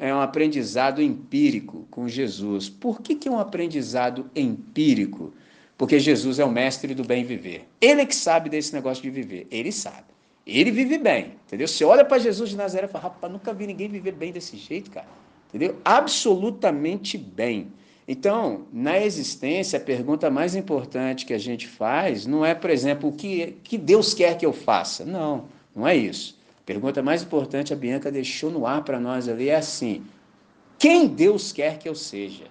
é 0.00 0.12
um 0.12 0.20
aprendizado 0.20 1.00
empírico 1.00 1.86
com 1.92 2.08
Jesus. 2.08 2.68
Por 2.68 3.00
que, 3.00 3.14
que 3.14 3.28
é 3.28 3.30
um 3.30 3.38
aprendizado 3.38 4.28
empírico? 4.34 5.32
Porque 5.76 6.00
Jesus 6.00 6.40
é 6.40 6.44
o 6.44 6.50
mestre 6.50 6.92
do 6.92 7.04
bem 7.04 7.24
viver. 7.24 7.68
Ele 7.80 8.00
é 8.00 8.06
que 8.06 8.16
sabe 8.16 8.50
desse 8.50 8.74
negócio 8.74 9.00
de 9.00 9.10
viver. 9.10 9.46
Ele 9.48 9.70
sabe. 9.70 10.08
Ele 10.48 10.70
vive 10.70 10.96
bem, 10.96 11.34
entendeu? 11.46 11.68
Você 11.68 11.84
olha 11.84 12.02
para 12.02 12.18
Jesus 12.18 12.48
de 12.48 12.56
Nazaré 12.56 12.86
e 12.86 12.88
fala, 12.88 13.04
rapaz, 13.04 13.30
nunca 13.30 13.52
vi 13.52 13.66
ninguém 13.66 13.86
viver 13.86 14.12
bem 14.12 14.32
desse 14.32 14.56
jeito, 14.56 14.90
cara. 14.90 15.06
Entendeu? 15.48 15.76
Absolutamente 15.84 17.18
bem. 17.18 17.70
Então, 18.06 18.66
na 18.72 18.98
existência, 18.98 19.78
a 19.78 19.82
pergunta 19.82 20.30
mais 20.30 20.54
importante 20.54 21.26
que 21.26 21.34
a 21.34 21.38
gente 21.38 21.68
faz 21.68 22.24
não 22.24 22.46
é, 22.46 22.54
por 22.54 22.70
exemplo, 22.70 23.10
o 23.10 23.12
que, 23.12 23.58
que 23.62 23.76
Deus 23.76 24.14
quer 24.14 24.38
que 24.38 24.46
eu 24.46 24.52
faça. 24.54 25.04
Não, 25.04 25.44
não 25.76 25.86
é 25.86 25.94
isso. 25.94 26.38
A 26.62 26.64
pergunta 26.64 27.02
mais 27.02 27.22
importante 27.22 27.74
a 27.74 27.76
Bianca 27.76 28.10
deixou 28.10 28.50
no 28.50 28.66
ar 28.66 28.82
para 28.82 28.98
nós 28.98 29.28
ali 29.28 29.50
é 29.50 29.56
assim: 29.56 30.02
quem 30.78 31.06
Deus 31.06 31.52
quer 31.52 31.78
que 31.78 31.86
eu 31.86 31.94
seja? 31.94 32.44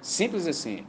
Simples 0.00 0.46
assim. 0.46 0.86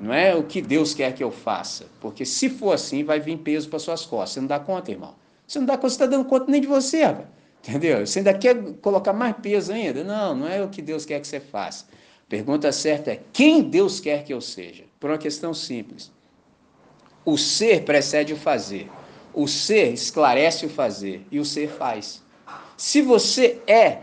Não 0.00 0.14
é 0.14 0.34
o 0.34 0.44
que 0.44 0.62
Deus 0.62 0.94
quer 0.94 1.12
que 1.14 1.22
eu 1.22 1.32
faça. 1.32 1.86
Porque 2.00 2.24
se 2.24 2.48
for 2.48 2.72
assim, 2.72 3.02
vai 3.02 3.18
vir 3.18 3.38
peso 3.38 3.68
para 3.68 3.80
suas 3.80 4.06
costas. 4.06 4.30
Você 4.30 4.40
não 4.40 4.46
dá 4.46 4.60
conta, 4.60 4.92
irmão. 4.92 5.19
Você 5.50 5.58
não 5.58 5.74
está 5.84 6.06
dando 6.06 6.24
conta 6.26 6.48
nem 6.48 6.60
de 6.60 6.68
você, 6.68 7.02
rapaz. 7.02 7.26
Entendeu? 7.58 8.06
Você 8.06 8.20
ainda 8.20 8.32
quer 8.32 8.54
colocar 8.74 9.12
mais 9.12 9.34
peso 9.42 9.72
ainda? 9.72 10.04
Não, 10.04 10.32
não 10.32 10.46
é 10.46 10.62
o 10.62 10.68
que 10.68 10.80
Deus 10.80 11.04
quer 11.04 11.18
que 11.18 11.26
você 11.26 11.40
faça. 11.40 11.86
Pergunta 12.28 12.70
certa 12.70 13.10
é: 13.10 13.20
quem 13.32 13.60
Deus 13.60 13.98
quer 13.98 14.22
que 14.22 14.32
eu 14.32 14.40
seja? 14.40 14.84
Por 15.00 15.10
uma 15.10 15.18
questão 15.18 15.52
simples. 15.52 16.12
O 17.24 17.36
ser 17.36 17.84
precede 17.84 18.32
o 18.32 18.36
fazer. 18.36 18.88
O 19.34 19.48
ser 19.48 19.92
esclarece 19.92 20.66
o 20.66 20.68
fazer 20.70 21.26
e 21.32 21.40
o 21.40 21.44
ser 21.44 21.68
faz. 21.68 22.22
Se 22.76 23.02
você 23.02 23.60
é, 23.66 24.02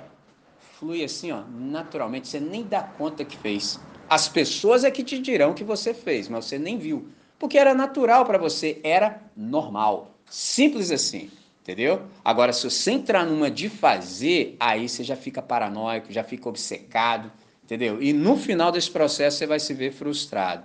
flui 0.78 1.02
assim, 1.02 1.32
ó, 1.32 1.44
naturalmente, 1.50 2.28
você 2.28 2.42
nem 2.42 2.64
dá 2.64 2.84
conta 2.84 3.24
que 3.24 3.38
fez. 3.38 3.80
As 4.10 4.28
pessoas 4.28 4.84
é 4.84 4.92
que 4.92 5.02
te 5.02 5.18
dirão 5.18 5.54
que 5.54 5.64
você 5.64 5.94
fez, 5.94 6.28
mas 6.28 6.44
você 6.44 6.60
nem 6.60 6.78
viu. 6.78 7.08
Porque 7.40 7.58
era 7.58 7.74
natural 7.74 8.26
para 8.26 8.38
você, 8.38 8.82
era 8.84 9.22
normal. 9.36 10.18
Simples 10.30 10.92
assim, 10.92 11.32
entendeu? 11.68 12.04
Agora, 12.24 12.54
se 12.54 12.64
você 12.64 12.92
entrar 12.92 13.26
numa 13.26 13.52
de 13.52 13.68
fazer, 13.68 14.56
aí 14.58 14.88
você 14.88 15.04
já 15.04 15.18
fica 15.18 15.42
paranoico, 15.42 16.14
já 16.14 16.24
fica 16.24 16.48
obcecado, 16.48 17.30
entendeu? 17.62 18.02
E 18.02 18.14
no 18.14 18.38
final 18.38 18.72
desse 18.72 18.90
processo 18.90 19.38
você 19.38 19.46
vai 19.46 19.60
se 19.60 19.74
ver 19.74 19.92
frustrado. 19.92 20.64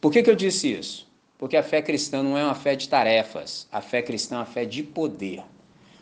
Por 0.00 0.10
que, 0.10 0.20
que 0.20 0.28
eu 0.28 0.34
disse 0.34 0.72
isso? 0.72 1.08
Porque 1.38 1.56
a 1.56 1.62
fé 1.62 1.80
cristã 1.80 2.24
não 2.24 2.36
é 2.36 2.42
uma 2.42 2.56
fé 2.56 2.74
de 2.74 2.88
tarefas, 2.88 3.68
a 3.70 3.80
fé 3.80 4.02
cristã 4.02 4.34
é 4.34 4.38
uma 4.38 4.44
fé 4.44 4.64
de 4.64 4.82
poder. 4.82 5.44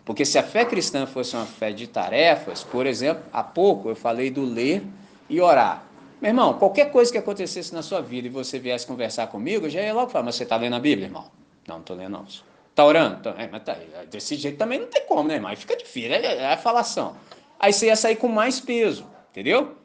Porque 0.06 0.24
se 0.24 0.38
a 0.38 0.42
fé 0.42 0.64
cristã 0.64 1.04
fosse 1.04 1.36
uma 1.36 1.44
fé 1.44 1.70
de 1.70 1.86
tarefas, 1.86 2.64
por 2.64 2.86
exemplo, 2.86 3.22
há 3.30 3.44
pouco 3.44 3.90
eu 3.90 3.94
falei 3.94 4.30
do 4.30 4.42
ler 4.42 4.82
e 5.28 5.38
orar. 5.38 5.84
Meu 6.18 6.30
irmão, 6.30 6.54
qualquer 6.54 6.90
coisa 6.90 7.12
que 7.12 7.18
acontecesse 7.18 7.74
na 7.74 7.82
sua 7.82 8.00
vida 8.00 8.26
e 8.26 8.30
você 8.30 8.58
viesse 8.58 8.86
conversar 8.86 9.26
comigo, 9.26 9.66
eu 9.66 9.70
já 9.70 9.82
ia 9.82 9.92
logo 9.92 10.10
falar, 10.10 10.24
mas 10.24 10.34
você 10.34 10.44
está 10.44 10.56
lendo 10.56 10.76
a 10.76 10.80
Bíblia, 10.80 11.08
irmão? 11.08 11.26
Não, 11.68 11.76
não 11.76 11.80
estou 11.80 11.96
lendo 11.96 12.12
não. 12.12 12.49
Está 12.80 12.86
orando? 12.86 13.22
Tô, 13.22 13.28
é, 13.30 13.46
mas 13.46 13.62
tá, 13.62 13.76
desse 14.10 14.36
jeito 14.36 14.56
também 14.56 14.80
não 14.80 14.86
tem 14.86 15.04
como, 15.04 15.28
né? 15.28 15.38
Aí 15.44 15.54
fica 15.54 15.76
difícil, 15.76 16.14
é, 16.14 16.36
é 16.36 16.52
a 16.54 16.56
falação. 16.56 17.14
Aí 17.58 17.74
você 17.74 17.86
ia 17.86 17.96
sair 17.96 18.16
com 18.16 18.26
mais 18.26 18.58
peso, 18.58 19.06
entendeu? 19.30 19.76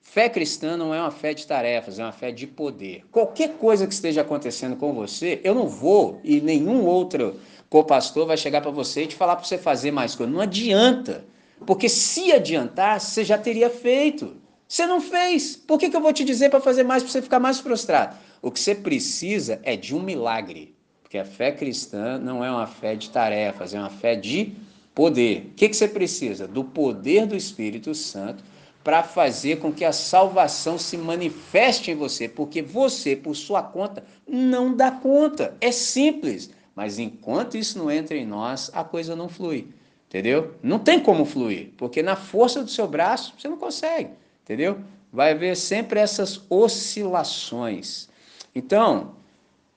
Fé 0.00 0.30
cristã 0.30 0.74
não 0.74 0.94
é 0.94 1.00
uma 1.00 1.10
fé 1.10 1.34
de 1.34 1.46
tarefas, 1.46 1.98
é 1.98 2.02
uma 2.02 2.12
fé 2.12 2.32
de 2.32 2.46
poder. 2.46 3.04
Qualquer 3.12 3.58
coisa 3.58 3.86
que 3.86 3.92
esteja 3.92 4.22
acontecendo 4.22 4.76
com 4.76 4.94
você, 4.94 5.42
eu 5.44 5.54
não 5.54 5.68
vou 5.68 6.22
e 6.24 6.40
nenhum 6.40 6.86
outro 6.86 7.38
co-pastor 7.68 8.26
vai 8.26 8.38
chegar 8.38 8.62
para 8.62 8.70
você 8.70 9.02
e 9.02 9.08
te 9.08 9.14
falar 9.14 9.36
para 9.36 9.44
você 9.44 9.58
fazer 9.58 9.90
mais 9.90 10.14
coisa. 10.14 10.32
Não 10.32 10.40
adianta, 10.40 11.26
porque 11.66 11.86
se 11.86 12.32
adiantar, 12.32 12.98
você 12.98 13.26
já 13.26 13.36
teria 13.36 13.68
feito. 13.68 14.38
Você 14.66 14.86
não 14.86 15.02
fez. 15.02 15.54
Por 15.54 15.78
que, 15.78 15.90
que 15.90 15.96
eu 15.96 16.00
vou 16.00 16.14
te 16.14 16.24
dizer 16.24 16.48
para 16.48 16.60
fazer 16.60 16.82
mais, 16.82 17.02
para 17.02 17.12
você 17.12 17.20
ficar 17.20 17.40
mais 17.40 17.60
frustrado? 17.60 18.16
O 18.40 18.50
que 18.50 18.58
você 18.58 18.74
precisa 18.74 19.60
é 19.62 19.76
de 19.76 19.94
um 19.94 20.00
milagre. 20.02 20.77
Porque 21.08 21.16
a 21.16 21.24
fé 21.24 21.50
cristã 21.50 22.18
não 22.18 22.44
é 22.44 22.50
uma 22.50 22.66
fé 22.66 22.94
de 22.94 23.08
tarefas, 23.08 23.72
é 23.72 23.80
uma 23.80 23.88
fé 23.88 24.14
de 24.14 24.52
poder. 24.94 25.48
O 25.52 25.54
que, 25.54 25.70
que 25.70 25.74
você 25.74 25.88
precisa? 25.88 26.46
Do 26.46 26.62
poder 26.62 27.26
do 27.26 27.34
Espírito 27.34 27.94
Santo 27.94 28.44
para 28.84 29.02
fazer 29.02 29.58
com 29.58 29.72
que 29.72 29.86
a 29.86 29.92
salvação 29.92 30.76
se 30.76 30.98
manifeste 30.98 31.90
em 31.90 31.94
você. 31.94 32.28
Porque 32.28 32.60
você, 32.60 33.16
por 33.16 33.34
sua 33.34 33.62
conta, 33.62 34.04
não 34.26 34.76
dá 34.76 34.90
conta. 34.90 35.56
É 35.62 35.72
simples. 35.72 36.50
Mas 36.76 36.98
enquanto 36.98 37.56
isso 37.56 37.78
não 37.78 37.90
entra 37.90 38.14
em 38.14 38.26
nós, 38.26 38.70
a 38.74 38.84
coisa 38.84 39.16
não 39.16 39.30
flui. 39.30 39.68
Entendeu? 40.08 40.56
Não 40.62 40.78
tem 40.78 41.00
como 41.00 41.24
fluir. 41.24 41.70
Porque 41.78 42.02
na 42.02 42.16
força 42.16 42.62
do 42.62 42.70
seu 42.70 42.86
braço, 42.86 43.32
você 43.38 43.48
não 43.48 43.56
consegue 43.56 44.10
entendeu? 44.48 44.80
Vai 45.12 45.32
haver 45.32 45.54
sempre 45.56 46.00
essas 46.00 46.40
oscilações. 46.48 48.08
Então, 48.54 49.16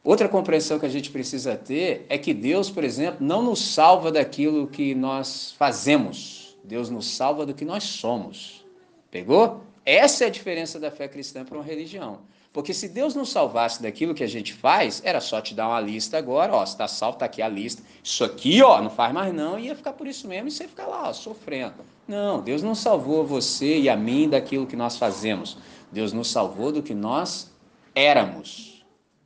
outra 0.03 0.27
compreensão 0.27 0.79
que 0.79 0.85
a 0.85 0.89
gente 0.89 1.09
precisa 1.11 1.55
ter 1.55 2.05
é 2.09 2.17
que 2.17 2.33
Deus, 2.33 2.69
por 2.69 2.83
exemplo, 2.83 3.25
não 3.25 3.41
nos 3.41 3.59
salva 3.59 4.11
daquilo 4.11 4.67
que 4.67 4.95
nós 4.95 5.53
fazemos. 5.57 6.57
Deus 6.63 6.89
nos 6.89 7.09
salva 7.09 7.45
do 7.45 7.53
que 7.53 7.65
nós 7.65 7.83
somos. 7.83 8.65
Pegou? 9.09 9.61
Essa 9.85 10.25
é 10.25 10.27
a 10.27 10.31
diferença 10.31 10.79
da 10.79 10.91
fé 10.91 11.07
cristã 11.07 11.43
para 11.43 11.57
uma 11.57 11.63
religião. 11.63 12.19
Porque 12.53 12.73
se 12.73 12.89
Deus 12.89 13.15
nos 13.15 13.29
salvasse 13.29 13.81
daquilo 13.81 14.13
que 14.13 14.23
a 14.23 14.27
gente 14.27 14.53
faz, 14.53 15.01
era 15.05 15.21
só 15.21 15.39
te 15.39 15.53
dar 15.53 15.69
uma 15.69 15.79
lista 15.79 16.17
agora, 16.17 16.53
ó, 16.53 16.63
está 16.63 16.85
salvo, 16.85 17.15
está 17.15 17.25
aqui 17.25 17.41
a 17.41 17.47
lista. 17.47 17.81
Isso 18.03 18.25
aqui, 18.25 18.61
ó, 18.61 18.81
não 18.81 18.89
faz 18.89 19.13
mais 19.13 19.33
não, 19.33 19.57
ia 19.57 19.73
ficar 19.73 19.93
por 19.93 20.05
isso 20.05 20.27
mesmo 20.27 20.49
e 20.49 20.51
você 20.51 20.67
ficar 20.67 20.85
lá, 20.85 21.09
ó, 21.09 21.13
sofrendo. 21.13 21.75
Não, 22.05 22.41
Deus 22.41 22.61
não 22.61 22.75
salvou 22.75 23.25
você 23.25 23.79
e 23.79 23.89
a 23.89 23.95
mim 23.95 24.27
daquilo 24.27 24.67
que 24.67 24.75
nós 24.75 24.97
fazemos. 24.97 25.57
Deus 25.91 26.11
nos 26.11 26.29
salvou 26.29 26.73
do 26.73 26.83
que 26.83 26.93
nós 26.93 27.49
éramos. 27.95 28.70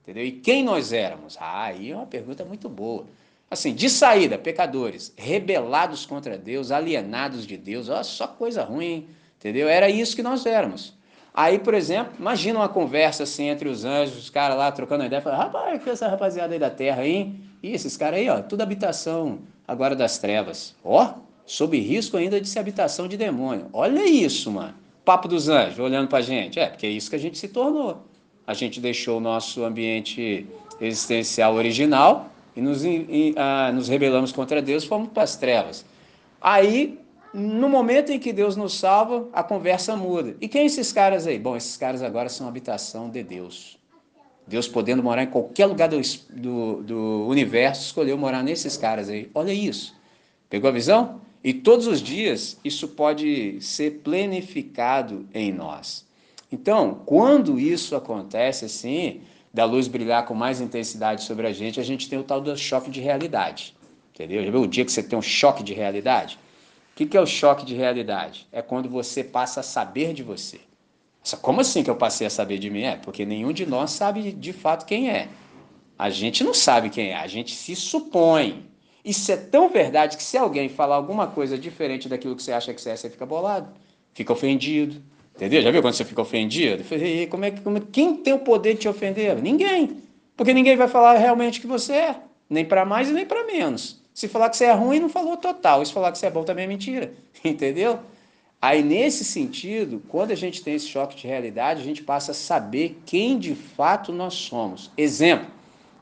Entendeu? 0.06 0.24
E 0.24 0.32
quem 0.32 0.64
nós 0.64 0.94
éramos? 0.94 1.36
Ah, 1.40 1.64
aí 1.64 1.92
é 1.92 1.96
uma 1.96 2.06
pergunta 2.06 2.46
muito 2.46 2.70
boa. 2.70 3.08
Assim, 3.50 3.74
de 3.74 3.90
saída, 3.90 4.38
pecadores, 4.38 5.12
rebelados 5.18 6.06
contra 6.06 6.38
Deus, 6.38 6.72
alienados 6.72 7.48
de 7.48 7.58
Deus, 7.58 7.90
ó, 7.90 8.04
só 8.04 8.28
coisa 8.28 8.64
ruim, 8.64 9.08
entendeu? 9.40 9.68
Era 9.68 9.90
isso 9.90 10.16
que 10.16 10.22
nós 10.22 10.46
éramos. 10.46 10.94
Aí, 11.34 11.58
por 11.58 11.74
exemplo, 11.74 12.14
imagina 12.20 12.60
uma 12.60 12.70
conversa 12.70 13.24
assim 13.24 13.46
entre 13.46 13.68
os 13.68 13.84
anjos, 13.84 14.18
os 14.18 14.30
caras 14.30 14.58
lá 14.58 14.72
trocando 14.72 15.04
ideia, 15.04 15.22
falando, 15.22 15.40
rapaz, 15.40 15.84
que 15.84 15.90
essa 15.90 16.08
rapaziada 16.08 16.54
aí 16.54 16.60
da 16.60 16.70
terra, 16.70 17.06
hein? 17.06 17.42
E 17.64 17.74
esses 17.74 17.98
caras 17.98 18.20
aí, 18.20 18.30
ó, 18.30 18.42
tudo 18.42 18.62
habitação 18.62 19.40
agora 19.68 19.96
das 19.96 20.20
trevas. 20.20 20.76
Ó, 20.84 21.16
sob 21.48 21.80
risco 21.80 22.16
ainda 22.16 22.40
de 22.40 22.48
ser 22.48 22.60
habitação 22.60 23.08
de 23.08 23.18
demônio. 23.18 23.68
Olha 23.74 24.08
isso, 24.08 24.52
mano. 24.52 24.76
Papo 25.04 25.28
dos 25.28 25.50
anjos, 25.50 25.80
olhando 25.80 26.08
pra 26.08 26.22
gente. 26.22 26.60
É, 26.60 26.68
porque 26.68 26.86
é 26.86 26.90
isso 26.90 27.10
que 27.10 27.16
a 27.16 27.20
gente 27.20 27.38
se 27.38 27.48
tornou. 27.48 28.04
A 28.46 28.54
gente 28.54 28.80
deixou 28.80 29.18
o 29.18 29.22
nosso 29.22 29.64
ambiente 29.64 30.46
existencial 30.80 31.56
original 31.56 32.30
e 32.56 32.62
nos, 32.62 32.86
e, 32.86 33.34
ah, 33.38 33.72
nos 33.74 33.88
rebelamos 33.88 34.32
contra 34.32 34.62
Deus, 34.62 34.84
fomos 34.84 35.10
para 35.10 35.24
as 35.24 35.36
trevas. 35.36 35.86
Aí 36.42 37.00
no 37.36 37.68
momento 37.68 38.14
em 38.14 38.20
que 38.20 38.32
Deus 38.32 38.56
nos 38.56 38.80
salva, 38.80 39.28
a 39.34 39.44
conversa 39.44 39.94
muda. 39.98 40.38
E 40.40 40.48
quem 40.48 40.62
é 40.62 40.66
esses 40.66 40.94
caras 40.94 41.28
aí? 41.28 41.38
Bom, 41.38 41.58
esses 41.58 41.76
caras 41.76 42.02
agora 42.02 42.30
são 42.30 42.48
habitação 42.48 43.10
de 43.10 43.22
Deus. 43.24 43.78
Deus 44.48 44.70
podendo 44.70 45.04
morar 45.04 45.24
em 45.24 45.28
qualquer 45.28 45.66
lugar 45.66 45.90
do, 45.90 46.00
do, 46.30 46.84
do 46.84 47.28
universo, 47.28 47.88
escolheu 47.88 48.18
morar 48.18 48.42
nesses 48.42 48.78
caras 48.78 49.10
aí. 49.10 49.30
Olha 49.34 49.52
isso. 49.52 49.94
Pegou 50.50 50.70
a 50.70 50.74
visão? 50.74 51.20
E 51.44 51.54
todos 51.54 51.88
os 51.88 52.02
dias 52.02 52.58
isso 52.64 52.88
pode 52.88 53.60
ser 53.60 54.00
planificado 54.02 55.28
em 55.34 55.52
nós. 55.52 56.05
Então, 56.56 57.02
quando 57.06 57.60
isso 57.60 57.98
acontece 57.98 58.64
assim, 58.64 59.22
da 59.54 59.66
luz 59.66 59.90
brilhar 59.90 60.26
com 60.26 60.34
mais 60.34 60.62
intensidade 60.62 61.24
sobre 61.24 61.46
a 61.46 61.52
gente, 61.52 61.82
a 61.82 61.84
gente 61.84 62.08
tem 62.08 62.18
o 62.18 62.24
tal 62.24 62.40
do 62.40 62.56
choque 62.56 62.90
de 62.90 63.02
realidade. 63.02 63.76
Entendeu? 64.14 64.42
Já 64.42 64.50
viu 64.52 64.62
o 64.62 64.68
dia 64.68 64.86
que 64.86 64.92
você 64.92 65.04
tem 65.04 65.20
um 65.20 65.22
choque 65.22 65.62
de 65.62 65.74
realidade? 65.74 66.40
O 66.94 66.96
que, 66.96 67.06
que 67.06 67.18
é 67.18 67.20
o 67.20 67.26
choque 67.26 67.66
de 67.66 67.76
realidade? 67.76 68.48
É 68.54 68.62
quando 68.62 68.88
você 68.88 69.22
passa 69.22 69.60
a 69.60 69.64
saber 69.64 70.14
de 70.14 70.24
você. 70.24 70.62
Como 71.42 71.60
assim 71.60 71.84
que 71.84 71.90
eu 71.90 71.96
passei 71.98 72.26
a 72.26 72.30
saber 72.30 72.58
de 72.58 72.70
mim? 72.70 72.84
É, 72.84 72.96
porque 72.96 73.26
nenhum 73.26 73.52
de 73.52 73.66
nós 73.66 73.92
sabe 73.92 74.32
de 74.32 74.54
fato 74.54 74.86
quem 74.86 75.10
é. 75.10 75.28
A 76.00 76.10
gente 76.10 76.42
não 76.42 76.54
sabe 76.54 76.90
quem 76.90 77.10
é, 77.10 77.18
a 77.18 77.28
gente 77.28 77.54
se 77.54 77.76
supõe. 77.76 78.66
Isso 79.04 79.30
é 79.30 79.36
tão 79.36 79.68
verdade 79.68 80.16
que 80.16 80.24
se 80.24 80.38
alguém 80.38 80.70
falar 80.70 80.96
alguma 80.96 81.28
coisa 81.28 81.58
diferente 81.58 82.08
daquilo 82.08 82.34
que 82.34 82.44
você 82.44 82.54
acha 82.54 82.74
que 82.74 82.82
você 82.82 82.92
é, 82.92 82.96
você 82.96 83.10
fica 83.10 83.26
bolado, 83.26 83.74
fica 84.14 84.32
ofendido. 84.32 85.04
Entendeu? 85.36 85.62
Já 85.62 85.70
viu 85.70 85.82
quando 85.82 85.94
você 85.94 86.06
fica 86.06 86.22
ofendido? 86.22 86.84
Falei, 86.84 87.28
como 87.28 87.44
é 87.44 87.52
como, 87.52 87.82
quem 87.82 88.16
tem 88.16 88.34
o 88.34 88.40
poder 88.40 88.76
de 88.76 88.82
te 88.82 88.88
ofender? 88.88 89.36
Ninguém. 89.42 89.98
Porque 90.38 90.54
ninguém 90.54 90.78
vai 90.78 90.88
falar 90.88 91.18
realmente 91.18 91.60
que 91.60 91.68
você 91.68 91.94
é, 91.94 92.16
nem 92.50 92.64
para 92.64 92.86
mais 92.86 93.10
e 93.10 93.14
nem 93.14 93.26
para 93.26 93.46
menos. 93.46 94.02
Se 94.14 94.30
falar 94.30 94.50
que 94.50 94.56
você 94.56 94.66
é 94.66 94.72
ruim, 94.72 95.00
não 95.00 95.10
falou 95.10 95.36
total. 95.36 95.86
Se 95.86 95.92
falar 95.92 96.12
que 96.12 96.18
você 96.18 96.28
é 96.28 96.32
bom 96.32 96.44
também 96.44 96.64
é 96.64 96.68
mentira. 96.68 97.14
Entendeu? 97.44 98.00
Aí, 98.62 98.82
nesse 98.82 99.26
sentido, 99.26 100.02
quando 100.08 100.32
a 100.32 100.36
gente 100.36 100.64
tem 100.64 100.74
esse 100.74 100.88
choque 100.88 101.18
de 101.18 101.28
realidade, 101.28 101.82
a 101.82 101.84
gente 101.84 102.02
passa 102.02 102.32
a 102.32 102.34
saber 102.34 103.00
quem 103.06 103.38
de 103.38 103.54
fato 103.54 104.14
nós 104.14 104.34
somos. 104.34 104.90
Exemplo, 104.98 105.48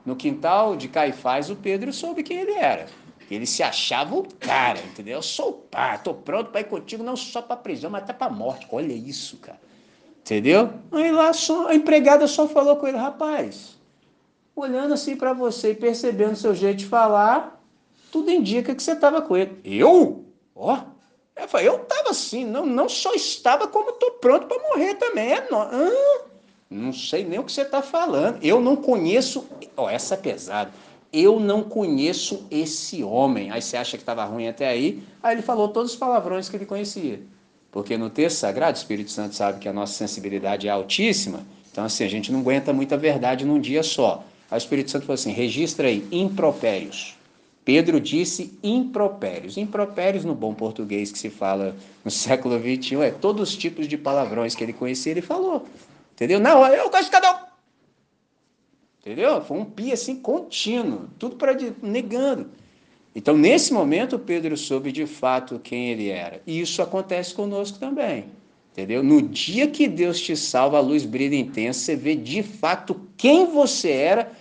no 0.05 0.15
quintal 0.15 0.75
de 0.75 0.87
Caifás, 0.87 1.49
o 1.49 1.55
Pedro 1.55 1.91
soube 1.91 2.23
quem 2.23 2.37
ele 2.37 2.53
era. 2.53 2.85
Ele 3.35 3.45
se 3.45 3.63
achava 3.63 4.15
o 4.15 4.27
cara, 4.39 4.79
entendeu? 4.79 5.15
Eu 5.15 5.21
sou 5.21 5.49
o 5.49 5.53
pá, 5.53 5.97
tô 5.97 6.13
pronto 6.13 6.51
para 6.51 6.61
ir 6.61 6.65
contigo, 6.65 7.03
não 7.03 7.15
só 7.15 7.41
para 7.41 7.55
prisão, 7.55 7.89
mas 7.89 8.03
até 8.03 8.13
para 8.13 8.31
morte. 8.31 8.67
Olha 8.71 8.93
isso, 8.93 9.37
cara. 9.37 9.59
Entendeu? 10.21 10.71
Aí 10.91 11.11
lá 11.11 11.33
só, 11.33 11.67
a 11.67 11.75
empregada 11.75 12.27
só 12.27 12.47
falou 12.47 12.77
com 12.77 12.87
ele, 12.87 12.97
rapaz, 12.97 13.77
olhando 14.55 14.93
assim 14.93 15.15
para 15.15 15.33
você 15.33 15.71
e 15.71 15.75
percebendo 15.75 16.35
seu 16.35 16.55
jeito 16.55 16.77
de 16.77 16.85
falar, 16.85 17.61
tudo 18.11 18.31
indica 18.31 18.73
que 18.73 18.81
você 18.81 18.93
estava 18.93 19.21
com 19.21 19.35
ele. 19.35 19.59
Eu? 19.63 20.23
Ó, 20.55 20.79
eu 21.35 21.47
falei, 21.47 21.67
eu 21.67 21.85
assim, 22.13 22.45
não, 22.45 22.65
não 22.65 22.87
só 22.87 23.13
estava, 23.13 23.67
como 23.67 23.89
estou 23.89 24.11
pronto 24.11 24.47
para 24.47 24.61
morrer 24.69 24.95
também. 24.95 25.33
É 25.33 25.49
no... 25.49 25.57
ah, 25.57 26.25
não 26.69 26.93
sei 26.93 27.25
nem 27.25 27.39
o 27.39 27.43
que 27.43 27.51
você 27.51 27.63
está 27.63 27.81
falando. 27.81 28.43
Eu 28.43 28.61
não 28.61 28.75
conheço. 28.75 29.45
Ó, 29.75 29.89
essa 29.89 30.13
é 30.13 30.17
pesada. 30.17 30.71
Eu 31.13 31.39
não 31.39 31.61
conheço 31.61 32.47
esse 32.49 33.03
homem. 33.03 33.51
Aí 33.51 33.61
você 33.61 33.77
acha 33.77 33.95
que 33.95 34.01
estava 34.01 34.25
ruim 34.25 34.47
até 34.47 34.67
aí. 34.67 35.03
Aí 35.21 35.35
ele 35.35 35.43
falou 35.43 35.69
todos 35.69 35.91
os 35.91 35.97
palavrões 35.97 36.49
que 36.49 36.55
ele 36.55 36.65
conhecia. 36.65 37.21
Porque 37.71 37.95
no 37.97 38.09
texto 38.09 38.37
sagrado, 38.37 38.75
o 38.75 38.81
Espírito 38.81 39.11
Santo 39.11 39.35
sabe 39.35 39.59
que 39.59 39.69
a 39.69 39.73
nossa 39.73 39.93
sensibilidade 39.93 40.67
é 40.67 40.71
altíssima. 40.71 41.45
Então, 41.71 41.85
assim, 41.85 42.03
a 42.03 42.07
gente 42.07 42.31
não 42.31 42.39
aguenta 42.39 42.73
muita 42.73 42.97
verdade 42.97 43.45
num 43.45 43.59
dia 43.59 43.83
só. 43.83 44.23
Aí 44.49 44.57
o 44.57 44.59
Espírito 44.59 44.91
Santo 44.91 45.05
falou 45.05 45.15
assim: 45.15 45.31
registra 45.31 45.87
aí, 45.87 46.07
impropérios. 46.11 47.15
Pedro 47.63 47.99
disse 47.99 48.57
impropérios. 48.61 49.57
Impropérios, 49.57 50.25
no 50.25 50.35
bom 50.35 50.53
português 50.53 51.11
que 51.11 51.17
se 51.17 51.29
fala 51.29 51.75
no 52.03 52.09
século 52.11 52.59
XXI, 52.59 52.95
é 53.01 53.11
todos 53.11 53.49
os 53.49 53.57
tipos 53.57 53.87
de 53.87 53.97
palavrões 53.97 54.53
que 54.55 54.63
ele 54.63 54.73
conhecia, 54.73 55.11
ele 55.11 55.21
falou. 55.21 55.65
Entendeu? 56.13 56.39
Não, 56.39 56.65
eu 56.67 56.89
gosto 56.89 57.05
de 57.05 57.11
cada 57.11 57.31
um. 57.31 57.52
Entendeu? 59.03 59.41
Foi 59.41 59.57
um 59.57 59.65
pi 59.65 59.91
assim 59.91 60.15
contínuo, 60.15 61.09
tudo 61.19 61.35
para 61.35 61.53
negando. 61.81 62.49
Então, 63.13 63.35
nesse 63.37 63.73
momento, 63.73 64.17
Pedro 64.17 64.55
soube 64.55 64.93
de 64.93 65.05
fato 65.05 65.59
quem 65.59 65.89
ele 65.89 66.09
era. 66.09 66.41
E 66.47 66.61
isso 66.61 66.81
acontece 66.81 67.35
conosco 67.35 67.77
também. 67.77 68.27
Entendeu? 68.71 69.03
No 69.03 69.21
dia 69.21 69.67
que 69.67 69.89
Deus 69.89 70.19
te 70.19 70.35
salva, 70.37 70.77
a 70.77 70.81
luz 70.81 71.05
brilha 71.05 71.35
intensa, 71.35 71.79
você 71.79 71.95
vê 71.95 72.15
de 72.15 72.41
fato 72.41 72.99
quem 73.17 73.45
você 73.45 73.91
era 73.91 74.31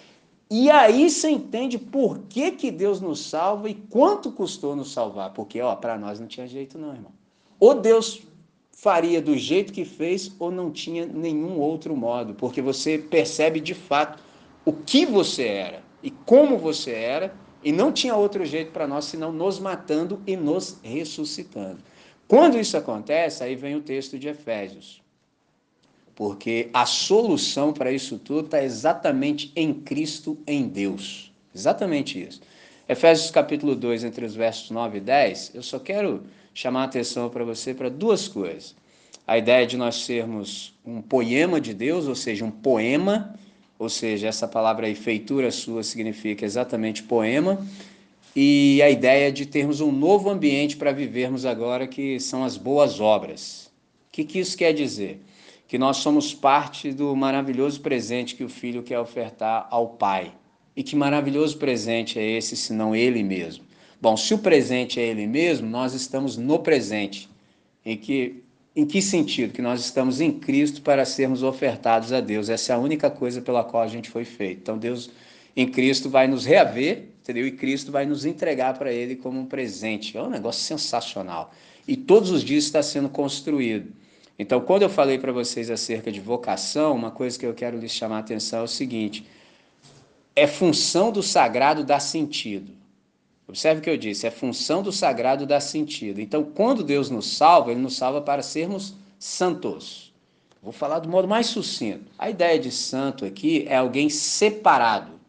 e 0.54 0.70
aí 0.70 1.08
você 1.08 1.30
entende 1.30 1.78
por 1.78 2.18
que, 2.28 2.50
que 2.50 2.70
Deus 2.70 3.00
nos 3.00 3.20
salva 3.20 3.70
e 3.70 3.74
quanto 3.74 4.30
custou 4.30 4.76
nos 4.76 4.92
salvar. 4.92 5.32
Porque, 5.32 5.58
ó, 5.62 5.74
para 5.74 5.96
nós 5.96 6.20
não 6.20 6.26
tinha 6.26 6.46
jeito 6.46 6.76
não, 6.76 6.92
irmão. 6.92 7.10
Ou 7.58 7.74
Deus 7.74 8.20
faria 8.70 9.22
do 9.22 9.34
jeito 9.36 9.72
que 9.72 9.84
fez, 9.84 10.30
ou 10.38 10.50
não 10.50 10.70
tinha 10.70 11.06
nenhum 11.06 11.58
outro 11.58 11.96
modo. 11.96 12.34
Porque 12.34 12.60
você 12.60 12.98
percebe 12.98 13.60
de 13.60 13.72
fato 13.72 14.22
o 14.64 14.72
que 14.72 15.04
você 15.04 15.44
era 15.44 15.82
e 16.02 16.10
como 16.10 16.58
você 16.58 16.90
era, 16.92 17.34
e 17.62 17.70
não 17.70 17.92
tinha 17.92 18.16
outro 18.16 18.44
jeito 18.44 18.72
para 18.72 18.88
nós 18.88 19.04
senão 19.04 19.32
nos 19.32 19.60
matando 19.60 20.20
e 20.26 20.36
nos 20.36 20.78
ressuscitando. 20.82 21.78
Quando 22.26 22.58
isso 22.58 22.76
acontece, 22.76 23.44
aí 23.44 23.54
vem 23.54 23.76
o 23.76 23.80
texto 23.80 24.18
de 24.18 24.28
Efésios 24.28 25.02
porque 26.14 26.68
a 26.72 26.86
solução 26.86 27.72
para 27.72 27.90
isso 27.90 28.18
tudo 28.18 28.46
está 28.46 28.62
exatamente 28.62 29.50
em 29.56 29.72
Cristo, 29.72 30.38
em 30.46 30.68
Deus. 30.68 31.32
Exatamente 31.54 32.22
isso. 32.22 32.40
Efésios 32.88 33.30
capítulo 33.30 33.74
2, 33.74 34.04
entre 34.04 34.24
os 34.24 34.34
versos 34.34 34.70
9 34.70 34.98
e 34.98 35.00
10, 35.00 35.52
eu 35.54 35.62
só 35.62 35.78
quero 35.78 36.24
chamar 36.52 36.82
a 36.82 36.84
atenção 36.84 37.30
para 37.30 37.44
você 37.44 37.72
para 37.72 37.88
duas 37.88 38.28
coisas. 38.28 38.74
A 39.26 39.38
ideia 39.38 39.66
de 39.66 39.76
nós 39.76 40.04
sermos 40.04 40.74
um 40.84 41.00
poema 41.00 41.60
de 41.60 41.72
Deus, 41.72 42.06
ou 42.06 42.14
seja, 42.14 42.44
um 42.44 42.50
poema, 42.50 43.34
ou 43.82 43.88
seja, 43.88 44.28
essa 44.28 44.48
palavra 44.48 44.86
aí, 44.86 44.94
feitura 44.94 45.50
sua, 45.50 45.82
significa 45.82 46.44
exatamente 46.44 47.02
poema, 47.02 47.64
e 48.34 48.80
a 48.82 48.88
ideia 48.88 49.30
de 49.30 49.44
termos 49.44 49.80
um 49.80 49.92
novo 49.92 50.30
ambiente 50.30 50.76
para 50.76 50.92
vivermos 50.92 51.44
agora, 51.44 51.86
que 51.86 52.18
são 52.18 52.44
as 52.44 52.56
boas 52.56 53.00
obras. 53.00 53.70
O 54.08 54.12
que, 54.12 54.24
que 54.24 54.38
isso 54.38 54.56
quer 54.56 54.72
dizer? 54.72 55.20
que 55.72 55.78
nós 55.78 55.96
somos 55.96 56.34
parte 56.34 56.92
do 56.92 57.16
maravilhoso 57.16 57.80
presente 57.80 58.34
que 58.34 58.44
o 58.44 58.48
filho 58.50 58.82
quer 58.82 58.98
ofertar 58.98 59.66
ao 59.70 59.88
pai. 59.88 60.30
E 60.76 60.82
que 60.82 60.94
maravilhoso 60.94 61.56
presente 61.56 62.18
é 62.18 62.30
esse, 62.32 62.58
senão 62.58 62.94
ele 62.94 63.22
mesmo? 63.22 63.64
Bom, 63.98 64.14
se 64.14 64.34
o 64.34 64.38
presente 64.38 65.00
é 65.00 65.02
ele 65.02 65.26
mesmo, 65.26 65.66
nós 65.66 65.94
estamos 65.94 66.36
no 66.36 66.58
presente. 66.58 67.26
Em 67.86 67.96
que, 67.96 68.41
em 68.74 68.86
que 68.86 69.02
sentido? 69.02 69.52
Que 69.52 69.62
nós 69.62 69.80
estamos 69.80 70.20
em 70.20 70.32
Cristo 70.32 70.80
para 70.82 71.04
sermos 71.04 71.42
ofertados 71.42 72.12
a 72.12 72.20
Deus. 72.20 72.48
Essa 72.48 72.72
é 72.72 72.76
a 72.76 72.78
única 72.78 73.10
coisa 73.10 73.40
pela 73.42 73.62
qual 73.62 73.82
a 73.82 73.86
gente 73.86 74.08
foi 74.08 74.24
feito. 74.24 74.60
Então, 74.62 74.78
Deus 74.78 75.10
em 75.54 75.68
Cristo 75.68 76.08
vai 76.08 76.26
nos 76.26 76.46
reaver, 76.46 77.04
entendeu? 77.20 77.46
E 77.46 77.52
Cristo 77.52 77.92
vai 77.92 78.06
nos 78.06 78.24
entregar 78.24 78.78
para 78.78 78.90
Ele 78.90 79.16
como 79.16 79.38
um 79.38 79.44
presente. 79.44 80.16
É 80.16 80.22
um 80.22 80.30
negócio 80.30 80.62
sensacional. 80.62 81.52
E 81.86 81.96
todos 81.96 82.30
os 82.30 82.42
dias 82.42 82.64
está 82.64 82.82
sendo 82.82 83.08
construído. 83.08 83.92
Então, 84.38 84.60
quando 84.60 84.82
eu 84.82 84.88
falei 84.88 85.18
para 85.18 85.32
vocês 85.32 85.70
acerca 85.70 86.10
de 86.10 86.20
vocação, 86.20 86.94
uma 86.94 87.10
coisa 87.10 87.38
que 87.38 87.44
eu 87.44 87.52
quero 87.52 87.78
lhes 87.78 87.92
chamar 87.92 88.16
a 88.16 88.20
atenção 88.20 88.60
é 88.60 88.62
o 88.62 88.68
seguinte: 88.68 89.26
é 90.34 90.46
função 90.46 91.12
do 91.12 91.22
sagrado 91.22 91.84
dar 91.84 92.00
sentido. 92.00 92.72
Observe 93.47 93.80
o 93.80 93.82
que 93.82 93.90
eu 93.90 93.97
disse: 93.97 94.26
é 94.26 94.30
função 94.30 94.82
do 94.82 94.93
sagrado 94.93 95.47
dar 95.47 95.61
sentido. 95.61 96.20
Então, 96.20 96.45
quando 96.45 96.82
Deus 96.82 97.11
nos 97.11 97.36
salva, 97.36 97.70
Ele 97.70 97.80
nos 97.80 97.97
salva 97.97 98.20
para 98.20 98.43
sermos 98.43 98.95
santos. 99.18 100.12
Vou 100.62 100.72
falar 100.72 101.01
do 101.01 101.09
modo 101.09 101.26
mais 101.26 101.47
sucinto. 101.47 102.05
A 102.16 102.30
ideia 102.30 102.59
de 102.59 102.70
santo 102.70 103.24
aqui 103.24 103.66
é 103.68 103.76
alguém 103.76 104.09
separado. 104.09 105.20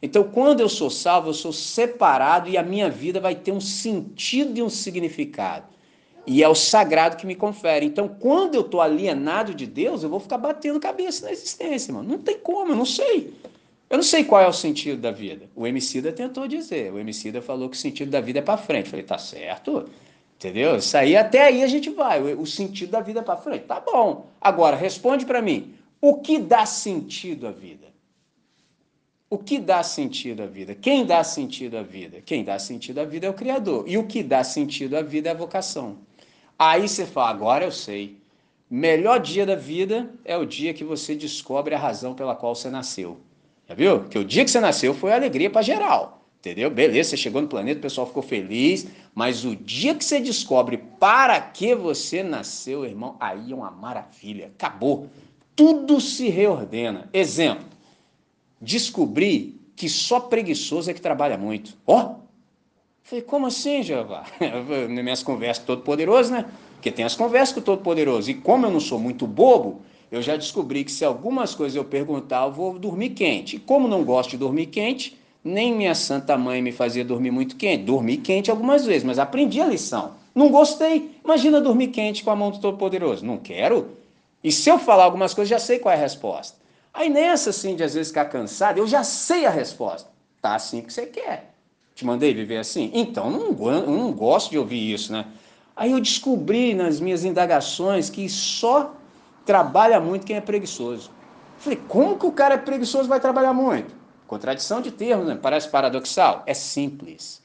Então, 0.00 0.22
quando 0.22 0.60
eu 0.60 0.68
sou 0.68 0.88
salvo, 0.88 1.30
eu 1.30 1.34
sou 1.34 1.52
separado 1.52 2.48
e 2.48 2.56
a 2.56 2.62
minha 2.62 2.88
vida 2.88 3.18
vai 3.18 3.34
ter 3.34 3.50
um 3.50 3.60
sentido 3.60 4.56
e 4.56 4.62
um 4.62 4.68
significado. 4.68 5.66
E 6.26 6.42
é 6.42 6.48
o 6.48 6.54
sagrado 6.54 7.16
que 7.16 7.26
me 7.26 7.34
confere. 7.34 7.86
Então, 7.86 8.08
quando 8.08 8.54
eu 8.54 8.60
estou 8.60 8.80
alienado 8.80 9.54
de 9.54 9.66
Deus, 9.66 10.02
eu 10.02 10.08
vou 10.08 10.20
ficar 10.20 10.38
batendo 10.38 10.78
cabeça 10.78 11.24
na 11.24 11.32
existência, 11.32 11.92
mano. 11.94 12.08
Não 12.08 12.18
tem 12.18 12.38
como, 12.38 12.72
eu 12.72 12.76
não 12.76 12.84
sei. 12.84 13.34
Eu 13.88 13.98
não 13.98 14.02
sei 14.02 14.24
qual 14.24 14.42
é 14.42 14.48
o 14.48 14.52
sentido 14.52 15.00
da 15.00 15.12
vida. 15.12 15.48
O 15.54 15.66
Emicida 15.66 16.12
tentou 16.12 16.48
dizer. 16.48 16.92
O 16.92 16.98
Emicida 16.98 17.40
falou 17.40 17.68
que 17.68 17.76
o 17.76 17.80
sentido 17.80 18.10
da 18.10 18.20
vida 18.20 18.40
é 18.40 18.42
para 18.42 18.56
frente. 18.56 18.86
Eu 18.86 18.90
falei, 18.90 19.04
tá 19.04 19.18
certo? 19.18 19.88
Entendeu? 20.36 20.76
Isso 20.76 20.96
aí, 20.96 21.16
até 21.16 21.44
aí 21.44 21.62
a 21.62 21.66
gente 21.68 21.88
vai. 21.90 22.20
O 22.34 22.44
sentido 22.44 22.90
da 22.90 23.00
vida 23.00 23.20
é 23.20 23.22
para 23.22 23.36
frente. 23.36 23.64
Tá 23.64 23.80
bom. 23.80 24.26
Agora, 24.40 24.76
responde 24.76 25.24
para 25.24 25.40
mim. 25.40 25.74
O 26.00 26.20
que 26.20 26.38
dá 26.38 26.66
sentido 26.66 27.46
à 27.46 27.52
vida? 27.52 27.86
O 29.30 29.38
que 29.38 29.58
dá 29.58 29.82
sentido 29.82 30.42
à 30.42 30.46
vida? 30.46 30.74
Quem 30.74 31.06
dá 31.06 31.24
sentido 31.24 31.78
à 31.78 31.82
vida? 31.82 32.20
Quem 32.20 32.44
dá 32.44 32.58
sentido 32.58 33.00
à 33.00 33.04
vida 33.04 33.26
é 33.26 33.30
o 33.30 33.34
Criador. 33.34 33.84
E 33.86 33.96
o 33.98 34.06
que 34.06 34.22
dá 34.22 34.44
sentido 34.44 34.96
à 34.96 35.02
vida 35.02 35.28
é 35.28 35.32
a 35.32 35.34
vocação. 35.34 35.98
Aí 36.58 36.88
você 36.88 37.06
fala, 37.06 37.30
agora 37.30 37.64
eu 37.64 37.72
sei. 37.72 38.16
Melhor 38.68 39.20
dia 39.20 39.46
da 39.46 39.54
vida 39.54 40.10
é 40.24 40.36
o 40.36 40.44
dia 40.44 40.74
que 40.74 40.84
você 40.84 41.14
descobre 41.14 41.74
a 41.74 41.78
razão 41.78 42.14
pela 42.14 42.34
qual 42.34 42.54
você 42.54 42.68
nasceu. 42.68 43.20
Já 43.68 43.74
viu? 43.74 44.04
Que 44.04 44.18
o 44.18 44.24
dia 44.24 44.44
que 44.44 44.50
você 44.50 44.60
nasceu 44.60 44.94
foi 44.94 45.12
alegria 45.12 45.50
para 45.50 45.62
geral. 45.62 46.22
Entendeu? 46.38 46.70
Beleza, 46.70 47.10
você 47.10 47.16
chegou 47.16 47.42
no 47.42 47.48
planeta, 47.48 47.78
o 47.78 47.82
pessoal 47.82 48.06
ficou 48.06 48.22
feliz, 48.22 48.86
mas 49.14 49.44
o 49.44 49.56
dia 49.56 49.94
que 49.94 50.04
você 50.04 50.20
descobre 50.20 50.78
para 51.00 51.40
que 51.40 51.74
você 51.74 52.22
nasceu, 52.22 52.84
irmão, 52.84 53.16
aí 53.18 53.50
é 53.50 53.54
uma 53.54 53.70
maravilha. 53.70 54.52
Acabou. 54.54 55.08
Tudo 55.56 56.00
se 56.00 56.28
reordena. 56.28 57.08
Exemplo: 57.12 57.66
descobri 58.60 59.60
que 59.74 59.88
só 59.88 60.20
preguiçoso 60.20 60.90
é 60.90 60.94
que 60.94 61.00
trabalha 61.00 61.36
muito. 61.36 61.76
Ó, 61.86 62.00
oh, 62.00 62.26
Falei, 63.06 63.22
como 63.22 63.46
assim, 63.46 63.84
Jeová? 63.84 64.24
Nas 64.40 64.88
minhas 65.04 65.22
conversas 65.22 65.64
com 65.64 65.72
o 65.72 65.76
Todo-Poderoso, 65.76 66.32
né? 66.32 66.44
Porque 66.72 66.90
tem 66.90 67.04
as 67.04 67.14
conversas 67.14 67.54
com 67.54 67.60
o 67.60 67.62
Todo-Poderoso. 67.62 68.28
E 68.28 68.34
como 68.34 68.66
eu 68.66 68.70
não 68.70 68.80
sou 68.80 68.98
muito 68.98 69.28
bobo, 69.28 69.80
eu 70.10 70.22
já 70.22 70.36
descobri 70.36 70.84
que 70.84 70.92
se 70.92 71.04
algumas 71.04 71.54
coisas 71.54 71.76
eu 71.76 71.84
perguntar, 71.84 72.44
eu 72.44 72.52
vou 72.52 72.78
dormir 72.78 73.10
quente. 73.10 73.56
E 73.56 73.58
como 73.58 73.88
não 73.88 74.04
gosto 74.04 74.30
de 74.30 74.36
dormir 74.36 74.66
quente, 74.66 75.18
nem 75.42 75.74
minha 75.74 75.94
santa 75.94 76.36
mãe 76.36 76.62
me 76.62 76.72
fazia 76.72 77.04
dormir 77.04 77.30
muito 77.30 77.56
quente. 77.56 77.84
Dormi 77.84 78.16
quente 78.16 78.50
algumas 78.50 78.84
vezes, 78.84 79.04
mas 79.04 79.18
aprendi 79.18 79.60
a 79.60 79.66
lição. 79.66 80.12
Não 80.34 80.50
gostei. 80.50 81.18
Imagina 81.24 81.60
dormir 81.60 81.88
quente 81.88 82.22
com 82.22 82.30
a 82.30 82.36
mão 82.36 82.50
do 82.50 82.58
Todo-Poderoso. 82.58 83.24
Não 83.24 83.38
quero. 83.38 83.96
E 84.44 84.52
se 84.52 84.68
eu 84.68 84.78
falar 84.78 85.04
algumas 85.04 85.34
coisas, 85.34 85.48
já 85.48 85.58
sei 85.58 85.78
qual 85.78 85.92
é 85.92 85.96
a 85.96 86.00
resposta. 86.00 86.56
Aí 86.94 87.08
nessa, 87.08 87.50
assim, 87.50 87.74
de 87.74 87.82
às 87.82 87.94
vezes 87.94 88.08
ficar 88.08 88.26
cansado, 88.26 88.78
eu 88.78 88.86
já 88.86 89.02
sei 89.02 89.44
a 89.44 89.50
resposta. 89.50 90.08
Tá 90.40 90.54
assim 90.54 90.82
que 90.82 90.92
você 90.92 91.06
quer. 91.06 91.52
Te 91.94 92.04
mandei 92.04 92.32
viver 92.32 92.58
assim? 92.58 92.90
Então, 92.94 93.30
não, 93.30 93.52
não 93.86 94.12
gosto 94.12 94.50
de 94.50 94.58
ouvir 94.58 94.92
isso, 94.92 95.12
né? 95.12 95.26
Aí 95.74 95.92
eu 95.92 96.00
descobri 96.00 96.74
nas 96.74 97.00
minhas 97.00 97.24
indagações 97.24 98.08
que 98.08 98.28
só 98.28 98.94
trabalha 99.46 100.00
muito 100.00 100.26
quem 100.26 100.36
é 100.36 100.40
preguiçoso. 100.40 101.10
Falei, 101.56 101.80
como 101.88 102.18
que 102.18 102.26
o 102.26 102.32
cara 102.32 102.54
é 102.54 102.58
preguiçoso 102.58 103.08
vai 103.08 103.20
trabalhar 103.20 103.54
muito? 103.54 103.94
Contradição 104.26 104.82
de 104.82 104.90
termos, 104.90 105.26
né? 105.26 105.38
Parece 105.40 105.68
paradoxal? 105.68 106.42
É 106.44 106.52
simples. 106.52 107.40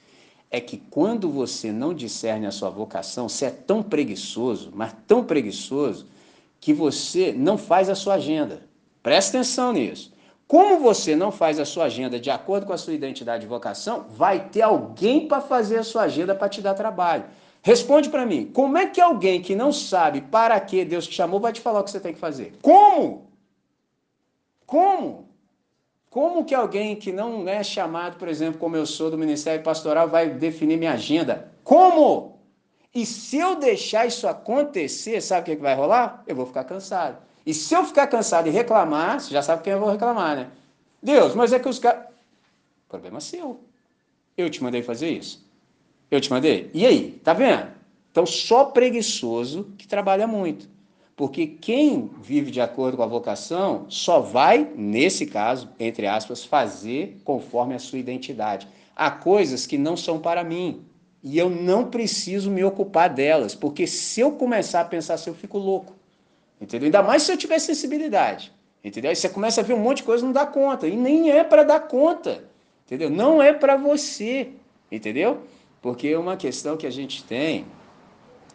É 0.49 0.59
que 0.59 0.77
quando 0.77 1.29
você 1.29 1.71
não 1.71 1.93
discerne 1.93 2.45
a 2.45 2.51
sua 2.51 2.69
vocação, 2.69 3.29
você 3.29 3.45
é 3.45 3.49
tão 3.51 3.81
preguiçoso, 3.81 4.71
mas 4.73 4.93
tão 5.07 5.23
preguiçoso, 5.23 6.07
que 6.59 6.73
você 6.73 7.31
não 7.31 7.57
faz 7.57 7.89
a 7.89 7.95
sua 7.95 8.15
agenda. 8.15 8.63
Presta 9.01 9.37
atenção 9.37 9.71
nisso. 9.71 10.11
Como 10.47 10.79
você 10.79 11.15
não 11.15 11.31
faz 11.31 11.59
a 11.59 11.65
sua 11.65 11.85
agenda 11.85 12.19
de 12.19 12.29
acordo 12.29 12.65
com 12.65 12.73
a 12.73 12.77
sua 12.77 12.93
identidade 12.93 13.45
e 13.45 13.47
vocação, 13.47 14.07
vai 14.09 14.49
ter 14.49 14.61
alguém 14.61 15.27
para 15.27 15.39
fazer 15.39 15.77
a 15.77 15.83
sua 15.83 16.03
agenda 16.03 16.35
para 16.35 16.49
te 16.49 16.61
dar 16.61 16.73
trabalho. 16.73 17.23
Responde 17.63 18.09
para 18.09 18.25
mim, 18.25 18.49
como 18.51 18.77
é 18.77 18.87
que 18.87 18.99
alguém 18.99 19.41
que 19.41 19.55
não 19.55 19.71
sabe 19.71 20.21
para 20.21 20.59
que 20.59 20.83
Deus 20.83 21.07
te 21.07 21.13
chamou 21.13 21.39
vai 21.39 21.53
te 21.53 21.61
falar 21.61 21.81
o 21.81 21.83
que 21.83 21.91
você 21.91 21.99
tem 21.99 22.13
que 22.13 22.19
fazer? 22.19 22.53
Como? 22.61 23.27
Como? 24.65 25.29
Como 26.09 26.43
que 26.43 26.55
alguém 26.55 26.95
que 26.95 27.11
não 27.11 27.47
é 27.47 27.63
chamado, 27.63 28.17
por 28.17 28.27
exemplo, 28.27 28.59
como 28.59 28.75
eu 28.75 28.85
sou 28.85 29.11
do 29.11 29.17
Ministério 29.17 29.63
Pastoral, 29.63 30.09
vai 30.09 30.29
definir 30.29 30.77
minha 30.77 30.93
agenda? 30.93 31.51
Como? 31.63 32.39
E 32.93 33.05
se 33.05 33.37
eu 33.37 33.55
deixar 33.55 34.05
isso 34.05 34.27
acontecer, 34.27 35.21
sabe 35.21 35.53
o 35.53 35.55
que 35.55 35.61
vai 35.61 35.75
rolar? 35.75 36.23
Eu 36.27 36.35
vou 36.35 36.45
ficar 36.45 36.63
cansado. 36.63 37.17
E 37.45 37.53
se 37.53 37.73
eu 37.73 37.85
ficar 37.85 38.07
cansado 38.07 38.47
e 38.47 38.51
reclamar, 38.51 39.19
você 39.19 39.31
já 39.31 39.41
sabe 39.41 39.63
quem 39.63 39.73
eu 39.73 39.79
vou 39.79 39.89
reclamar, 39.89 40.35
né? 40.35 40.51
Deus, 41.01 41.33
mas 41.33 41.53
é 41.53 41.59
que 41.59 41.69
os 41.69 41.79
caras. 41.79 42.05
Problema 42.89 43.21
seu. 43.21 43.61
Eu 44.35 44.49
te 44.49 44.61
mandei 44.61 44.83
fazer 44.83 45.09
isso. 45.09 45.45
Eu 46.11 46.19
te 46.19 46.29
mandei. 46.29 46.69
E 46.73 46.85
aí? 46.85 47.19
Tá 47.23 47.33
vendo? 47.33 47.67
Então, 48.11 48.25
só 48.25 48.65
preguiçoso 48.65 49.71
que 49.77 49.87
trabalha 49.87 50.27
muito. 50.27 50.69
Porque 51.15 51.47
quem 51.47 52.09
vive 52.21 52.51
de 52.51 52.59
acordo 52.59 52.97
com 52.97 53.03
a 53.03 53.07
vocação 53.07 53.85
só 53.87 54.19
vai, 54.19 54.69
nesse 54.75 55.25
caso, 55.25 55.69
entre 55.79 56.07
aspas, 56.07 56.43
fazer 56.43 57.17
conforme 57.23 57.73
a 57.73 57.79
sua 57.79 57.99
identidade. 57.99 58.67
Há 58.93 59.09
coisas 59.09 59.65
que 59.65 59.77
não 59.77 59.95
são 59.95 60.19
para 60.19 60.43
mim. 60.43 60.81
E 61.23 61.37
eu 61.37 61.49
não 61.49 61.89
preciso 61.89 62.51
me 62.51 62.63
ocupar 62.63 63.09
delas, 63.09 63.55
porque 63.55 63.87
se 63.87 64.19
eu 64.19 64.31
começar 64.31 64.81
a 64.81 64.85
pensar 64.85 65.13
assim, 65.13 65.29
eu 65.29 65.35
fico 65.35 65.57
louco. 65.57 65.93
Entendeu? 66.59 66.87
Ainda 66.87 67.03
mais 67.03 67.23
se 67.23 67.31
eu 67.31 67.37
tiver 67.37 67.59
sensibilidade. 67.59 68.51
Entendeu? 68.83 69.09
Aí 69.09 69.15
você 69.15 69.29
começa 69.29 69.61
a 69.61 69.63
ver 69.63 69.75
um 69.75 69.79
monte 69.79 69.97
de 69.97 70.03
coisa 70.03 70.23
e 70.23 70.25
não 70.25 70.33
dá 70.33 70.45
conta. 70.45 70.87
E 70.87 70.95
nem 70.95 71.31
é 71.31 71.43
para 71.43 71.63
dar 71.63 71.81
conta. 71.81 72.43
Entendeu? 72.85 73.09
Não 73.09 73.41
é 73.41 73.53
para 73.53 73.77
você. 73.77 74.49
Entendeu? 74.91 75.43
Porque 75.81 76.15
uma 76.15 76.37
questão 76.37 76.77
que 76.77 76.85
a 76.85 76.91
gente 76.91 77.23
tem 77.23 77.65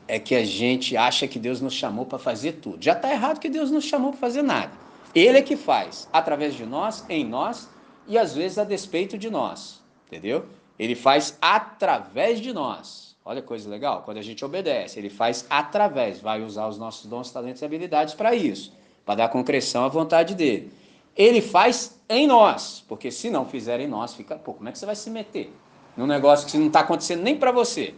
é 0.06 0.18
que 0.18 0.34
a 0.34 0.44
gente 0.44 0.96
acha 0.96 1.26
que 1.26 1.38
Deus 1.38 1.60
nos 1.60 1.74
chamou 1.74 2.06
para 2.06 2.18
fazer 2.18 2.52
tudo. 2.52 2.78
Já 2.80 2.92
está 2.92 3.10
errado 3.10 3.40
que 3.40 3.48
Deus 3.48 3.70
nos 3.70 3.84
chamou 3.84 4.12
para 4.12 4.20
fazer 4.20 4.42
nada. 4.42 4.70
Ele 5.12 5.38
é 5.38 5.42
que 5.42 5.56
faz, 5.56 6.08
através 6.12 6.54
de 6.54 6.64
nós, 6.64 7.04
em 7.08 7.24
nós 7.24 7.68
e 8.06 8.16
às 8.16 8.34
vezes 8.34 8.58
a 8.58 8.64
despeito 8.64 9.18
de 9.18 9.28
nós. 9.28 9.82
Entendeu? 10.06 10.46
Ele 10.78 10.94
faz 10.94 11.36
através 11.40 12.40
de 12.40 12.52
nós. 12.52 13.16
Olha 13.24 13.42
que 13.42 13.48
coisa 13.48 13.68
legal, 13.68 14.02
quando 14.04 14.18
a 14.18 14.22
gente 14.22 14.44
obedece, 14.44 15.00
ele 15.00 15.10
faz 15.10 15.44
através, 15.50 16.20
vai 16.20 16.44
usar 16.44 16.68
os 16.68 16.78
nossos 16.78 17.06
dons, 17.06 17.32
talentos 17.32 17.60
e 17.60 17.64
habilidades 17.64 18.14
para 18.14 18.36
isso, 18.36 18.72
para 19.04 19.16
dar 19.16 19.28
concreção 19.30 19.84
à 19.84 19.88
vontade 19.88 20.32
dele. 20.36 20.70
Ele 21.16 21.40
faz 21.40 21.98
em 22.08 22.24
nós, 22.28 22.84
porque 22.86 23.10
se 23.10 23.28
não 23.28 23.44
fizer 23.44 23.80
em 23.80 23.88
nós, 23.88 24.14
fica, 24.14 24.36
pô, 24.36 24.54
como 24.54 24.68
é 24.68 24.72
que 24.72 24.78
você 24.78 24.86
vai 24.86 24.94
se 24.94 25.10
meter 25.10 25.52
num 25.96 26.06
negócio 26.06 26.46
que 26.46 26.58
não 26.58 26.66
está 26.66 26.80
acontecendo 26.80 27.22
nem 27.22 27.36
para 27.36 27.50
você? 27.52 27.94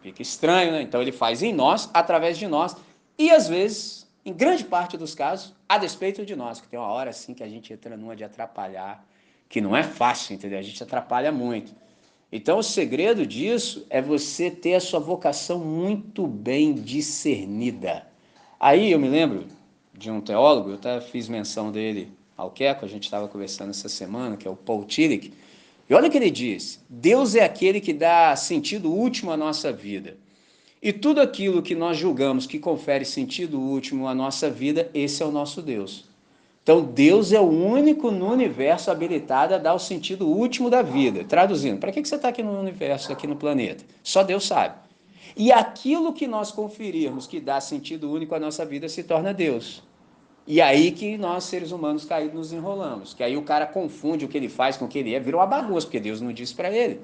Fica 0.00 0.22
estranho, 0.22 0.72
né? 0.72 0.82
Então 0.82 1.00
ele 1.00 1.12
faz 1.12 1.42
em 1.42 1.52
nós, 1.52 1.90
através 1.92 2.36
de 2.38 2.46
nós, 2.46 2.76
e 3.18 3.30
às 3.30 3.48
vezes, 3.48 4.06
em 4.24 4.32
grande 4.32 4.64
parte 4.64 4.96
dos 4.96 5.14
casos, 5.14 5.54
a 5.68 5.78
despeito 5.78 6.24
de 6.26 6.34
nós, 6.36 6.60
que 6.60 6.68
tem 6.68 6.78
uma 6.78 6.88
hora 6.88 7.10
assim 7.10 7.32
que 7.32 7.42
a 7.42 7.48
gente 7.48 7.72
entra 7.72 7.96
numa 7.96 8.14
de 8.14 8.24
atrapalhar, 8.24 9.04
que 9.48 9.60
não 9.60 9.76
é 9.76 9.82
fácil, 9.82 10.34
entendeu? 10.34 10.58
A 10.58 10.62
gente 10.62 10.82
atrapalha 10.82 11.30
muito. 11.30 11.74
Então, 12.32 12.58
o 12.58 12.62
segredo 12.62 13.24
disso 13.24 13.86
é 13.88 14.02
você 14.02 14.50
ter 14.50 14.74
a 14.74 14.80
sua 14.80 14.98
vocação 14.98 15.60
muito 15.60 16.26
bem 16.26 16.74
discernida. 16.74 18.06
Aí 18.58 18.90
eu 18.90 18.98
me 18.98 19.08
lembro 19.08 19.46
de 19.92 20.10
um 20.10 20.20
teólogo, 20.20 20.70
eu 20.70 20.74
até 20.74 21.00
fiz 21.00 21.28
menção 21.28 21.70
dele 21.70 22.12
ao 22.36 22.50
Queco, 22.50 22.84
a 22.84 22.88
gente 22.88 23.04
estava 23.04 23.28
conversando 23.28 23.70
essa 23.70 23.88
semana, 23.88 24.36
que 24.36 24.48
é 24.48 24.50
o 24.50 24.56
Paul 24.56 24.84
Tillich, 24.84 25.32
e 25.88 25.94
olha 25.94 26.08
o 26.08 26.10
que 26.10 26.16
ele 26.16 26.30
diz: 26.30 26.84
Deus 26.88 27.34
é 27.34 27.44
aquele 27.44 27.80
que 27.80 27.92
dá 27.92 28.34
sentido 28.36 28.90
último 28.90 29.30
à 29.30 29.36
nossa 29.36 29.72
vida. 29.72 30.16
E 30.82 30.92
tudo 30.92 31.20
aquilo 31.20 31.62
que 31.62 31.74
nós 31.74 31.96
julgamos 31.96 32.46
que 32.46 32.58
confere 32.58 33.04
sentido 33.04 33.58
último 33.58 34.06
à 34.06 34.14
nossa 34.14 34.50
vida, 34.50 34.90
esse 34.92 35.22
é 35.22 35.26
o 35.26 35.30
nosso 35.30 35.62
Deus. 35.62 36.04
Então, 36.62 36.82
Deus 36.82 37.32
é 37.32 37.40
o 37.40 37.48
único 37.48 38.10
no 38.10 38.30
universo 38.30 38.90
habilitado 38.90 39.54
a 39.54 39.58
dar 39.58 39.74
o 39.74 39.78
sentido 39.78 40.26
último 40.26 40.70
da 40.70 40.80
vida. 40.80 41.22
Traduzindo, 41.24 41.78
para 41.78 41.92
que 41.92 42.02
você 42.02 42.16
está 42.16 42.28
aqui 42.28 42.42
no 42.42 42.58
universo, 42.58 43.12
aqui 43.12 43.26
no 43.26 43.36
planeta? 43.36 43.84
Só 44.02 44.22
Deus 44.22 44.46
sabe. 44.46 44.74
E 45.36 45.52
aquilo 45.52 46.12
que 46.12 46.26
nós 46.26 46.50
conferirmos 46.50 47.26
que 47.26 47.40
dá 47.40 47.60
sentido 47.60 48.10
único 48.10 48.34
à 48.34 48.40
nossa 48.40 48.64
vida 48.64 48.88
se 48.88 49.02
torna 49.02 49.34
Deus. 49.34 49.82
E 50.46 50.60
aí 50.60 50.90
que 50.90 51.16
nós, 51.16 51.44
seres 51.44 51.72
humanos 51.72 52.04
caídos, 52.04 52.34
nos 52.34 52.52
enrolamos. 52.52 53.14
Que 53.14 53.22
aí 53.22 53.36
o 53.36 53.42
cara 53.42 53.66
confunde 53.66 54.24
o 54.24 54.28
que 54.28 54.36
ele 54.36 54.48
faz 54.48 54.76
com 54.76 54.84
o 54.84 54.88
que 54.88 54.98
ele 54.98 55.14
é, 55.14 55.20
vira 55.20 55.36
uma 55.36 55.46
bagunça, 55.46 55.86
porque 55.86 56.00
Deus 56.00 56.20
não 56.20 56.32
disse 56.32 56.54
para 56.54 56.70
ele. 56.70 57.00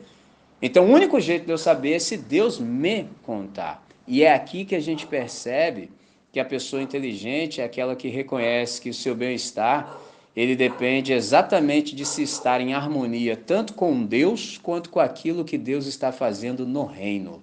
Então, 0.60 0.86
o 0.86 0.92
único 0.92 1.18
jeito 1.18 1.46
de 1.46 1.52
eu 1.52 1.58
saber 1.58 1.94
é 1.94 1.98
se 1.98 2.16
Deus 2.16 2.58
me 2.58 3.08
contar. 3.22 3.82
E 4.06 4.22
é 4.22 4.34
aqui 4.34 4.64
que 4.64 4.74
a 4.74 4.80
gente 4.80 5.06
percebe 5.06 5.90
que 6.32 6.38
a 6.38 6.44
pessoa 6.44 6.82
inteligente 6.82 7.60
é 7.60 7.64
aquela 7.64 7.96
que 7.96 8.08
reconhece 8.08 8.80
que 8.80 8.90
o 8.90 8.94
seu 8.94 9.14
bem-estar 9.14 9.98
ele 10.34 10.54
depende 10.54 11.12
exatamente 11.12 11.94
de 11.94 12.04
se 12.04 12.22
estar 12.22 12.60
em 12.60 12.72
harmonia 12.72 13.36
tanto 13.36 13.74
com 13.74 14.04
Deus 14.04 14.58
quanto 14.62 14.88
com 14.88 15.00
aquilo 15.00 15.44
que 15.44 15.58
Deus 15.58 15.86
está 15.86 16.12
fazendo 16.12 16.66
no 16.66 16.84
reino. 16.84 17.42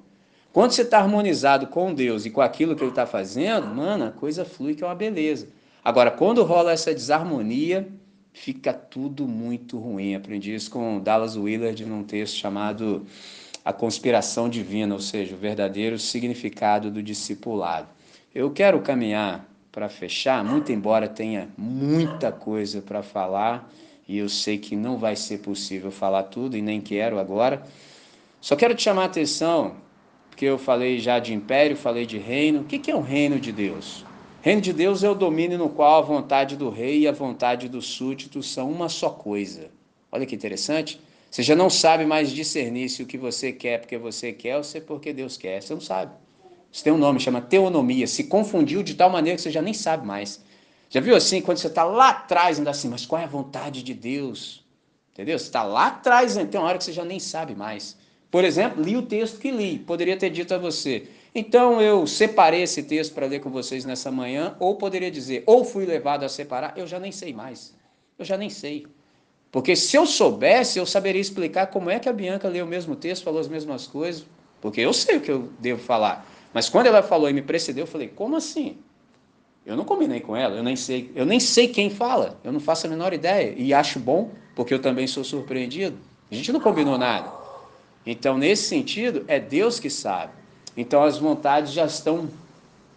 Quando 0.53 0.71
você 0.71 0.83
está 0.83 0.99
harmonizado 0.99 1.67
com 1.67 1.93
Deus 1.93 2.25
e 2.25 2.31
com 2.31 2.41
aquilo 2.41 2.75
que 2.75 2.81
Ele 2.81 2.89
está 2.89 3.05
fazendo, 3.05 3.67
mano, 3.67 4.05
a 4.05 4.11
coisa 4.11 4.45
flui 4.45 4.73
que 4.73 4.83
é 4.83 4.87
uma 4.87 4.95
beleza. 4.95 5.47
Agora, 5.87 6.11
quando 6.11 6.43
rola 6.43 6.73
essa 6.73 6.93
desarmonia, 6.93 7.87
fica 8.33 8.73
tudo 8.73 9.25
muito 9.25 9.79
ruim. 9.79 10.15
Aprendi 10.15 10.53
isso 10.53 10.69
com 10.69 10.99
Dallas 10.99 11.37
Willard 11.37 11.85
num 11.85 12.03
texto 12.03 12.35
chamado 12.35 13.05
A 13.63 13.71
Conspiração 13.71 14.49
Divina, 14.49 14.93
ou 14.93 14.99
seja, 14.99 15.33
o 15.33 15.37
verdadeiro 15.37 15.97
significado 15.97 16.91
do 16.91 17.01
discipulado. 17.01 17.87
Eu 18.35 18.51
quero 18.51 18.81
caminhar 18.81 19.47
para 19.71 19.87
fechar, 19.87 20.43
muito 20.43 20.73
embora 20.73 21.07
tenha 21.07 21.47
muita 21.57 22.33
coisa 22.33 22.81
para 22.81 23.01
falar, 23.01 23.71
e 24.05 24.17
eu 24.17 24.27
sei 24.27 24.57
que 24.57 24.75
não 24.75 24.97
vai 24.97 25.15
ser 25.15 25.37
possível 25.37 25.89
falar 25.89 26.23
tudo 26.23 26.57
e 26.57 26.61
nem 26.61 26.81
quero 26.81 27.17
agora. 27.17 27.63
Só 28.41 28.57
quero 28.57 28.75
te 28.75 28.83
chamar 28.83 29.03
a 29.03 29.05
atenção, 29.05 29.77
porque 30.29 30.43
eu 30.43 30.57
falei 30.57 30.99
já 30.99 31.17
de 31.17 31.33
império, 31.33 31.77
falei 31.77 32.05
de 32.05 32.17
reino. 32.17 32.59
O 32.59 32.65
que 32.65 32.91
é 32.91 32.93
o 32.93 32.99
reino 32.99 33.39
de 33.39 33.53
Deus? 33.53 34.05
Reino 34.47 34.61
de 34.61 34.71
Deus 34.71 35.03
é 35.03 35.09
o 35.09 35.13
domínio 35.13 35.57
no 35.57 35.67
qual 35.67 36.01
a 36.01 36.05
vontade 36.05 36.55
do 36.55 36.69
rei 36.69 36.99
e 36.99 37.07
a 37.09 37.11
vontade 37.11 37.67
do 37.67 37.81
súdito 37.81 38.41
são 38.41 38.71
uma 38.71 38.87
só 38.87 39.09
coisa. 39.09 39.69
Olha 40.09 40.25
que 40.25 40.33
interessante. 40.33 41.01
Você 41.29 41.43
já 41.43 41.53
não 41.53 41.69
sabe 41.69 42.05
mais 42.05 42.31
discernir 42.31 42.87
se 42.87 43.03
o 43.03 43.05
que 43.05 43.17
você 43.17 43.51
quer 43.51 43.81
porque 43.81 43.97
você 43.97 44.31
quer 44.31 44.55
ou 44.55 44.63
se 44.63 44.77
é 44.77 44.79
porque 44.79 45.11
Deus 45.11 45.35
quer. 45.35 45.61
Você 45.61 45.73
não 45.73 45.81
sabe. 45.81 46.13
Isso 46.71 46.81
tem 46.81 46.93
um 46.93 46.97
nome, 46.97 47.19
chama 47.19 47.41
teonomia. 47.41 48.07
Se 48.07 48.23
confundiu 48.23 48.81
de 48.83 48.93
tal 48.95 49.09
maneira 49.09 49.35
que 49.35 49.41
você 49.41 49.51
já 49.51 49.61
nem 49.61 49.73
sabe 49.73 50.07
mais. 50.07 50.41
Já 50.89 51.01
viu 51.01 51.17
assim, 51.17 51.41
quando 51.41 51.57
você 51.57 51.67
está 51.67 51.83
lá 51.83 52.11
atrás, 52.11 52.57
ainda 52.57 52.69
assim, 52.71 52.87
mas 52.87 53.05
qual 53.05 53.21
é 53.21 53.25
a 53.25 53.27
vontade 53.27 53.83
de 53.83 53.93
Deus? 53.93 54.63
Entendeu? 55.11 55.37
Você 55.37 55.47
está 55.47 55.63
lá 55.63 55.87
atrás, 55.87 56.35
tem 56.35 56.57
uma 56.57 56.69
hora 56.69 56.77
que 56.77 56.85
você 56.85 56.93
já 56.93 57.03
nem 57.03 57.19
sabe 57.19 57.53
mais. 57.53 57.97
Por 58.31 58.45
exemplo, 58.45 58.81
li 58.81 58.95
o 58.95 59.01
texto 59.01 59.39
que 59.39 59.51
li. 59.51 59.77
Poderia 59.77 60.15
ter 60.15 60.29
dito 60.29 60.53
a 60.53 60.57
você. 60.57 61.05
Então 61.37 61.79
eu 61.79 62.07
separei 62.07 62.63
esse 62.63 62.81
texto 62.81 63.13
para 63.13 63.27
ler 63.27 63.41
com 63.41 63.51
vocês 63.51 63.85
nessa 63.85 64.09
manhã, 64.09 64.55
ou 64.59 64.73
poderia 64.73 65.11
dizer, 65.11 65.43
ou 65.45 65.63
fui 65.63 65.85
levado 65.85 66.23
a 66.23 66.29
separar, 66.29 66.73
eu 66.75 66.87
já 66.87 66.99
nem 66.99 67.11
sei 67.11 67.31
mais. 67.31 67.75
Eu 68.17 68.25
já 68.25 68.35
nem 68.35 68.49
sei. 68.49 68.87
Porque 69.51 69.75
se 69.75 69.95
eu 69.95 70.07
soubesse, 70.07 70.79
eu 70.79 70.85
saberia 70.87 71.21
explicar 71.21 71.67
como 71.67 71.91
é 71.91 71.99
que 71.99 72.09
a 72.09 72.11
Bianca 72.11 72.49
leu 72.49 72.65
o 72.65 72.67
mesmo 72.67 72.95
texto, 72.95 73.23
falou 73.23 73.39
as 73.39 73.47
mesmas 73.47 73.85
coisas, 73.85 74.25
porque 74.59 74.81
eu 74.81 74.91
sei 74.91 75.17
o 75.17 75.21
que 75.21 75.29
eu 75.29 75.51
devo 75.59 75.79
falar. 75.79 76.27
Mas 76.51 76.69
quando 76.69 76.87
ela 76.87 77.03
falou 77.03 77.29
e 77.29 77.33
me 77.33 77.43
precedeu, 77.43 77.83
eu 77.83 77.87
falei: 77.87 78.07
"Como 78.07 78.35
assim?" 78.35 78.75
Eu 79.63 79.77
não 79.77 79.85
combinei 79.85 80.21
com 80.21 80.35
ela, 80.35 80.55
eu 80.55 80.63
nem 80.63 80.75
sei, 80.75 81.11
eu 81.13 81.23
nem 81.23 81.39
sei 81.39 81.67
quem 81.67 81.91
fala, 81.91 82.39
eu 82.43 82.51
não 82.51 82.59
faço 82.59 82.87
a 82.87 82.89
menor 82.89 83.13
ideia 83.13 83.53
e 83.55 83.75
acho 83.75 83.99
bom, 83.99 84.31
porque 84.55 84.73
eu 84.73 84.79
também 84.79 85.05
sou 85.05 85.23
surpreendido. 85.23 85.99
A 86.31 86.33
gente 86.33 86.51
não 86.51 86.59
combinou 86.59 86.97
nada. 86.97 87.31
Então, 88.03 88.39
nesse 88.39 88.63
sentido, 88.63 89.23
é 89.27 89.39
Deus 89.39 89.79
que 89.79 89.91
sabe. 89.91 90.36
Então, 90.77 91.03
as 91.03 91.17
vontades 91.17 91.73
já 91.73 91.85
estão 91.85 92.29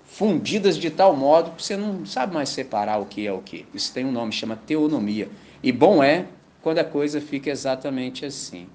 fundidas 0.04 0.76
de 0.76 0.90
tal 0.90 1.16
modo 1.16 1.52
que 1.52 1.62
você 1.62 1.76
não 1.76 2.04
sabe 2.04 2.34
mais 2.34 2.50
separar 2.50 2.98
o 2.98 3.06
que 3.06 3.26
é 3.26 3.32
o 3.32 3.40
que. 3.40 3.64
Isso 3.72 3.92
tem 3.94 4.04
um 4.04 4.12
nome, 4.12 4.32
chama 4.32 4.54
teonomia. 4.54 5.30
E 5.62 5.72
bom 5.72 6.02
é 6.02 6.26
quando 6.60 6.78
a 6.78 6.84
coisa 6.84 7.20
fica 7.20 7.48
exatamente 7.48 8.26
assim. 8.26 8.66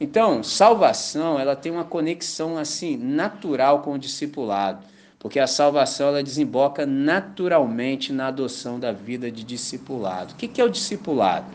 Então, 0.00 0.42
salvação, 0.42 1.38
ela 1.38 1.56
tem 1.56 1.72
uma 1.72 1.84
conexão 1.84 2.56
assim 2.56 2.96
natural 2.96 3.82
com 3.82 3.94
o 3.94 3.98
discipulado, 3.98 4.84
porque 5.18 5.40
a 5.40 5.46
salvação 5.46 6.08
ela 6.08 6.22
desemboca 6.22 6.86
naturalmente 6.86 8.12
na 8.12 8.28
adoção 8.28 8.78
da 8.78 8.92
vida 8.92 9.30
de 9.30 9.42
discipulado. 9.42 10.34
O 10.34 10.36
que 10.36 10.60
é 10.60 10.64
o 10.64 10.70
discipulado? 10.70 11.46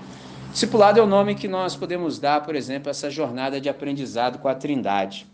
Discipulado 0.52 1.00
é 1.00 1.02
o 1.02 1.08
nome 1.08 1.34
que 1.34 1.48
nós 1.48 1.76
podemos 1.76 2.20
dar, 2.20 2.44
por 2.44 2.56
exemplo, 2.56 2.90
a 2.90 2.92
essa 2.92 3.10
jornada 3.10 3.60
de 3.62 3.70
aprendizado 3.70 4.38
com 4.38 4.50
a 4.50 4.54
Trindade. 4.54 5.26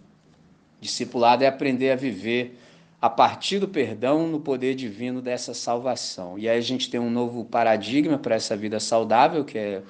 Discipulado 0.81 1.43
é 1.43 1.47
aprender 1.47 1.91
a 1.91 1.95
viver 1.95 2.57
a 3.01 3.09
partir 3.09 3.59
do 3.59 3.67
perdão 3.67 4.27
no 4.27 4.39
poder 4.39 4.75
divino 4.75 5.21
dessa 5.21 5.53
salvação. 5.53 6.37
E 6.37 6.49
aí 6.49 6.57
a 6.57 6.61
gente 6.61 6.89
tem 6.89 6.99
um 6.99 7.09
novo 7.09 7.45
paradigma 7.45 8.17
para 8.17 8.35
essa 8.35 8.55
vida 8.55 8.79
saudável, 8.79 9.45
que 9.45 9.57
é 9.57 9.81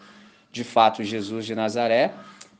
de 0.51 0.63
fato 0.63 1.03
Jesus 1.03 1.45
de 1.45 1.55
Nazaré 1.55 2.13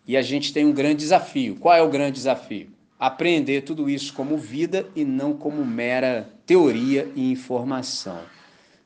e 0.09 0.17
a 0.17 0.23
gente 0.23 0.51
tem 0.51 0.65
um 0.65 0.71
grande 0.71 0.95
desafio. 0.95 1.55
Qual 1.57 1.75
é 1.75 1.83
o 1.83 1.87
grande 1.87 2.13
desafio? 2.13 2.67
Aprender 2.99 3.61
tudo 3.61 3.87
isso 3.87 4.11
como 4.15 4.37
vida 4.37 4.87
e 4.95 5.05
não 5.05 5.33
como 5.33 5.63
mera 5.63 6.27
teoria 6.47 7.07
e 7.15 7.31
informação. 7.31 8.19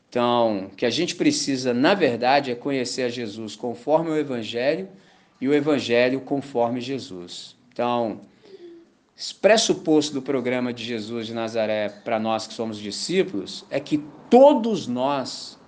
Então, 0.10 0.66
o 0.66 0.76
que 0.76 0.86
a 0.86 0.90
gente 0.90 1.16
precisa, 1.16 1.74
na 1.74 1.94
verdade, 1.94 2.52
é 2.52 2.56
conhecer 2.56 3.04
a 3.04 3.10
Jesus 3.10 3.56
conforme 3.56 4.10
o 4.10 4.18
Evangelho 4.18 4.90
e 5.40 5.48
o 5.48 5.54
Evangelho 5.54 6.20
conforme 6.20 6.82
Jesus. 6.82 7.56
Então, 7.72 8.20
pressuposto 9.42 10.14
do 10.14 10.22
programa 10.22 10.74
de 10.74 10.84
Jesus 10.84 11.28
de 11.28 11.34
Nazaré 11.34 11.90
para 11.90 12.20
nós 12.20 12.48
que 12.48 12.54
somos 12.54 12.78
discípulos 12.78 13.64
é 13.70 13.80
que 13.80 14.04
todos 14.30 14.88
nós 14.88 15.60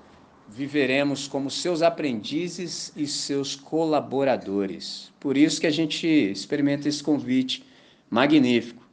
viveremos 0.47 1.27
como 1.27 1.49
seus 1.49 1.81
aprendizes 1.81 2.91
e 2.95 3.07
seus 3.07 3.55
colaboradores. 3.55 5.11
Por 5.19 5.37
isso 5.37 5.59
que 5.59 5.67
a 5.67 5.71
gente 5.71 6.07
experimenta 6.07 6.87
esse 6.87 7.03
convite 7.03 7.63
magnífico. 8.09 8.83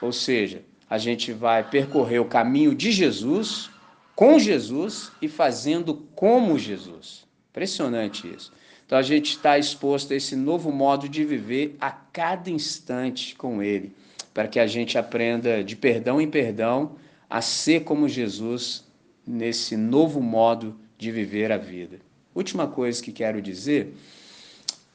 Ou 0.00 0.12
seja, 0.12 0.62
a 0.88 0.98
gente 0.98 1.32
vai 1.32 1.68
percorrer 1.68 2.20
o 2.20 2.26
caminho 2.26 2.74
de 2.74 2.92
Jesus, 2.92 3.70
com 4.14 4.38
Jesus 4.38 5.10
e 5.20 5.28
fazendo 5.28 5.94
como 6.14 6.58
Jesus. 6.58 7.26
Impressionante 7.50 8.32
isso. 8.32 8.52
Então 8.86 8.96
a 8.96 9.02
gente 9.02 9.30
está 9.30 9.58
exposto 9.58 10.12
a 10.12 10.16
esse 10.16 10.36
novo 10.36 10.70
modo 10.70 11.08
de 11.08 11.24
viver 11.24 11.76
a 11.80 11.90
cada 11.90 12.48
instante 12.48 13.34
com 13.34 13.60
Ele, 13.60 13.92
para 14.32 14.46
que 14.46 14.60
a 14.60 14.66
gente 14.66 14.96
aprenda 14.96 15.64
de 15.64 15.74
perdão 15.74 16.20
em 16.20 16.30
perdão 16.30 16.96
a 17.28 17.42
ser 17.42 17.82
como 17.82 18.08
Jesus 18.08 18.84
nesse 19.26 19.76
novo 19.76 20.20
modo 20.20 20.78
de 20.96 21.10
viver 21.10 21.50
a 21.50 21.56
vida. 21.56 21.98
Última 22.32 22.68
coisa 22.68 23.02
que 23.02 23.10
quero 23.10 23.42
dizer 23.42 23.92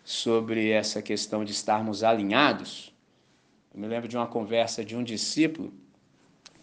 sobre 0.06 0.70
essa 0.70 1.02
questão 1.02 1.44
de 1.44 1.52
estarmos 1.52 2.02
alinhados. 2.02 2.94
Eu 3.74 3.82
me 3.82 3.88
lembro 3.88 4.08
de 4.08 4.16
uma 4.16 4.28
conversa 4.28 4.86
de 4.86 4.96
um 4.96 5.04
discípulo 5.04 5.74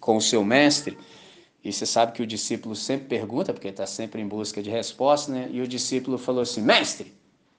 com 0.00 0.16
o 0.16 0.20
seu 0.20 0.42
mestre, 0.42 0.96
e 1.62 1.72
você 1.72 1.84
sabe 1.84 2.12
que 2.12 2.22
o 2.22 2.26
discípulo 2.26 2.74
sempre 2.74 3.06
pergunta, 3.06 3.52
porque 3.52 3.68
está 3.68 3.84
sempre 3.84 4.22
em 4.22 4.28
busca 4.28 4.62
de 4.62 4.70
resposta, 4.70 5.30
né? 5.30 5.48
E 5.50 5.60
o 5.60 5.68
discípulo 5.68 6.16
falou 6.16 6.40
assim: 6.40 6.62
Mestre, 6.62 7.12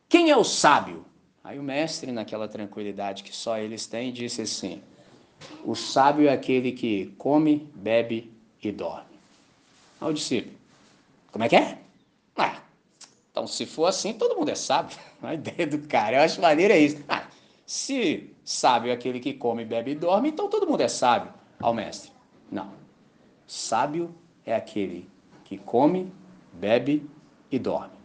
quem 0.10 0.32
é 0.32 0.36
o 0.36 0.43
sábio? 0.43 1.05
Aí 1.43 1.60
o 1.60 1.64
mestre, 1.64 2.12
naquela 2.12 2.47
tranquilidade 2.47 3.24
que 3.24 3.36
só 3.36 3.60
eles 3.60 3.86
têm, 3.86 4.12
disse 4.12 4.41
assim: 4.41 4.82
O 5.64 5.76
sábio 5.76 6.28
é 6.28 6.34
aquele 6.34 6.72
que 6.72 7.14
come, 7.18 7.70
bebe 7.76 8.34
e 8.62 8.72
dorme. 8.72 9.20
Aí 10.01 10.10
o 10.10 10.14
discípulo: 10.14 10.55
Como 11.32 11.43
é 11.43 11.49
que 11.49 11.55
é? 11.55 11.78
Ah, 12.36 12.60
então, 13.32 13.45
se 13.45 13.68
for 13.68 13.86
assim, 13.86 14.14
todo 14.14 14.36
mundo 14.36 14.49
é 14.49 14.55
sábio. 14.55 14.97
A 15.22 15.36
ideia 15.36 15.68
do 15.68 15.80
cara, 15.88 16.18
eu 16.18 16.22
acho 16.22 16.41
maneiro 16.41 16.74
é 16.74 16.80
isso. 16.80 17.03
Ah, 17.07 17.28
se 17.66 18.34
sábio 18.43 18.89
é 18.89 18.93
aquele 18.93 19.20
que 19.20 19.34
come, 19.34 19.64
bebe 19.64 19.91
e 19.91 19.95
dorme, 19.95 20.30
então 20.30 20.49
todo 20.49 20.68
mundo 20.68 20.82
é 20.82 20.88
sábio. 20.88 21.32
Ao 21.60 21.74
mestre: 21.74 22.12
Não. 22.51 22.74
Sábio 23.45 24.14
é 24.43 24.55
aquele 24.55 25.07
que 25.45 25.57
come, 25.57 26.12
bebe 26.53 27.07
e 27.51 27.60
dorme. 27.60 27.99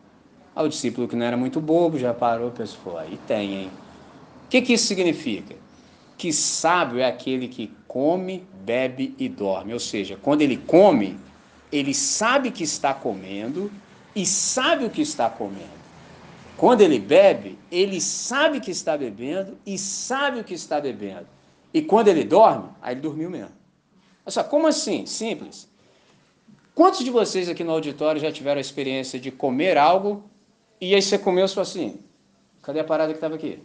Aí 0.54 0.64
o 0.64 0.68
discípulo 0.68 1.08
que 1.08 1.16
não 1.16 1.26
era 1.26 1.36
muito 1.36 1.60
bobo 1.60 1.98
já 1.98 2.14
parou 2.14 2.48
e 2.48 2.52
pensou, 2.52 2.96
aí 2.96 3.18
tem, 3.26 3.54
hein? 3.54 3.70
O 4.44 4.48
que, 4.48 4.62
que 4.62 4.74
isso 4.74 4.86
significa? 4.86 5.56
Que 6.16 6.32
sábio 6.32 7.00
é 7.00 7.06
aquele 7.06 7.48
que 7.48 7.72
come, 7.88 8.46
bebe 8.64 9.14
e 9.18 9.28
dorme. 9.28 9.72
Ou 9.72 9.80
seja, 9.80 10.16
quando 10.20 10.42
ele 10.42 10.56
come, 10.56 11.18
ele 11.72 11.92
sabe 11.92 12.52
que 12.52 12.62
está 12.62 12.94
comendo 12.94 13.70
e 14.14 14.24
sabe 14.24 14.84
o 14.84 14.90
que 14.90 15.02
está 15.02 15.28
comendo. 15.28 15.84
Quando 16.56 16.82
ele 16.82 17.00
bebe, 17.00 17.58
ele 17.70 18.00
sabe 18.00 18.60
que 18.60 18.70
está 18.70 18.96
bebendo 18.96 19.58
e 19.66 19.76
sabe 19.76 20.38
o 20.38 20.44
que 20.44 20.54
está 20.54 20.80
bebendo. 20.80 21.26
E 21.72 21.82
quando 21.82 22.06
ele 22.06 22.22
dorme, 22.22 22.68
aí 22.80 22.94
ele 22.94 23.00
dormiu 23.00 23.28
mesmo. 23.28 23.56
Olha 24.24 24.30
só, 24.30 24.44
como 24.44 24.68
assim? 24.68 25.04
Simples. 25.04 25.68
Quantos 26.74 27.04
de 27.04 27.10
vocês 27.10 27.48
aqui 27.48 27.64
no 27.64 27.72
auditório 27.72 28.20
já 28.20 28.30
tiveram 28.30 28.58
a 28.58 28.60
experiência 28.60 29.18
de 29.18 29.32
comer 29.32 29.76
algo 29.76 30.22
e 30.80 30.94
aí 30.94 31.02
você 31.02 31.18
comeu 31.18 31.44
e 31.44 31.48
falou 31.48 31.62
assim: 31.62 32.00
cadê 32.62 32.80
a 32.80 32.84
parada 32.84 33.12
que 33.12 33.18
estava 33.18 33.34
aqui? 33.34 33.62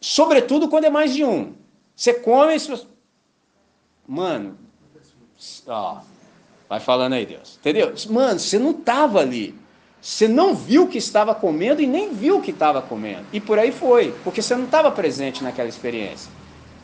Sobretudo 0.00 0.68
quando 0.68 0.84
é 0.84 0.90
mais 0.90 1.14
de 1.14 1.24
um. 1.24 1.54
Você 1.94 2.14
come 2.14 2.54
e 2.54 2.60
você... 2.60 2.86
Mano, 4.06 4.56
ó, 5.66 6.00
vai 6.68 6.80
falando 6.80 7.14
aí, 7.14 7.26
Deus. 7.26 7.58
Entendeu? 7.58 7.92
Mano, 8.08 8.38
você 8.38 8.58
não 8.58 8.70
estava 8.70 9.20
ali. 9.20 9.54
Você 10.00 10.28
não 10.28 10.54
viu 10.54 10.84
o 10.84 10.88
que 10.88 10.98
estava 10.98 11.34
comendo 11.34 11.82
e 11.82 11.86
nem 11.86 12.12
viu 12.14 12.38
o 12.38 12.42
que 12.42 12.52
estava 12.52 12.80
comendo. 12.80 13.26
E 13.32 13.40
por 13.40 13.58
aí 13.58 13.72
foi, 13.72 14.14
porque 14.22 14.40
você 14.40 14.54
não 14.54 14.64
estava 14.64 14.90
presente 14.92 15.42
naquela 15.42 15.68
experiência. 15.68 16.30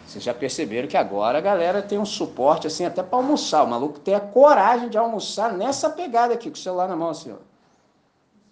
Vocês 0.04 0.22
já 0.22 0.34
perceberam 0.34 0.88
que 0.88 0.96
agora 0.96 1.38
a 1.38 1.40
galera 1.40 1.80
tem 1.80 1.98
um 1.98 2.04
suporte 2.04 2.66
assim 2.66 2.84
até 2.84 3.02
para 3.02 3.16
almoçar. 3.16 3.62
O 3.62 3.68
maluco 3.68 4.00
tem 4.00 4.14
a 4.14 4.20
coragem 4.20 4.88
de 4.88 4.98
almoçar 4.98 5.52
nessa 5.52 5.88
pegada 5.88 6.34
aqui, 6.34 6.50
com 6.50 6.56
o 6.56 6.60
celular 6.60 6.88
na 6.88 6.96
mão 6.96 7.10
assim, 7.10 7.32
ó. 7.32 7.53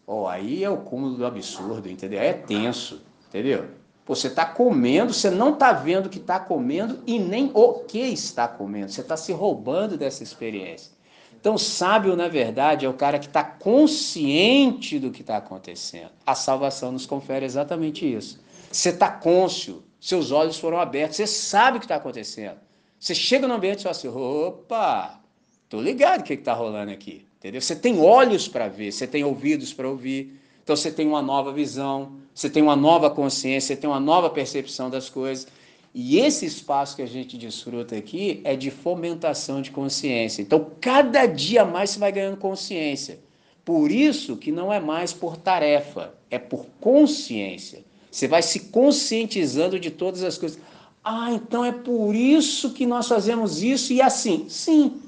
Oh, 0.07 0.27
aí 0.27 0.65
é 0.65 0.71
o 0.71 0.79
cúmulo 0.79 1.17
do 1.17 1.27
absurdo, 1.27 1.89
entendeu? 1.89 2.21
É 2.21 2.33
tenso, 2.33 3.03
entendeu? 3.29 3.69
Você 4.05 4.27
está 4.27 4.45
comendo, 4.45 5.13
você 5.13 5.31
não 5.31 5.55
está 5.55 5.73
vendo 5.73 6.07
o 6.07 6.11
que 6.11 6.19
está 6.19 6.41
comendo 6.41 7.01
e 7.07 7.19
nem 7.19 7.51
o 7.55 7.75
que 7.85 8.01
está 8.01 8.49
comendo. 8.49 8.91
Você 8.91 9.01
está 9.01 9.17
se 9.17 9.33
roubando 9.33 9.97
dessa 9.97 10.23
experiência. 10.23 10.93
Então, 11.41 11.57
sábio, 11.57 12.15
na 12.15 12.29
verdade, 12.29 12.85
é 12.87 12.89
o 12.89 12.95
cara 12.95 13.19
que 13.19 13.27
está 13.27 13.43
consciente 13.43 14.99
do 14.99 15.11
que 15.11 15.23
está 15.23 15.37
acontecendo. 15.37 16.11
A 16.27 16.35
salvação 16.35 16.93
nos 16.93 17.07
confere 17.07 17.45
exatamente 17.45 18.13
isso. 18.13 18.41
Você 18.71 18.91
está 18.91 19.11
cônscio, 19.11 19.83
seus 20.01 20.31
olhos 20.31 20.59
foram 20.59 20.81
abertos, 20.81 21.17
você 21.17 21.27
sabe 21.27 21.77
o 21.77 21.81
que 21.81 21.85
está 21.85 21.97
acontecendo. 21.97 22.59
Você 22.99 23.15
chega 23.15 23.49
no 23.49 23.55
ambiente 23.55 23.81
e 23.81 23.83
fala 23.83 23.91
assim: 23.91 24.09
opa, 24.09 25.21
tô 25.69 25.81
ligado 25.81 26.21
o 26.21 26.25
que 26.25 26.35
está 26.35 26.53
rolando 26.53 26.93
aqui. 26.93 27.27
Entendeu? 27.43 27.61
Você 27.61 27.75
tem 27.75 27.99
olhos 27.99 28.47
para 28.47 28.69
ver, 28.69 28.93
você 28.93 29.05
tem 29.05 29.25
ouvidos 29.25 29.73
para 29.73 29.89
ouvir. 29.89 30.39
Então 30.63 30.77
você 30.77 30.93
tem 30.93 31.09
uma 31.09 31.21
nova 31.21 31.53
visão, 31.53 32.13
você 32.33 32.49
tem 32.49 32.63
uma 32.63 32.77
nova 32.77 33.11
consciência, 33.11 33.75
você 33.75 33.81
tem 33.81 33.91
uma 33.91 33.99
nova 33.99 34.31
percepção 34.31 34.89
das 34.89 35.11
coisas. 35.11 35.49
E 35.93 36.21
esse 36.21 36.47
espaço 36.47 36.95
que 36.95 37.03
a 37.03 37.07
gente 37.07 37.37
desfruta 37.37 37.97
aqui 37.97 38.41
é 38.45 38.55
de 38.55 38.71
fomentação 38.71 39.61
de 39.61 39.73
consciência. 39.73 40.41
Então, 40.41 40.71
cada 40.81 41.27
dia 41.27 41.65
mais 41.65 41.91
você 41.91 41.99
vai 41.99 42.13
ganhando 42.13 42.37
consciência. 42.37 43.19
Por 43.65 43.91
isso 43.91 44.37
que 44.37 44.53
não 44.53 44.73
é 44.73 44.79
mais 44.79 45.13
por 45.13 45.37
tarefa, 45.37 46.15
é 46.31 46.39
por 46.39 46.67
consciência. 46.81 47.85
Você 48.09 48.29
vai 48.29 48.43
se 48.43 48.61
conscientizando 48.71 49.81
de 49.81 49.91
todas 49.91 50.23
as 50.23 50.39
coisas. 50.39 50.61
Ah, 51.03 51.33
então 51.33 51.65
é 51.65 51.73
por 51.73 52.15
isso 52.15 52.73
que 52.73 52.87
nós 52.87 53.09
fazemos 53.09 53.65
isso 53.65 53.93
e 53.93 54.01
assim. 54.01 54.47
Sim, 54.49 55.01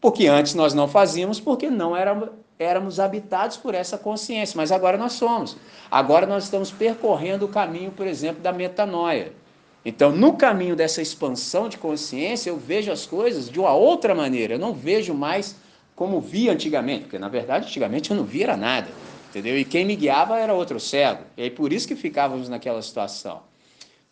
porque 0.00 0.26
antes 0.26 0.54
nós 0.54 0.72
não 0.72 0.88
fazíamos 0.88 1.38
porque 1.38 1.68
não 1.68 1.96
éramos, 1.96 2.30
éramos 2.58 2.98
habitados 2.98 3.56
por 3.56 3.74
essa 3.74 3.98
consciência, 3.98 4.56
mas 4.56 4.72
agora 4.72 4.96
nós 4.96 5.12
somos. 5.12 5.56
Agora 5.90 6.26
nós 6.26 6.44
estamos 6.44 6.70
percorrendo 6.70 7.44
o 7.44 7.48
caminho, 7.48 7.90
por 7.90 8.06
exemplo, 8.06 8.42
da 8.42 8.52
metanoia. 8.52 9.32
Então, 9.84 10.12
no 10.12 10.34
caminho 10.34 10.76
dessa 10.76 11.00
expansão 11.00 11.68
de 11.68 11.78
consciência, 11.78 12.50
eu 12.50 12.56
vejo 12.56 12.92
as 12.92 13.06
coisas 13.06 13.48
de 13.48 13.58
uma 13.58 13.72
outra 13.72 14.14
maneira. 14.14 14.54
Eu 14.54 14.58
não 14.58 14.74
vejo 14.74 15.14
mais 15.14 15.56
como 16.00 16.18
via 16.18 16.52
antigamente, 16.52 17.02
porque 17.02 17.18
na 17.18 17.28
verdade 17.28 17.66
antigamente 17.66 18.10
eu 18.10 18.16
não 18.16 18.24
via 18.24 18.56
nada, 18.56 18.88
entendeu? 19.28 19.58
E 19.58 19.66
quem 19.66 19.84
me 19.84 19.94
guiava 19.94 20.38
era 20.38 20.54
outro 20.54 20.80
cego. 20.80 21.24
E 21.36 21.42
aí 21.42 21.50
por 21.50 21.74
isso 21.74 21.86
que 21.86 21.94
ficávamos 21.94 22.48
naquela 22.48 22.80
situação. 22.80 23.42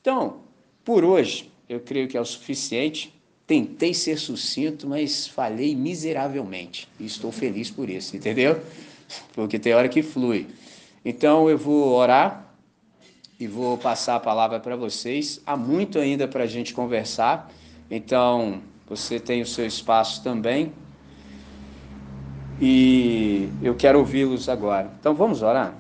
Então, 0.01 0.41
por 0.85 1.03
hoje, 1.03 1.51
eu 1.67 1.81
creio 1.81 2.07
que 2.07 2.17
é 2.17 2.21
o 2.21 2.25
suficiente. 2.25 3.18
Tentei 3.49 3.95
ser 3.95 4.19
sucinto, 4.19 4.87
mas 4.87 5.27
falei 5.27 5.75
miseravelmente. 5.75 6.87
E 7.01 7.07
estou 7.07 7.33
feliz 7.33 7.71
por 7.71 7.89
isso, 7.89 8.15
entendeu? 8.15 8.61
Porque 9.33 9.59
tem 9.59 9.73
hora 9.73 9.89
que 9.89 10.03
flui. 10.03 10.47
Então 11.03 11.49
eu 11.49 11.57
vou 11.57 11.89
orar 11.95 12.47
e 13.41 13.47
vou 13.47 13.79
passar 13.79 14.17
a 14.17 14.21
palavra 14.21 14.61
para 14.61 14.77
vocês. 14.77 15.41
Há 15.47 15.57
muito 15.57 15.99
ainda 15.99 16.29
para 16.29 16.45
a 16.45 16.47
gente 16.47 16.75
conversar. 16.75 17.51
Então 17.91 18.61
você 18.87 19.19
tem 19.19 19.41
o 19.41 19.47
seu 19.47 19.67
espaço 19.67 20.23
também. 20.23 20.71
E 22.61 23.49
eu 23.63 23.75
quero 23.75 23.99
ouvi-los 23.99 24.47
agora. 24.51 24.91
Então 25.01 25.15
vamos 25.15 25.41
orar. 25.41 25.75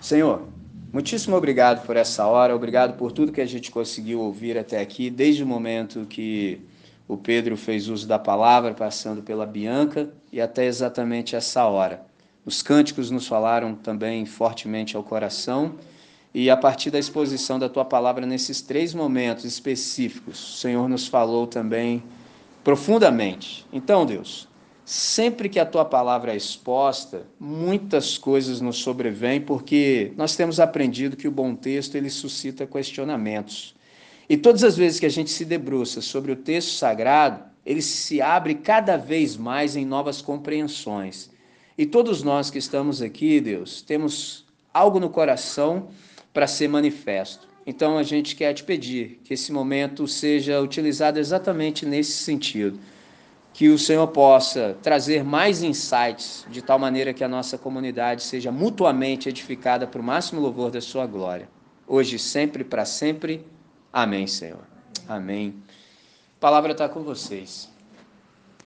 Senhor, 0.00 0.48
Muitíssimo 0.92 1.34
obrigado 1.34 1.86
por 1.86 1.96
essa 1.96 2.26
hora, 2.26 2.54
obrigado 2.54 2.98
por 2.98 3.12
tudo 3.12 3.32
que 3.32 3.40
a 3.40 3.46
gente 3.46 3.70
conseguiu 3.70 4.20
ouvir 4.20 4.58
até 4.58 4.78
aqui, 4.78 5.08
desde 5.08 5.42
o 5.42 5.46
momento 5.46 6.04
que 6.04 6.60
o 7.08 7.16
Pedro 7.16 7.56
fez 7.56 7.88
uso 7.88 8.06
da 8.06 8.18
palavra, 8.18 8.74
passando 8.74 9.22
pela 9.22 9.46
Bianca 9.46 10.10
e 10.30 10.38
até 10.38 10.66
exatamente 10.66 11.34
essa 11.34 11.64
hora. 11.64 12.04
Os 12.44 12.60
cânticos 12.60 13.10
nos 13.10 13.26
falaram 13.26 13.74
também 13.74 14.26
fortemente 14.26 14.94
ao 14.94 15.02
coração 15.02 15.76
e 16.34 16.50
a 16.50 16.58
partir 16.58 16.90
da 16.90 16.98
exposição 16.98 17.58
da 17.58 17.70
tua 17.70 17.86
palavra 17.86 18.26
nesses 18.26 18.60
três 18.60 18.92
momentos 18.92 19.46
específicos, 19.46 20.56
o 20.56 20.58
Senhor 20.58 20.86
nos 20.90 21.06
falou 21.06 21.46
também 21.46 22.02
profundamente. 22.62 23.64
Então, 23.72 24.04
Deus, 24.04 24.46
sempre 24.84 25.48
que 25.48 25.60
a 25.60 25.66
tua 25.66 25.84
palavra 25.84 26.32
é 26.32 26.36
exposta, 26.36 27.26
muitas 27.38 28.18
coisas 28.18 28.60
nos 28.60 28.78
sobrevêm, 28.78 29.40
porque 29.40 30.12
nós 30.16 30.34
temos 30.36 30.58
aprendido 30.58 31.16
que 31.16 31.28
o 31.28 31.32
bom 31.32 31.54
texto 31.54 31.94
ele 31.94 32.10
suscita 32.10 32.66
questionamentos. 32.66 33.74
E 34.28 34.36
todas 34.36 34.64
as 34.64 34.76
vezes 34.76 34.98
que 34.98 35.06
a 35.06 35.10
gente 35.10 35.30
se 35.30 35.44
debruça 35.44 36.00
sobre 36.00 36.32
o 36.32 36.36
texto 36.36 36.70
sagrado, 36.70 37.44
ele 37.64 37.82
se 37.82 38.20
abre 38.20 38.54
cada 38.54 38.96
vez 38.96 39.36
mais 39.36 39.76
em 39.76 39.84
novas 39.84 40.20
compreensões. 40.20 41.30
E 41.76 41.86
todos 41.86 42.22
nós 42.22 42.50
que 42.50 42.58
estamos 42.58 43.00
aqui, 43.00 43.40
Deus, 43.40 43.82
temos 43.82 44.44
algo 44.72 44.98
no 44.98 45.10
coração 45.10 45.88
para 46.32 46.46
ser 46.46 46.68
manifesto. 46.68 47.46
Então 47.66 47.96
a 47.96 48.02
gente 48.02 48.34
quer 48.34 48.52
te 48.52 48.64
pedir 48.64 49.20
que 49.24 49.34
esse 49.34 49.52
momento 49.52 50.08
seja 50.08 50.60
utilizado 50.60 51.18
exatamente 51.18 51.86
nesse 51.86 52.12
sentido. 52.12 52.78
Que 53.52 53.68
o 53.68 53.78
Senhor 53.78 54.06
possa 54.08 54.76
trazer 54.82 55.22
mais 55.24 55.62
insights, 55.62 56.46
de 56.50 56.62
tal 56.62 56.78
maneira 56.78 57.12
que 57.12 57.22
a 57.22 57.28
nossa 57.28 57.58
comunidade 57.58 58.22
seja 58.22 58.50
mutuamente 58.50 59.28
edificada 59.28 59.86
para 59.86 60.00
o 60.00 60.04
máximo 60.04 60.40
louvor 60.40 60.70
da 60.70 60.80
Sua 60.80 61.06
glória. 61.06 61.48
Hoje, 61.86 62.18
sempre, 62.18 62.64
para 62.64 62.84
sempre. 62.84 63.46
Amém, 63.92 64.26
Senhor. 64.26 64.66
Amém. 65.08 65.54
A 66.36 66.40
palavra 66.40 66.72
está 66.72 66.88
com 66.88 67.02
vocês. 67.02 67.71